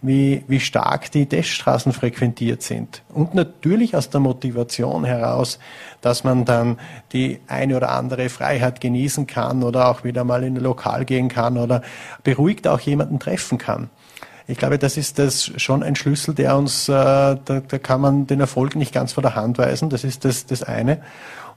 wie, 0.00 0.44
wie 0.48 0.60
stark 0.60 1.10
die 1.12 1.26
Teststraßen 1.26 1.92
frequentiert 1.92 2.62
sind. 2.62 3.02
Und 3.12 3.34
natürlich 3.34 3.96
aus 3.96 4.10
der 4.10 4.20
Motivation 4.20 5.04
heraus, 5.04 5.58
dass 6.00 6.24
man 6.24 6.44
dann 6.44 6.78
die 7.12 7.40
eine 7.46 7.76
oder 7.76 7.90
andere 7.90 8.28
Freiheit 8.28 8.80
genießen 8.80 9.26
kann 9.26 9.62
oder 9.62 9.88
auch 9.88 10.04
wieder 10.04 10.24
mal 10.24 10.42
in 10.42 10.56
ein 10.56 10.62
Lokal 10.62 11.04
gehen 11.04 11.28
kann 11.28 11.56
oder 11.56 11.82
beruhigt 12.24 12.66
auch 12.66 12.80
jemanden 12.80 13.18
treffen 13.18 13.58
kann. 13.58 13.90
Ich 14.52 14.58
glaube, 14.58 14.78
das 14.78 14.98
ist 14.98 15.18
das 15.18 15.50
schon 15.56 15.82
ein 15.82 15.96
Schlüssel, 15.96 16.34
der 16.34 16.58
uns, 16.58 16.86
äh, 16.86 16.92
da, 16.92 17.38
da 17.42 17.78
kann 17.78 18.02
man 18.02 18.26
den 18.26 18.38
Erfolg 18.38 18.76
nicht 18.76 18.92
ganz 18.92 19.14
vor 19.14 19.22
der 19.22 19.34
Hand 19.34 19.56
weisen. 19.56 19.88
Das 19.88 20.04
ist 20.04 20.26
das, 20.26 20.44
das 20.44 20.62
eine. 20.62 21.00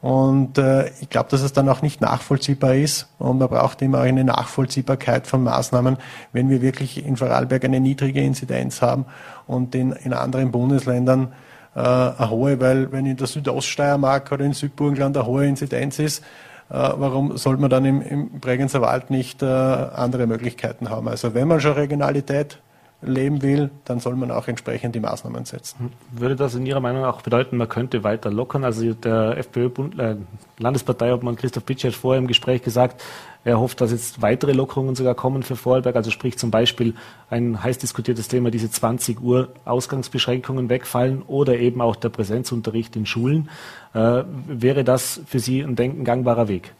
Und 0.01 0.57
äh, 0.57 0.87
ich 1.01 1.09
glaube, 1.09 1.27
dass 1.29 1.41
es 1.41 1.51
dann 1.51 1.67
auch 1.67 1.81
nicht 1.81 1.99
nachvollziehbar 1.99 2.73
ist. 2.73 3.09
Und 3.19 3.39
man 3.39 3.49
braucht 3.49 3.81
immer 3.81 3.99
eine 3.99 4.23
Nachvollziehbarkeit 4.23 5.27
von 5.27 5.43
Maßnahmen, 5.43 5.97
wenn 6.31 6.49
wir 6.49 6.61
wirklich 6.61 7.05
in 7.05 7.17
Vorarlberg 7.17 7.65
eine 7.65 7.81
niedrige 7.81 8.21
Inzidenz 8.21 8.81
haben 8.81 9.05
und 9.45 9.75
in, 9.75 9.91
in 9.91 10.13
anderen 10.13 10.51
Bundesländern 10.51 11.33
äh, 11.75 11.79
eine 11.81 12.29
hohe, 12.29 12.61
weil 12.61 12.93
wenn 12.93 13.05
in 13.05 13.17
der 13.17 13.27
Südoststeiermark 13.27 14.31
oder 14.31 14.45
in 14.45 14.53
Südburgenland 14.53 15.17
eine 15.17 15.25
hohe 15.25 15.45
Inzidenz 15.45 15.99
ist, 15.99 16.23
äh, 16.69 16.75
warum 16.95 17.35
sollte 17.35 17.59
man 17.59 17.69
dann 17.69 17.83
im, 17.83 18.01
im 18.01 18.39
Bregenzer 18.39 18.79
Wald 18.79 19.09
nicht 19.09 19.43
äh, 19.43 19.47
andere 19.47 20.27
Möglichkeiten 20.27 20.89
haben? 20.89 21.09
Also 21.09 21.33
wenn 21.33 21.49
man 21.49 21.59
schon 21.59 21.73
Regionalität 21.73 22.59
leben 23.05 23.41
will, 23.41 23.69
dann 23.85 23.99
soll 23.99 24.15
man 24.15 24.31
auch 24.31 24.47
entsprechend 24.47 24.95
die 24.95 24.99
Maßnahmen 24.99 25.45
setzen. 25.45 25.91
Würde 26.11 26.35
das 26.35 26.55
in 26.55 26.65
Ihrer 26.65 26.79
Meinung 26.79 27.05
auch 27.05 27.21
bedeuten, 27.21 27.57
man 27.57 27.69
könnte 27.69 28.03
weiter 28.03 28.31
lockern? 28.31 28.63
Also 28.63 28.93
der 28.93 29.37
FPÖ-Landesparteiobmann 29.37 31.35
äh, 31.35 31.37
Christoph 31.37 31.65
Pitsch 31.65 31.85
hat 31.85 31.93
vorher 31.93 32.19
im 32.19 32.27
Gespräch 32.27 32.61
gesagt, 32.61 33.01
er 33.43 33.59
hofft, 33.59 33.79
dass 33.79 33.91
jetzt 33.91 34.23
weitere 34.23 34.53
Lockerungen 34.53 34.95
sogar 34.95 35.13
kommen 35.13 35.43
für 35.43 35.55
Vorarlberg. 35.55 35.95
Also 35.95 36.09
sprich 36.09 36.37
zum 36.37 36.49
Beispiel 36.49 36.95
ein 37.29 37.63
heiß 37.63 37.77
diskutiertes 37.77 38.27
Thema, 38.27 38.49
diese 38.49 38.71
20 38.71 39.21
Uhr 39.21 39.49
Ausgangsbeschränkungen 39.65 40.67
wegfallen 40.67 41.21
oder 41.21 41.57
eben 41.57 41.79
auch 41.79 41.95
der 41.95 42.09
Präsenzunterricht 42.09 42.95
in 42.95 43.05
Schulen. 43.05 43.49
Äh, 43.93 44.23
wäre 44.47 44.83
das 44.83 45.21
für 45.27 45.39
Sie 45.39 45.61
ein 45.61 45.75
Denken 45.75 46.03
gangbarer 46.03 46.47
Weg? 46.47 46.73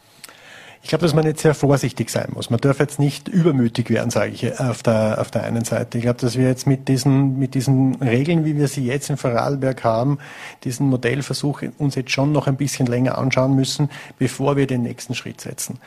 Ich 0.85 0.89
glaube, 0.89 1.01
dass 1.01 1.15
man 1.15 1.25
jetzt 1.25 1.41
sehr 1.41 1.55
vorsichtig 1.55 2.11
sein 2.11 2.27
muss. 2.31 2.51
Man 2.51 2.59
darf 2.59 2.77
jetzt 2.77 2.99
nicht 2.99 3.27
übermütig 3.27 3.89
werden, 3.89 4.11
sage 4.11 4.33
ich 4.33 4.59
auf 4.59 4.83
der, 4.83 5.19
auf 5.19 5.31
der 5.31 5.41
einen 5.41 5.65
Seite. 5.65 5.97
Ich 5.97 6.03
glaube, 6.03 6.21
dass 6.21 6.37
wir 6.37 6.47
jetzt 6.47 6.67
mit 6.67 6.87
diesen, 6.87 7.39
mit 7.39 7.55
diesen 7.55 7.95
Regeln, 7.95 8.45
wie 8.45 8.55
wir 8.55 8.67
sie 8.67 8.85
jetzt 8.85 9.09
in 9.09 9.17
Vorarlberg 9.17 9.83
haben, 9.83 10.19
diesen 10.63 10.87
Modellversuch 10.87 11.63
uns 11.79 11.95
jetzt 11.95 12.11
schon 12.11 12.31
noch 12.31 12.45
ein 12.45 12.55
bisschen 12.55 12.85
länger 12.85 13.17
anschauen 13.17 13.55
müssen, 13.55 13.89
bevor 14.19 14.57
wir 14.57 14.67
den 14.67 14.83
nächsten 14.83 15.15
Schritt 15.15 15.41
setzen. 15.41 15.79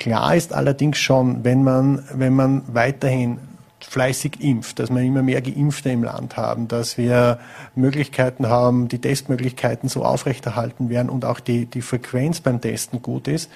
Klar 0.00 0.34
ist 0.34 0.54
allerdings 0.54 0.96
schon, 0.96 1.44
wenn 1.44 1.62
man, 1.62 2.02
wenn 2.14 2.32
man 2.32 2.62
weiterhin 2.68 3.36
fleißig 3.80 4.40
impft, 4.40 4.78
dass 4.78 4.88
wir 4.88 5.02
immer 5.02 5.22
mehr 5.22 5.42
Geimpfte 5.42 5.90
im 5.90 6.04
Land 6.04 6.38
haben, 6.38 6.68
dass 6.68 6.96
wir 6.96 7.38
Möglichkeiten 7.74 8.46
haben, 8.46 8.88
die 8.88 8.98
Testmöglichkeiten 8.98 9.90
so 9.90 10.06
aufrechterhalten 10.06 10.88
werden 10.88 11.10
und 11.10 11.26
auch 11.26 11.38
die, 11.38 11.66
die 11.66 11.82
Frequenz 11.82 12.40
beim 12.40 12.62
Testen 12.62 13.02
gut 13.02 13.28
ist, 13.28 13.50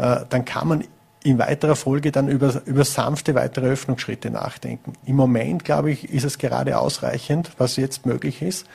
dann 0.00 0.44
kann 0.44 0.68
man 0.68 0.84
in 1.22 1.38
weiterer 1.38 1.76
Folge 1.76 2.12
dann 2.12 2.28
über, 2.28 2.62
über 2.64 2.84
sanfte 2.84 3.34
weitere 3.34 3.66
Öffnungsschritte 3.66 4.30
nachdenken. 4.30 4.94
Im 5.04 5.16
Moment, 5.16 5.64
glaube 5.64 5.90
ich, 5.90 6.12
ist 6.12 6.24
es 6.24 6.38
gerade 6.38 6.78
ausreichend, 6.78 7.50
was 7.58 7.76
jetzt 7.76 8.06
möglich 8.06 8.42
ist. 8.42 8.66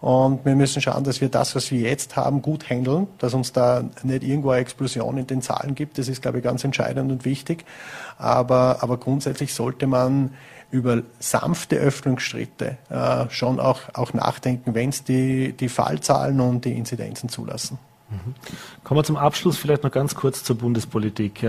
Und 0.00 0.44
wir 0.44 0.54
müssen 0.54 0.82
schauen, 0.82 1.04
dass 1.04 1.22
wir 1.22 1.30
das, 1.30 1.54
was 1.56 1.70
wir 1.70 1.80
jetzt 1.80 2.16
haben, 2.16 2.42
gut 2.42 2.68
handeln, 2.68 3.06
dass 3.18 3.32
uns 3.32 3.52
da 3.52 3.84
nicht 4.02 4.22
irgendwo 4.22 4.50
eine 4.50 4.60
Explosion 4.60 5.16
in 5.16 5.26
den 5.26 5.40
Zahlen 5.40 5.74
gibt. 5.74 5.96
Das 5.96 6.08
ist, 6.08 6.20
glaube 6.20 6.38
ich, 6.38 6.44
ganz 6.44 6.64
entscheidend 6.64 7.10
und 7.10 7.24
wichtig. 7.24 7.64
Aber, 8.18 8.78
aber 8.82 8.98
grundsätzlich 8.98 9.54
sollte 9.54 9.86
man 9.86 10.34
über 10.70 11.02
sanfte 11.18 11.76
Öffnungsschritte 11.76 12.76
äh, 12.90 13.30
schon 13.30 13.58
auch, 13.58 13.80
auch 13.94 14.12
nachdenken, 14.12 14.74
wenn 14.74 14.90
es 14.90 15.04
die, 15.04 15.54
die 15.54 15.68
Fallzahlen 15.68 16.40
und 16.40 16.64
die 16.64 16.76
Inzidenzen 16.76 17.28
zulassen. 17.30 17.78
Kommen 18.84 18.98
wir 18.98 19.04
zum 19.04 19.16
Abschluss 19.16 19.56
vielleicht 19.56 19.82
noch 19.82 19.90
ganz 19.90 20.14
kurz 20.14 20.44
zur 20.44 20.56
Bundespolitik. 20.56 21.44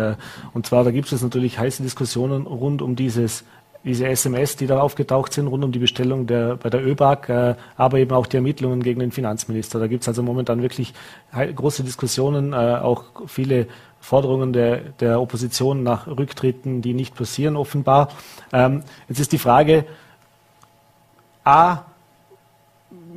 Und 0.54 0.66
zwar, 0.66 0.84
da 0.84 0.92
gibt 0.92 1.12
es 1.12 1.22
natürlich 1.22 1.60
heiße 1.60 1.84
Diskussionen 1.84 2.48
rund 2.48 2.82
um 2.82 2.96
dieses 2.96 3.44
diese 3.88 4.08
SMS, 4.08 4.56
die 4.56 4.68
da 4.68 4.82
aufgetaucht 4.82 5.34
sind, 5.34 5.48
rund 5.48 5.64
um 5.64 5.72
die 5.72 5.80
Bestellung 5.80 6.28
der, 6.28 6.58
bei 6.58 6.70
der 6.70 6.86
ÖBAG, 6.86 7.30
äh, 7.30 7.56
aber 7.78 8.00
eben 8.00 8.12
auch 8.12 8.28
die 8.28 8.38
Ermittlungen 8.38 8.84
gegen 8.84 9.00
den 9.00 9.12
Finanzminister. 9.12 9.80
Da 9.80 9.88
gibt 9.88 10.02
es 10.04 10.08
also 10.08 10.24
momentan 10.24 10.62
wirklich 10.62 10.94
große 11.32 11.84
Diskussionen, 11.84 12.54
äh, 12.54 12.56
auch 12.56 13.04
viele 13.28 13.68
Forderungen 14.00 14.54
der, 14.54 14.78
der 15.00 15.22
Opposition 15.22 15.84
nach 15.84 16.08
Rücktritten, 16.08 16.82
die 16.82 16.94
nicht 16.94 17.16
passieren 17.16 17.56
offenbar. 17.56 18.10
Ähm, 18.52 18.84
jetzt 19.08 19.20
ist 19.20 19.32
die 19.32 19.38
Frage, 19.38 19.86
A, 21.44 21.84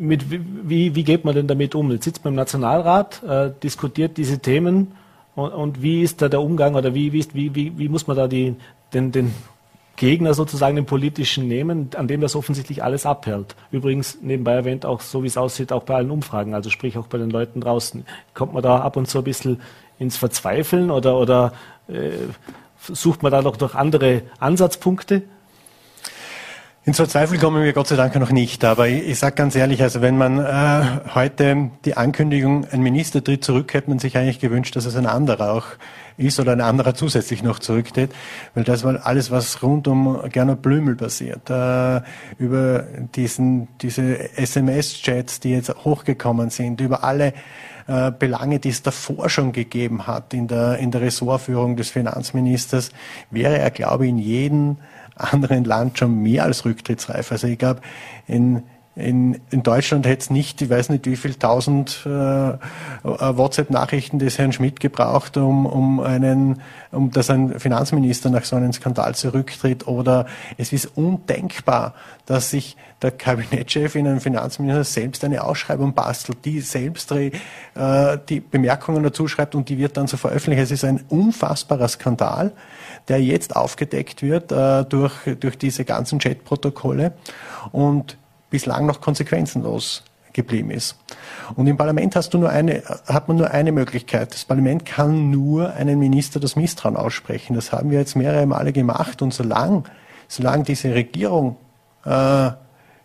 mit, 0.00 0.26
wie, 0.30 0.94
wie 0.94 1.04
geht 1.04 1.24
man 1.24 1.34
denn 1.34 1.46
damit 1.46 1.74
um? 1.74 1.90
Jetzt 1.90 2.04
sitzt 2.04 2.24
man 2.24 2.32
im 2.32 2.36
Nationalrat, 2.36 3.22
äh, 3.22 3.50
diskutiert 3.62 4.16
diese 4.16 4.38
Themen 4.38 4.92
und, 5.34 5.52
und, 5.52 5.82
wie 5.82 6.02
ist 6.02 6.22
da 6.22 6.28
der 6.28 6.40
Umgang 6.40 6.74
oder 6.74 6.94
wie, 6.94 7.12
wie, 7.12 7.26
wie, 7.34 7.78
wie 7.78 7.88
muss 7.88 8.06
man 8.06 8.16
da 8.16 8.26
die, 8.26 8.56
den, 8.92 9.12
den 9.12 9.34
Gegner 9.96 10.32
sozusagen 10.32 10.76
den 10.76 10.86
politischen 10.86 11.46
nehmen, 11.46 11.90
an 11.94 12.08
dem 12.08 12.22
das 12.22 12.34
offensichtlich 12.34 12.82
alles 12.82 13.04
abhält. 13.04 13.54
Übrigens 13.70 14.18
nebenbei 14.22 14.52
erwähnt 14.52 14.86
auch, 14.86 15.02
so 15.02 15.22
wie 15.22 15.26
es 15.26 15.36
aussieht, 15.36 15.72
auch 15.72 15.82
bei 15.82 15.96
allen 15.96 16.10
Umfragen, 16.10 16.54
also 16.54 16.70
sprich 16.70 16.96
auch 16.96 17.06
bei 17.06 17.18
den 17.18 17.28
Leuten 17.28 17.60
draußen. 17.60 18.06
Kommt 18.32 18.54
man 18.54 18.62
da 18.62 18.80
ab 18.80 18.96
und 18.96 19.08
zu 19.08 19.18
ein 19.18 19.24
bisschen 19.24 19.60
ins 19.98 20.16
Verzweifeln 20.16 20.90
oder, 20.90 21.18
oder 21.18 21.52
äh, 21.88 22.12
sucht 22.80 23.22
man 23.22 23.30
da 23.30 23.42
noch 23.42 23.58
durch 23.58 23.74
andere 23.74 24.22
Ansatzpunkte? 24.38 25.22
Ins 26.86 26.96
Verzweifel 26.96 27.38
kommen 27.38 27.62
wir 27.62 27.74
Gott 27.74 27.88
sei 27.88 27.96
Dank 27.96 28.14
noch 28.14 28.30
nicht. 28.30 28.64
Aber 28.64 28.88
ich, 28.88 29.06
ich 29.06 29.18
sage 29.18 29.34
ganz 29.34 29.54
ehrlich, 29.54 29.82
also 29.82 30.00
wenn 30.00 30.16
man 30.16 30.38
äh, 30.38 31.14
heute 31.14 31.70
die 31.84 31.94
Ankündigung, 31.94 32.66
ein 32.70 32.80
Minister 32.80 33.22
tritt 33.22 33.44
zurück, 33.44 33.74
hätte 33.74 33.90
man 33.90 33.98
sich 33.98 34.16
eigentlich 34.16 34.40
gewünscht, 34.40 34.76
dass 34.76 34.86
es 34.86 34.96
ein 34.96 35.04
anderer 35.04 35.52
auch 35.52 35.66
ist 36.16 36.40
oder 36.40 36.52
ein 36.52 36.62
anderer 36.62 36.94
zusätzlich 36.94 37.42
noch 37.42 37.58
zurücktritt, 37.58 38.12
weil 38.54 38.64
das 38.64 38.82
war 38.82 39.06
alles, 39.06 39.30
was 39.30 39.62
rund 39.62 39.88
um 39.88 40.22
Gernot 40.30 40.62
Blümel 40.62 40.96
passiert, 40.96 41.50
äh, 41.50 42.00
über 42.38 42.84
diesen, 43.14 43.68
diese 43.82 44.38
SMS-Chats, 44.38 45.40
die 45.40 45.50
jetzt 45.50 45.84
hochgekommen 45.84 46.48
sind, 46.48 46.80
über 46.80 47.04
alle 47.04 47.34
äh, 47.88 48.10
Belange, 48.10 48.58
die 48.58 48.70
es 48.70 48.82
davor 48.82 49.28
schon 49.28 49.52
gegeben 49.52 50.06
hat 50.06 50.32
in 50.32 50.48
der, 50.48 50.78
in 50.78 50.90
der 50.90 51.02
Ressortführung 51.02 51.76
des 51.76 51.90
Finanzministers, 51.90 52.90
wäre 53.30 53.58
er, 53.58 53.70
glaube 53.70 54.04
ich, 54.06 54.10
in 54.10 54.18
jedem 54.18 54.76
anderen 55.20 55.64
Land 55.64 55.98
schon 55.98 56.22
mehr 56.22 56.44
als 56.44 56.64
rücktrittsreif. 56.64 57.32
Also 57.32 57.46
ich 57.46 57.58
glaube, 57.58 57.80
in, 58.26 58.62
in, 59.00 59.40
in 59.50 59.62
Deutschland 59.62 60.06
hätte 60.06 60.20
es 60.22 60.30
nicht, 60.30 60.60
ich 60.62 60.70
weiß 60.70 60.90
nicht 60.90 61.06
wie 61.06 61.16
viel 61.16 61.34
tausend 61.34 62.00
äh, 62.06 62.10
äh, 62.10 62.56
WhatsApp-Nachrichten 63.02 64.18
des 64.18 64.38
Herrn 64.38 64.52
Schmidt 64.52 64.80
gebraucht, 64.80 65.36
um, 65.36 65.66
um 65.66 66.00
einen, 66.00 66.60
um 66.92 67.10
dass 67.10 67.30
ein 67.30 67.58
Finanzminister 67.58 68.30
nach 68.30 68.44
so 68.44 68.56
einem 68.56 68.72
Skandal 68.72 69.14
zurücktritt. 69.14 69.86
Oder 69.86 70.26
es 70.58 70.72
ist 70.72 70.96
undenkbar, 70.96 71.94
dass 72.26 72.50
sich 72.50 72.76
der 73.02 73.10
Kabinettschef 73.10 73.94
in 73.94 74.06
einem 74.06 74.20
Finanzminister 74.20 74.84
selbst 74.84 75.24
eine 75.24 75.42
Ausschreibung 75.42 75.94
bastelt, 75.94 76.44
die 76.44 76.60
selbst 76.60 77.10
äh, 77.12 77.30
die 78.28 78.40
Bemerkungen 78.40 79.02
dazu 79.02 79.26
schreibt 79.26 79.54
und 79.54 79.68
die 79.68 79.78
wird 79.78 79.96
dann 79.96 80.06
so 80.06 80.16
veröffentlicht. 80.16 80.62
Es 80.62 80.70
ist 80.70 80.84
ein 80.84 81.00
unfassbarer 81.08 81.88
Skandal 81.88 82.52
der 83.08 83.22
jetzt 83.22 83.56
aufgedeckt 83.56 84.22
wird 84.22 84.52
äh, 84.52 84.84
durch, 84.84 85.12
durch 85.38 85.58
diese 85.58 85.84
ganzen 85.84 86.18
Chatprotokolle 86.18 87.12
und 87.72 88.16
bislang 88.50 88.86
noch 88.86 89.00
konsequenzenlos 89.00 90.02
geblieben 90.32 90.70
ist. 90.70 90.96
Und 91.56 91.66
im 91.66 91.76
Parlament 91.76 92.14
hast 92.16 92.34
du 92.34 92.38
nur 92.38 92.50
eine, 92.50 92.82
hat 93.06 93.28
man 93.28 93.36
nur 93.36 93.50
eine 93.50 93.72
Möglichkeit. 93.72 94.32
Das 94.32 94.44
Parlament 94.44 94.86
kann 94.86 95.30
nur 95.30 95.72
einen 95.74 95.98
Minister 95.98 96.38
das 96.40 96.56
Misstrauen 96.56 96.96
aussprechen. 96.96 97.54
Das 97.54 97.72
haben 97.72 97.90
wir 97.90 97.98
jetzt 97.98 98.16
mehrere 98.16 98.46
Male 98.46 98.72
gemacht. 98.72 99.22
Und 99.22 99.34
solange, 99.34 99.84
solange 100.28 100.64
diese 100.64 100.94
Regierung 100.94 101.56
äh, 102.04 102.50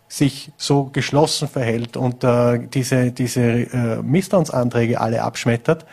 sich 0.08 0.52
so 0.56 0.84
geschlossen 0.84 1.48
verhält 1.48 1.96
und 1.96 2.22
äh, 2.22 2.60
diese, 2.68 3.10
diese 3.10 3.42
äh, 3.42 4.02
Misstrauensanträge 4.02 5.00
alle 5.00 5.22
abschmettert, 5.22 5.84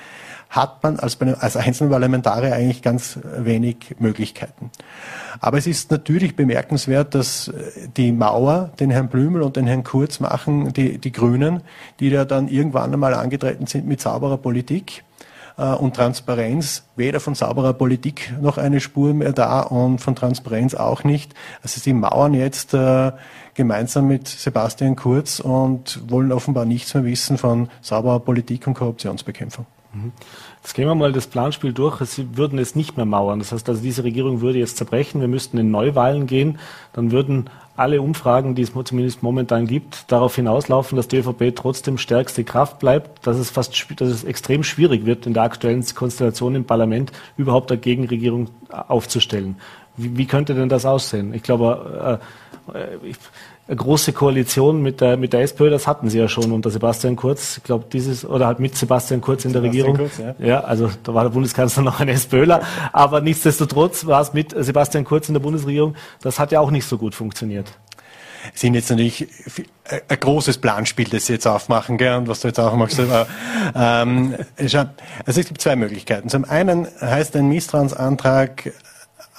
hat 0.54 0.84
man 0.84 1.00
als, 1.00 1.20
als 1.20 1.58
einzelner 1.58 1.90
Parlamentarier 1.90 2.54
eigentlich 2.54 2.84
ganz 2.84 3.20
wenig 3.24 3.96
Möglichkeiten. 3.98 4.70
Aber 5.40 5.58
es 5.58 5.66
ist 5.66 5.90
natürlich 5.90 6.36
bemerkenswert, 6.36 7.16
dass 7.16 7.48
äh, 7.48 7.90
die 7.98 8.12
Mauer, 8.12 8.70
den 8.80 8.92
Herrn 8.92 9.10
Blümel 9.10 9.42
und 9.42 9.56
den 9.56 9.66
Herrn 9.66 9.84
Kurz 9.84 10.20
machen, 10.20 10.72
die, 10.72 11.00
die 11.00 11.12
Grünen, 11.12 11.62
die 12.00 12.12
da 12.12 12.24
dann 12.24 12.48
irgendwann 12.48 12.94
einmal 12.94 13.16
angetreten 13.16 13.66
sind 13.66 13.88
mit 13.88 14.00
sauberer 14.00 14.38
Politik, 14.38 15.04
äh, 15.58 15.74
und 15.74 15.96
Transparenz, 15.96 16.84
weder 16.96 17.20
von 17.20 17.34
sauberer 17.34 17.74
Politik 17.74 18.34
noch 18.40 18.60
eine 18.60 18.80
Spur 18.80 19.14
mehr 19.16 19.34
da 19.34 19.62
und 19.62 20.00
von 20.00 20.16
Transparenz 20.16 20.76
auch 20.76 21.04
nicht. 21.04 21.34
Also 21.64 21.80
sie 21.80 21.94
mauern 21.94 22.36
jetzt 22.36 22.76
äh, 22.76 23.12
gemeinsam 23.56 24.08
mit 24.08 24.28
Sebastian 24.28 24.96
Kurz 24.96 25.40
und 25.40 26.00
wollen 26.10 26.32
offenbar 26.32 26.66
nichts 26.66 26.94
mehr 26.94 27.06
wissen 27.06 27.40
von 27.40 27.70
sauberer 27.82 28.20
Politik 28.20 28.68
und 28.68 28.76
Korruptionsbekämpfung. 28.76 29.66
Mhm. 29.94 30.12
Jetzt 30.62 30.74
gehen 30.74 30.88
wir 30.88 30.96
mal 30.96 31.12
das 31.12 31.28
Planspiel 31.28 31.74
durch. 31.74 32.00
Sie 32.06 32.38
würden 32.38 32.60
es 32.60 32.76
nicht 32.76 32.98
mehr 32.98 33.06
mauern. 33.06 33.40
Das 33.40 33.52
heißt 33.52 33.68
also, 33.70 33.82
diese 33.82 34.04
Regierung 34.04 34.42
würde 34.42 34.60
jetzt 34.60 34.78
zerbrechen. 34.78 35.22
Wir 35.22 35.28
müssten 35.28 35.58
in 35.58 35.72
Neuwahlen 35.72 36.28
gehen. 36.28 36.60
Dann 36.94 37.12
würden 37.12 37.50
alle 37.76 38.02
Umfragen, 38.02 38.54
die 38.56 38.62
es 38.62 38.72
zumindest 38.86 39.24
momentan 39.24 39.66
gibt, 39.66 40.12
darauf 40.12 40.36
hinauslaufen, 40.36 40.96
dass 40.96 41.08
die 41.08 41.18
ÖVP 41.18 41.56
trotzdem 41.56 41.98
stärkste 41.98 42.44
Kraft 42.44 42.80
bleibt, 42.80 43.26
dass 43.26 43.38
es 43.38 43.50
fast, 43.50 43.74
dass 44.00 44.10
es 44.10 44.24
extrem 44.24 44.64
schwierig 44.64 45.06
wird, 45.06 45.26
in 45.26 45.34
der 45.34 45.44
aktuellen 45.44 45.84
Konstellation 45.96 46.56
im 46.56 46.66
Parlament 46.66 47.12
überhaupt 47.36 47.72
eine 47.72 47.82
Gegenregierung 47.82 48.50
aufzustellen. 48.70 49.56
Wie, 49.98 50.18
wie 50.18 50.26
könnte 50.26 50.54
denn 50.54 50.70
das 50.70 50.86
aussehen? 50.86 51.34
Ich 51.34 51.44
glaube, 51.44 52.20
äh, 52.74 52.78
äh 52.78 52.98
ich, 53.04 53.18
eine 53.66 53.78
große 53.78 54.12
Koalition 54.12 54.82
mit 54.82 55.00
der, 55.00 55.16
mit 55.16 55.32
der 55.32 55.42
SPÖ, 55.42 55.70
das 55.70 55.88
hatten 55.88 56.10
sie 56.10 56.18
ja 56.18 56.28
schon 56.28 56.52
unter 56.52 56.70
Sebastian 56.70 57.16
Kurz. 57.16 57.58
Ich 57.58 57.64
glaube, 57.64 57.86
dieses, 57.92 58.26
oder 58.26 58.48
halt 58.48 58.60
mit 58.60 58.76
Sebastian 58.76 59.22
Kurz 59.22 59.46
in 59.46 59.54
der 59.54 59.62
Sebastian 59.62 59.86
Regierung. 59.86 60.10
Kurz, 60.10 60.18
ja. 60.40 60.46
ja, 60.46 60.60
also 60.62 60.90
da 61.04 61.14
war 61.14 61.24
der 61.24 61.30
Bundeskanzler 61.30 61.84
noch 61.84 62.00
ein 62.00 62.10
SPÖler. 62.10 62.62
Aber 62.92 63.22
nichtsdestotrotz 63.22 64.06
war 64.06 64.22
es 64.22 64.34
mit 64.34 64.54
Sebastian 64.58 65.06
Kurz 65.06 65.30
in 65.30 65.34
der 65.34 65.42
Bundesregierung. 65.42 65.96
Das 66.22 66.40
hat 66.40 66.52
ja 66.52 66.60
auch 66.60 66.72
nicht 66.72 66.86
so 66.86 66.98
gut 66.98 67.16
funktioniert 67.16 67.72
sind 68.54 68.74
jetzt 68.74 68.90
natürlich 68.90 69.28
ein 70.10 70.20
großes 70.20 70.58
Planspiel, 70.58 71.08
das 71.08 71.28
Sie 71.28 71.34
jetzt 71.34 71.48
aufmachen, 71.48 71.98
gell, 71.98 72.18
und 72.18 72.28
was 72.28 72.42
du 72.42 72.50
jetzt 72.50 72.60
auch 72.60 72.76
machst. 72.76 73.00
Aber, 73.00 73.28
ähm, 73.74 74.36
also 74.58 74.86
es 75.26 75.48
gibt 75.48 75.62
zwei 75.62 75.76
Möglichkeiten. 75.76 76.30
Zum 76.30 76.46
einen 76.46 76.88
heißt 77.00 77.36
ein 77.36 77.48
Misstrauensantrag 77.48 78.74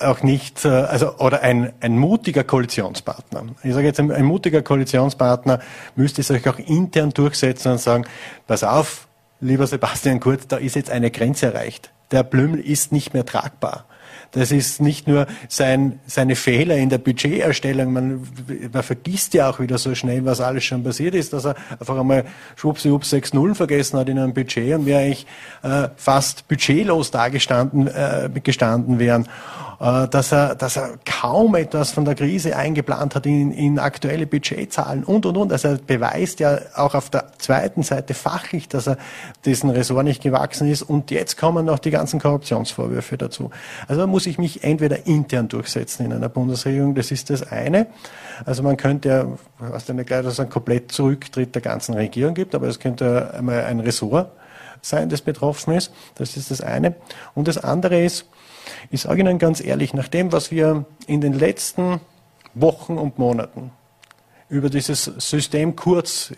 auch 0.00 0.22
nicht, 0.22 0.64
äh, 0.64 0.68
also 0.68 1.16
oder 1.18 1.42
ein, 1.42 1.72
ein 1.80 1.98
mutiger 1.98 2.44
Koalitionspartner. 2.44 3.44
Ich 3.62 3.74
sage 3.74 3.86
jetzt, 3.86 4.00
ein, 4.00 4.10
ein 4.10 4.24
mutiger 4.24 4.62
Koalitionspartner 4.62 5.60
müsste 5.96 6.22
sich 6.22 6.48
auch 6.48 6.58
intern 6.58 7.10
durchsetzen 7.10 7.72
und 7.72 7.80
sagen, 7.80 8.04
pass 8.46 8.64
auf, 8.64 9.06
lieber 9.40 9.66
Sebastian 9.66 10.20
Kurz, 10.20 10.46
da 10.48 10.56
ist 10.56 10.76
jetzt 10.76 10.90
eine 10.90 11.10
Grenze 11.10 11.46
erreicht. 11.46 11.90
Der 12.10 12.22
Blümel 12.22 12.60
ist 12.60 12.92
nicht 12.92 13.14
mehr 13.14 13.24
tragbar. 13.24 13.86
Das 14.34 14.50
ist 14.50 14.80
nicht 14.80 15.06
nur 15.06 15.28
sein, 15.48 16.00
seine 16.06 16.34
Fehler 16.34 16.76
in 16.76 16.88
der 16.88 16.98
Budgeterstellung. 16.98 17.92
Man, 17.92 18.26
man 18.72 18.82
vergisst 18.82 19.32
ja 19.34 19.48
auch 19.48 19.60
wieder 19.60 19.78
so 19.78 19.94
schnell, 19.94 20.24
was 20.24 20.40
alles 20.40 20.64
schon 20.64 20.82
passiert 20.82 21.14
ist, 21.14 21.32
dass 21.32 21.44
er 21.44 21.54
einfach 21.78 21.96
einmal 21.96 22.24
schwuppsiwupps 22.56 23.12
6-0 23.12 23.54
vergessen 23.54 23.96
hat 23.96 24.08
in 24.08 24.18
einem 24.18 24.34
Budget 24.34 24.74
und 24.74 24.86
wir 24.86 24.98
eigentlich 24.98 25.26
äh, 25.62 25.88
fast 25.96 26.48
budgetlos 26.48 27.12
dagestanden 27.12 27.86
äh, 27.86 28.28
gestanden 28.42 28.98
wären. 28.98 29.28
Äh, 29.84 30.08
dass 30.08 30.32
er, 30.32 30.54
dass 30.54 30.76
er 30.76 30.94
kaum 31.04 31.54
etwas 31.56 31.90
von 31.90 32.06
der 32.06 32.14
Krise 32.14 32.56
eingeplant 32.56 33.14
hat 33.14 33.26
in, 33.26 33.52
in 33.52 33.78
aktuelle 33.78 34.26
Budgetzahlen 34.26 35.04
und, 35.04 35.26
und, 35.26 35.36
und. 35.36 35.52
Also 35.52 35.68
er 35.68 35.76
beweist 35.76 36.40
ja 36.40 36.58
auch 36.74 36.94
auf 36.94 37.10
der 37.10 37.26
zweiten 37.36 37.82
Seite 37.82 38.14
fachlich, 38.14 38.66
dass 38.66 38.86
er 38.86 38.96
diesen 39.44 39.68
Ressort 39.68 40.04
nicht 40.04 40.22
gewachsen 40.22 40.70
ist. 40.70 40.80
Und 40.80 41.10
jetzt 41.10 41.36
kommen 41.36 41.66
noch 41.66 41.78
die 41.78 41.90
ganzen 41.90 42.18
Korruptionsvorwürfe 42.18 43.18
dazu. 43.18 43.50
Also 43.86 44.00
da 44.00 44.06
muss 44.06 44.24
ich 44.24 44.38
mich 44.38 44.64
entweder 44.64 45.06
intern 45.06 45.48
durchsetzen 45.48 46.06
in 46.06 46.14
einer 46.14 46.30
Bundesregierung, 46.30 46.94
das 46.94 47.10
ist 47.10 47.28
das 47.28 47.42
eine. 47.42 47.86
Also 48.46 48.62
man 48.62 48.78
könnte 48.78 49.08
ja, 49.10 49.26
ich 49.66 49.70
weiß 49.70 49.88
nicht 49.90 50.10
dass 50.10 50.24
es 50.24 50.40
einen 50.40 50.48
komplett 50.48 50.92
Zurücktritt 50.92 51.54
der 51.54 51.60
ganzen 51.60 51.92
Regierung 51.92 52.32
gibt, 52.32 52.54
aber 52.54 52.68
es 52.68 52.80
könnte 52.80 53.34
einmal 53.34 53.64
ein 53.64 53.80
Ressort 53.80 54.30
sein, 54.80 55.10
das 55.10 55.20
betroffen 55.20 55.74
ist. 55.74 55.92
Das 56.14 56.38
ist 56.38 56.50
das 56.50 56.62
eine. 56.62 56.94
Und 57.34 57.48
das 57.48 57.58
andere 57.58 58.02
ist, 58.02 58.26
ich 58.90 59.02
sage 59.02 59.20
Ihnen 59.20 59.38
ganz 59.38 59.62
ehrlich, 59.62 59.94
nach 59.94 60.08
dem, 60.08 60.32
was 60.32 60.50
wir 60.50 60.84
in 61.06 61.20
den 61.20 61.32
letzten 61.32 62.00
Wochen 62.54 62.98
und 62.98 63.18
Monaten 63.18 63.72
über 64.48 64.68
dieses 64.68 65.04
System 65.04 65.74
Kurz, 65.74 66.32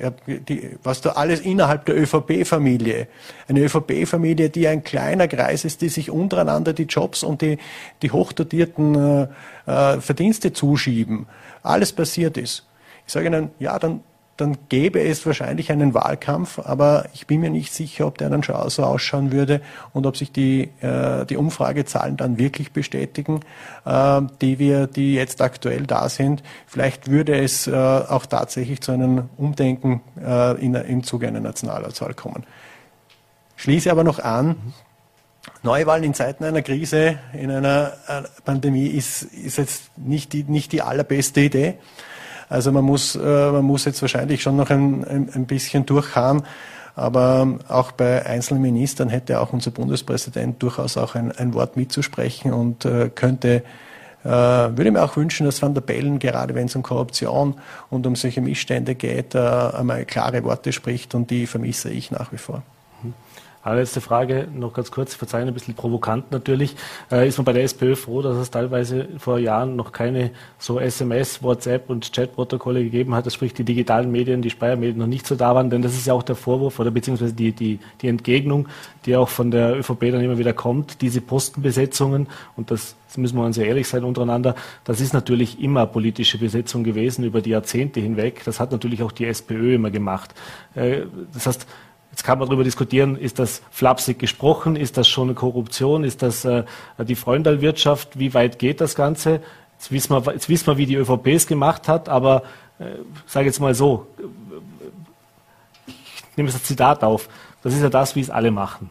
was 0.83 1.01
da 1.01 1.11
alles 1.11 1.41
innerhalb 1.41 1.85
der 1.87 2.01
ÖVP-Familie, 2.01 3.09
eine 3.49 3.61
ÖVP-Familie, 3.61 4.49
die 4.49 4.69
ein 4.69 4.85
kleiner 4.85 5.29
Kreis 5.29 5.65
ist, 5.65 5.83
die 5.83 5.89
sich 5.89 6.11
untereinander 6.11 6.73
die 6.73 6.85
Jobs 6.85 7.23
und 7.23 7.43
die, 7.43 7.59
die 8.03 8.11
hochdotierten 8.11 8.95
äh, 8.95 9.29
äh 9.67 10.01
Verdienste 10.01 10.53
zuschieben, 10.53 11.27
alles 11.63 11.93
passiert 11.93 12.37
ist. 12.37 12.67
Ich 13.07 13.13
sage 13.13 13.27
Ihnen, 13.27 13.51
ja, 13.59 13.79
dann 13.79 14.01
dann 14.37 14.59
gäbe 14.69 15.01
es 15.01 15.25
wahrscheinlich 15.25 15.73
einen 15.73 15.95
Wahlkampf, 15.95 16.59
aber 16.59 17.07
ich 17.15 17.27
bin 17.27 17.41
mir 17.41 17.51
nicht 17.51 17.73
sicher, 17.73 18.07
ob 18.07 18.19
der 18.19 18.29
dann 18.29 18.43
schon 18.43 18.69
so 18.69 18.83
ausschauen 18.83 19.33
würde 19.33 19.63
und 19.93 20.07
ob 20.07 20.17
sich 20.17 20.31
die, 20.31 20.71
äh, 20.81 21.25
die 21.25 21.37
Umfragezahlen 21.37 22.17
dann 22.17 22.39
wirklich 22.39 22.73
bestätigen, 22.73 23.41
äh, 23.85 24.21
die 24.43 24.59
wir, 24.59 24.87
die 24.87 25.15
jetzt 25.15 25.41
aktuell 25.41 25.87
da 25.87 26.09
sind. 26.09 26.43
Vielleicht 26.67 27.11
würde 27.11 27.39
es 27.39 27.67
äh, 27.67 27.75
auch 27.75 28.27
tatsächlich 28.27 28.81
zu 28.83 28.93
einem 28.93 29.31
Umdenken 29.39 30.03
äh, 30.23 30.61
in, 30.63 30.75
im 30.75 31.03
Zuge 31.03 31.29
einer 31.29 31.41
Nationalratswahl 31.41 32.15
kommen. 32.15 32.45
Schließe 33.57 33.91
aber 33.91 34.05
noch 34.05 34.19
an, 34.19 34.57
Neuwahlen 35.63 36.05
in 36.05 36.15
Zeiten 36.15 36.45
einer 36.45 36.63
Krise, 36.63 37.19
in 37.33 37.51
einer 37.51 37.93
äh, 38.07 38.23
Pandemie 38.45 38.89
ist, 38.89 39.23
ist 39.23 39.59
jetzt 39.59 39.97
nicht 39.97 40.33
die, 40.33 40.45
nicht 40.45 40.73
die 40.73 40.83
allerbeste 40.83 41.41
Idee. 41.41 41.75
Also 42.49 42.73
man 42.73 42.85
muss, 42.85 43.17
äh, 43.17 43.19
man 43.51 43.65
muss 43.65 43.85
jetzt 43.85 44.01
wahrscheinlich 44.03 44.43
schon 44.43 44.57
noch 44.57 44.71
ein, 44.71 45.05
ein, 45.05 45.47
bisschen 45.47 45.87
durchhauen. 45.87 46.43
Aber 46.95 47.59
auch 47.69 47.93
bei 47.93 48.25
einzelnen 48.25 48.63
Ministern 48.63 49.11
hätte 49.11 49.41
auch 49.41 49.53
unser 49.53 49.71
Bundespräsident 49.71 50.63
durchaus 50.63 50.97
auch 50.97 51.15
ein, 51.15 51.31
ein 51.33 51.53
Wort 51.53 51.77
mitzusprechen 51.77 52.55
und 52.55 52.87
äh, 52.87 53.11
könnte, 53.15 53.63
äh, 54.25 54.29
würde 54.29 54.91
mir 54.91 55.03
auch 55.03 55.17
wünschen, 55.17 55.45
dass 55.45 55.61
Van 55.61 55.75
der 55.75 55.83
Bellen, 55.83 56.19
gerade 56.19 56.55
wenn 56.55 56.67
es 56.67 56.75
um 56.77 56.83
Korruption 56.83 57.55
und 57.91 58.07
um 58.07 58.17
solche 58.17 58.41
Missstände 58.41 58.95
geht, 58.95 59.35
äh, 59.35 59.39
einmal 59.39 60.07
klare 60.07 60.43
Worte 60.45 60.73
spricht 60.73 61.15
und 61.15 61.31
die 61.31 61.47
vermisse 61.47 61.91
ich 61.91 62.11
nach 62.11 62.33
wie 62.33 62.39
vor. 62.39 62.63
Allerletzte 63.67 64.01
Frage, 64.01 64.47
noch 64.55 64.73
ganz 64.75 64.93
kurz, 64.93 65.17
verzeihen, 65.17 65.49
ein 65.49 65.55
bisschen 65.55 65.75
provokant 65.75 66.31
natürlich. 66.31 66.77
Äh, 67.11 67.27
ist 67.27 67.37
man 67.37 67.45
bei 67.45 67.53
der 67.53 67.65
SPÖ 67.65 67.97
froh, 67.97 68.23
dass 68.23 68.37
es 68.37 68.53
teilweise 68.53 69.09
vor 69.19 69.41
Jahren 69.41 69.75
noch 69.75 69.91
keine 69.91 70.31
so 70.57 70.79
SMS, 70.79 71.43
WhatsApp 71.43 71.91
und 71.91 72.13
Chatprotokolle 72.13 72.85
gegeben 72.85 73.13
hat, 73.17 73.27
dass 73.27 73.35
sprich 73.35 73.55
die 73.55 73.65
digitalen 73.65 74.13
Medien, 74.13 74.41
die 74.41 74.51
Speiermedien 74.51 74.99
noch 74.99 75.09
nicht 75.09 75.27
so 75.27 75.35
da 75.35 75.53
waren? 75.57 75.69
Denn 75.69 75.83
das 75.83 75.95
ist 75.95 76.07
ja 76.07 76.15
auch 76.15 76.23
der 76.23 76.37
Vorwurf 76.37 76.79
oder 76.79 76.93
beziehungsweise 76.93 77.33
die, 77.33 77.51
die, 77.51 77.81
die 78.03 78.07
Entgegnung, 78.07 78.69
die 79.05 79.17
auch 79.17 79.29
von 79.29 79.51
der 79.51 79.77
ÖVP 79.77 80.13
dann 80.13 80.21
immer 80.21 80.39
wieder 80.39 80.53
kommt, 80.53 81.03
diese 81.03 81.21
Postenbesetzungen 81.21 82.29
und 82.57 82.71
das 82.71 82.95
müssen 83.17 83.37
wir 83.37 83.45
uns 83.45 83.57
ja 83.57 83.65
ehrlich 83.65 83.89
sein 83.89 84.05
untereinander, 84.05 84.55
das 84.85 85.01
ist 85.01 85.15
natürlich 85.15 85.61
immer 85.61 85.87
politische 85.87 86.39
Besetzung 86.39 86.85
gewesen 86.85 87.25
über 87.25 87.41
die 87.41 87.51
Jahrzehnte 87.51 88.01
hinweg. 88.01 88.43
Das 88.45 88.61
hat 88.61 88.73
natürlich 88.73 89.03
auch 89.03 89.13
die 89.13 89.25
SPÖ 89.25 89.75
immer 89.75 89.91
gemacht. 89.91 90.35
Äh, 90.75 91.03
das 91.33 91.47
heißt, 91.47 91.67
Jetzt 92.17 92.25
kann 92.25 92.39
man 92.39 92.49
darüber 92.49 92.65
diskutieren, 92.65 93.15
ist 93.15 93.39
das 93.39 93.61
flapsig 93.71 94.19
gesprochen, 94.19 94.75
ist 94.75 94.97
das 94.97 95.07
schon 95.07 95.35
Korruption, 95.35 96.03
ist 96.03 96.23
das 96.23 96.47
äh, 96.47 96.65
die 96.97 97.15
Freundalwirtschaft, 97.15 98.19
wie 98.19 98.33
weit 98.33 98.59
geht 98.59 98.81
das 98.81 98.95
Ganze? 98.95 99.43
Jetzt 99.75 99.93
wissen 99.93 100.15
wir, 100.15 100.33
jetzt 100.33 100.49
wissen 100.49 100.67
wir 100.67 100.79
wie 100.79 100.87
die 100.87 100.95
ÖVP 100.95 101.27
es 101.27 101.47
gemacht 101.47 101.89
hat, 101.89 102.09
aber 102.09 102.43
äh, 102.79 102.85
sage 103.27 103.45
jetzt 103.45 103.61
mal 103.61 103.75
so, 103.75 104.07
ich 105.87 106.37
nehme 106.39 106.51
das 106.51 106.63
Zitat 106.63 107.05
auf, 107.05 107.29
das 107.63 107.75
ist 107.75 107.83
ja 107.83 107.91
das, 107.91 108.17
wie 108.17 108.23
es 108.23 108.31
alle 108.31 108.51
machen. 108.51 108.89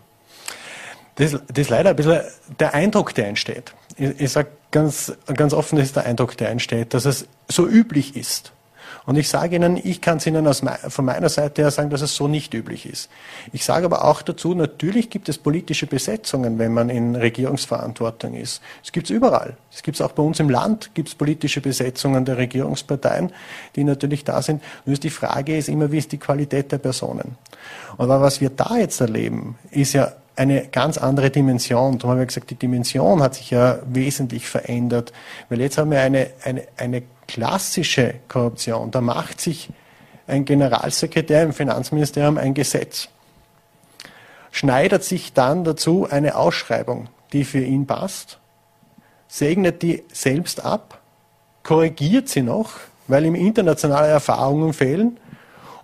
Das, 1.15 1.31
das 1.31 1.41
ist 1.55 1.69
leider 1.71 1.89
ein 1.89 1.95
bisschen 1.95 2.21
der 2.59 2.75
Eindruck, 2.75 3.15
der 3.15 3.27
entsteht. 3.27 3.73
Ich, 3.97 4.19
ich 4.19 4.31
sage 4.31 4.49
ganz, 4.69 5.17
ganz 5.33 5.55
offen, 5.55 5.77
das 5.77 5.87
ist 5.87 5.95
der 5.95 6.05
Eindruck, 6.05 6.37
der 6.37 6.51
entsteht, 6.51 6.93
dass 6.93 7.05
es 7.05 7.27
so 7.47 7.67
üblich 7.67 8.15
ist, 8.15 8.53
und 9.05 9.17
ich 9.17 9.29
sage 9.29 9.55
Ihnen, 9.55 9.79
ich 9.81 10.01
kann 10.01 10.17
es 10.17 10.25
Ihnen 10.25 10.47
aus, 10.47 10.63
von 10.87 11.05
meiner 11.05 11.29
Seite 11.29 11.61
her 11.61 11.71
sagen, 11.71 11.89
dass 11.89 12.01
es 12.01 12.15
so 12.15 12.27
nicht 12.27 12.53
üblich 12.53 12.85
ist. 12.87 13.09
Ich 13.53 13.63
sage 13.63 13.85
aber 13.85 14.05
auch 14.05 14.21
dazu, 14.21 14.55
natürlich 14.55 15.09
gibt 15.09 15.29
es 15.29 15.37
politische 15.37 15.85
Besetzungen, 15.85 16.57
wenn 16.57 16.73
man 16.73 16.89
in 16.89 17.15
Regierungsverantwortung 17.15 18.33
ist. 18.33 18.61
Es 18.83 18.91
gibt 18.91 19.09
es 19.09 19.15
überall. 19.15 19.57
Es 19.71 19.83
gibt 19.83 19.95
es 19.95 20.01
auch 20.01 20.11
bei 20.13 20.23
uns 20.23 20.39
im 20.39 20.49
Land, 20.49 20.91
gibt 20.95 21.09
es 21.09 21.15
politische 21.15 21.61
Besetzungen 21.61 22.25
der 22.25 22.37
Regierungsparteien, 22.37 23.31
die 23.75 23.83
natürlich 23.83 24.23
da 24.23 24.41
sind. 24.41 24.63
Nur 24.85 24.97
die 24.97 25.09
Frage 25.09 25.55
ist 25.55 25.69
immer, 25.69 25.91
wie 25.91 25.99
ist 25.99 26.11
die 26.11 26.17
Qualität 26.17 26.71
der 26.71 26.79
Personen? 26.79 27.37
Und 27.97 28.09
was 28.09 28.41
wir 28.41 28.49
da 28.49 28.77
jetzt 28.77 29.01
erleben, 29.01 29.57
ist 29.71 29.93
ja 29.93 30.13
eine 30.35 30.67
ganz 30.67 30.97
andere 30.97 31.29
Dimension. 31.29 31.97
Darum 31.97 32.11
haben 32.11 32.19
wir 32.19 32.25
gesagt, 32.25 32.49
die 32.49 32.55
Dimension 32.55 33.21
hat 33.21 33.35
sich 33.35 33.51
ja 33.51 33.79
wesentlich 33.85 34.47
verändert. 34.47 35.13
Weil 35.49 35.61
jetzt 35.61 35.77
haben 35.77 35.91
wir 35.91 36.01
eine, 36.01 36.27
eine, 36.43 36.63
eine 36.77 37.03
klassische 37.27 38.15
Korruption. 38.27 38.91
Da 38.91 39.01
macht 39.01 39.41
sich 39.41 39.69
ein 40.27 40.45
Generalsekretär 40.45 41.43
im 41.43 41.53
Finanzministerium 41.53 42.37
ein 42.37 42.53
Gesetz, 42.53 43.09
schneidet 44.51 45.03
sich 45.03 45.33
dann 45.33 45.63
dazu 45.63 46.07
eine 46.09 46.35
Ausschreibung, 46.35 47.09
die 47.33 47.43
für 47.43 47.59
ihn 47.61 47.85
passt, 47.85 48.39
segnet 49.27 49.81
die 49.81 50.03
selbst 50.11 50.63
ab, 50.63 51.01
korrigiert 51.63 52.29
sie 52.29 52.41
noch, 52.41 52.71
weil 53.07 53.25
ihm 53.25 53.35
internationale 53.35 54.07
Erfahrungen 54.07 54.73
fehlen 54.73 55.19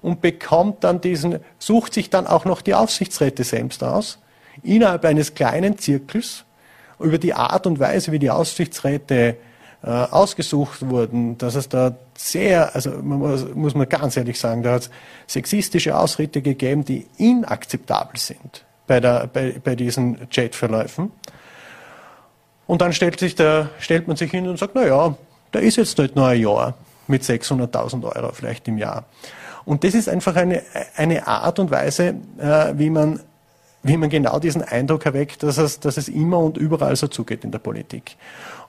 und 0.01 0.21
bekommt 0.21 0.83
dann 0.83 1.01
diesen, 1.01 1.39
sucht 1.59 1.93
sich 1.93 2.09
dann 2.09 2.27
auch 2.27 2.45
noch 2.45 2.61
die 2.61 2.73
Aufsichtsräte 2.73 3.43
selbst 3.43 3.83
aus 3.83 4.19
innerhalb 4.63 5.05
eines 5.05 5.33
kleinen 5.33 5.77
Zirkels 5.77 6.45
über 6.99 7.17
die 7.17 7.33
Art 7.33 7.65
und 7.67 7.79
Weise, 7.79 8.11
wie 8.11 8.19
die 8.19 8.29
Aufsichtsräte 8.29 9.37
äh, 9.83 9.89
ausgesucht 9.89 10.87
wurden, 10.87 11.37
dass 11.37 11.55
es 11.55 11.67
da 11.67 11.95
sehr, 12.15 12.75
also 12.75 12.91
man 13.01 13.19
muss, 13.19 13.45
muss 13.55 13.73
man 13.73 13.89
ganz 13.89 14.15
ehrlich 14.15 14.39
sagen, 14.39 14.63
da 14.63 14.73
hat 14.73 14.83
es 14.83 14.89
sexistische 15.27 15.97
Ausritte 15.97 16.41
gegeben, 16.41 16.85
die 16.85 17.07
inakzeptabel 17.17 18.19
sind 18.19 18.65
bei, 18.87 18.99
der, 18.99 19.27
bei, 19.27 19.55
bei 19.63 19.75
diesen 19.75 20.29
Chatverläufen. 20.29 21.11
Und 22.67 22.81
dann 22.81 22.93
stellt, 22.93 23.19
sich 23.19 23.35
der, 23.35 23.69
stellt 23.79 24.07
man 24.07 24.17
sich 24.17 24.31
hin 24.31 24.47
und 24.47 24.59
sagt, 24.59 24.75
na 24.75 24.85
ja, 24.85 25.15
da 25.51 25.59
ist 25.59 25.77
jetzt 25.77 25.97
halt 25.97 26.15
noch 26.15 26.27
ein 26.27 26.39
Jahr 26.39 26.75
mit 27.07 27.23
600.000 27.23 28.03
Euro 28.15 28.31
vielleicht 28.33 28.67
im 28.67 28.77
Jahr. 28.77 29.05
Und 29.65 29.83
das 29.83 29.93
ist 29.93 30.09
einfach 30.09 30.35
eine, 30.35 30.61
eine 30.95 31.27
Art 31.27 31.59
und 31.59 31.71
Weise, 31.71 32.15
äh, 32.39 32.73
wie 32.75 32.89
man 32.89 33.19
wie 33.83 33.97
man 33.97 34.09
genau 34.09 34.39
diesen 34.39 34.61
Eindruck 34.61 35.05
erweckt, 35.05 35.43
dass 35.43 35.57
es, 35.57 35.79
dass 35.79 35.97
es 35.97 36.07
immer 36.07 36.37
und 36.37 36.57
überall 36.57 36.95
so 36.95 37.07
zugeht 37.07 37.43
in 37.43 37.51
der 37.51 37.59
Politik. 37.59 38.15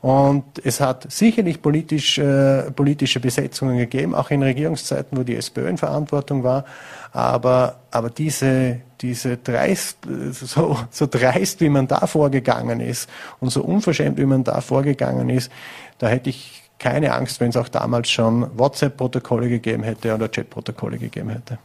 Und 0.01 0.45
es 0.65 0.81
hat 0.81 1.11
sicherlich 1.13 1.61
politisch, 1.61 2.19
äh, 2.19 2.71
politische 2.71 3.21
Besetzungen 3.21 3.79
gegeben, 3.79 4.15
auch 4.15 4.31
in 4.31 4.43
Regierungszeiten, 4.43 5.17
wo 5.17 5.23
die 5.23 5.37
SPÖ 5.37 5.69
in 5.69 5.79
Verantwortung 5.79 6.43
war. 6.43 6.65
Aber, 7.13 7.77
aber 7.91 8.11
diese, 8.11 8.81
diese 9.01 9.37
dreist, 9.37 9.99
so, 10.33 10.79
so 10.91 11.07
dreist, 11.07 11.61
wie 11.61 11.69
man 11.69 11.87
da 11.87 12.07
vorgegangen 12.07 12.81
ist 12.81 13.09
und 13.39 13.51
so 13.51 13.63
unverschämt, 13.63 14.19
wie 14.19 14.25
man 14.25 14.45
da 14.45 14.61
vorgegangen 14.61 15.29
ist, 15.29 15.53
da 15.99 16.09
hätte 16.09 16.31
ich 16.31 16.63
keine 16.79 17.15
Angst, 17.15 17.39
wenn 17.39 17.51
es 17.51 17.57
auch 17.57 17.69
damals 17.69 18.11
schon 18.11 18.47
WhatsApp-Protokolle 18.59 19.49
gegeben 19.49 19.85
hätte 19.85 20.15
oder 20.15 20.29
Chat-Protokolle 20.29 20.99
gegeben 20.99 21.31
hätte. 21.31 21.59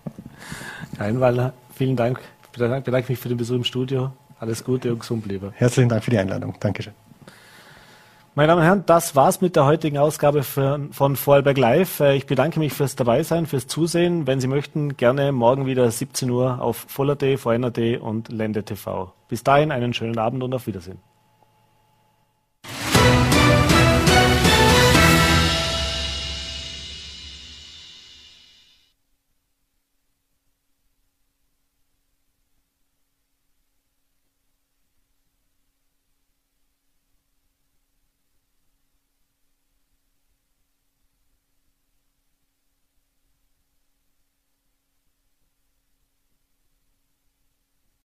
Herr 0.97 1.07
Einweiler, 1.07 1.53
vielen 1.73 1.95
Dank. 1.95 2.19
Ich 2.59 2.83
bedanke 2.83 3.11
mich 3.11 3.19
für 3.19 3.29
den 3.29 3.37
Besuch 3.37 3.55
im 3.55 3.63
Studio. 3.63 4.11
Alles 4.39 4.63
Gute 4.63 4.91
und 4.91 4.99
gesund 4.99 5.23
bleiben. 5.23 5.51
Herzlichen 5.53 5.89
Dank 5.89 6.03
für 6.03 6.11
die 6.11 6.17
Einladung. 6.17 6.55
Dankeschön. 6.59 6.93
Meine 8.37 8.49
Damen 8.49 8.59
und 8.59 8.65
Herren, 8.67 8.83
das 8.85 9.15
war's 9.15 9.41
mit 9.41 9.55
der 9.55 9.65
heutigen 9.65 9.97
Ausgabe 9.97 10.43
von, 10.43 10.93
von 10.93 11.15
Vorarlberg 11.15 11.57
Live. 11.57 11.99
Äh, 12.01 12.17
ich 12.17 12.27
bedanke 12.27 12.59
mich 12.59 12.71
fürs 12.71 12.95
Dabeisein, 12.95 13.47
fürs 13.47 13.65
Zusehen. 13.65 14.27
Wenn 14.27 14.39
Sie 14.39 14.47
möchten, 14.47 14.95
gerne 14.95 15.31
morgen 15.31 15.65
wieder 15.65 15.89
17 15.89 16.29
Uhr 16.29 16.61
auf 16.61 16.85
Voller.de, 16.87 17.37
VNRD 17.37 17.99
und 17.99 18.31
Lende 18.31 18.63
TV. 18.63 19.11
Bis 19.27 19.43
dahin 19.43 19.71
einen 19.71 19.93
schönen 19.93 20.19
Abend 20.19 20.43
und 20.43 20.53
auf 20.53 20.67
Wiedersehen. 20.67 20.99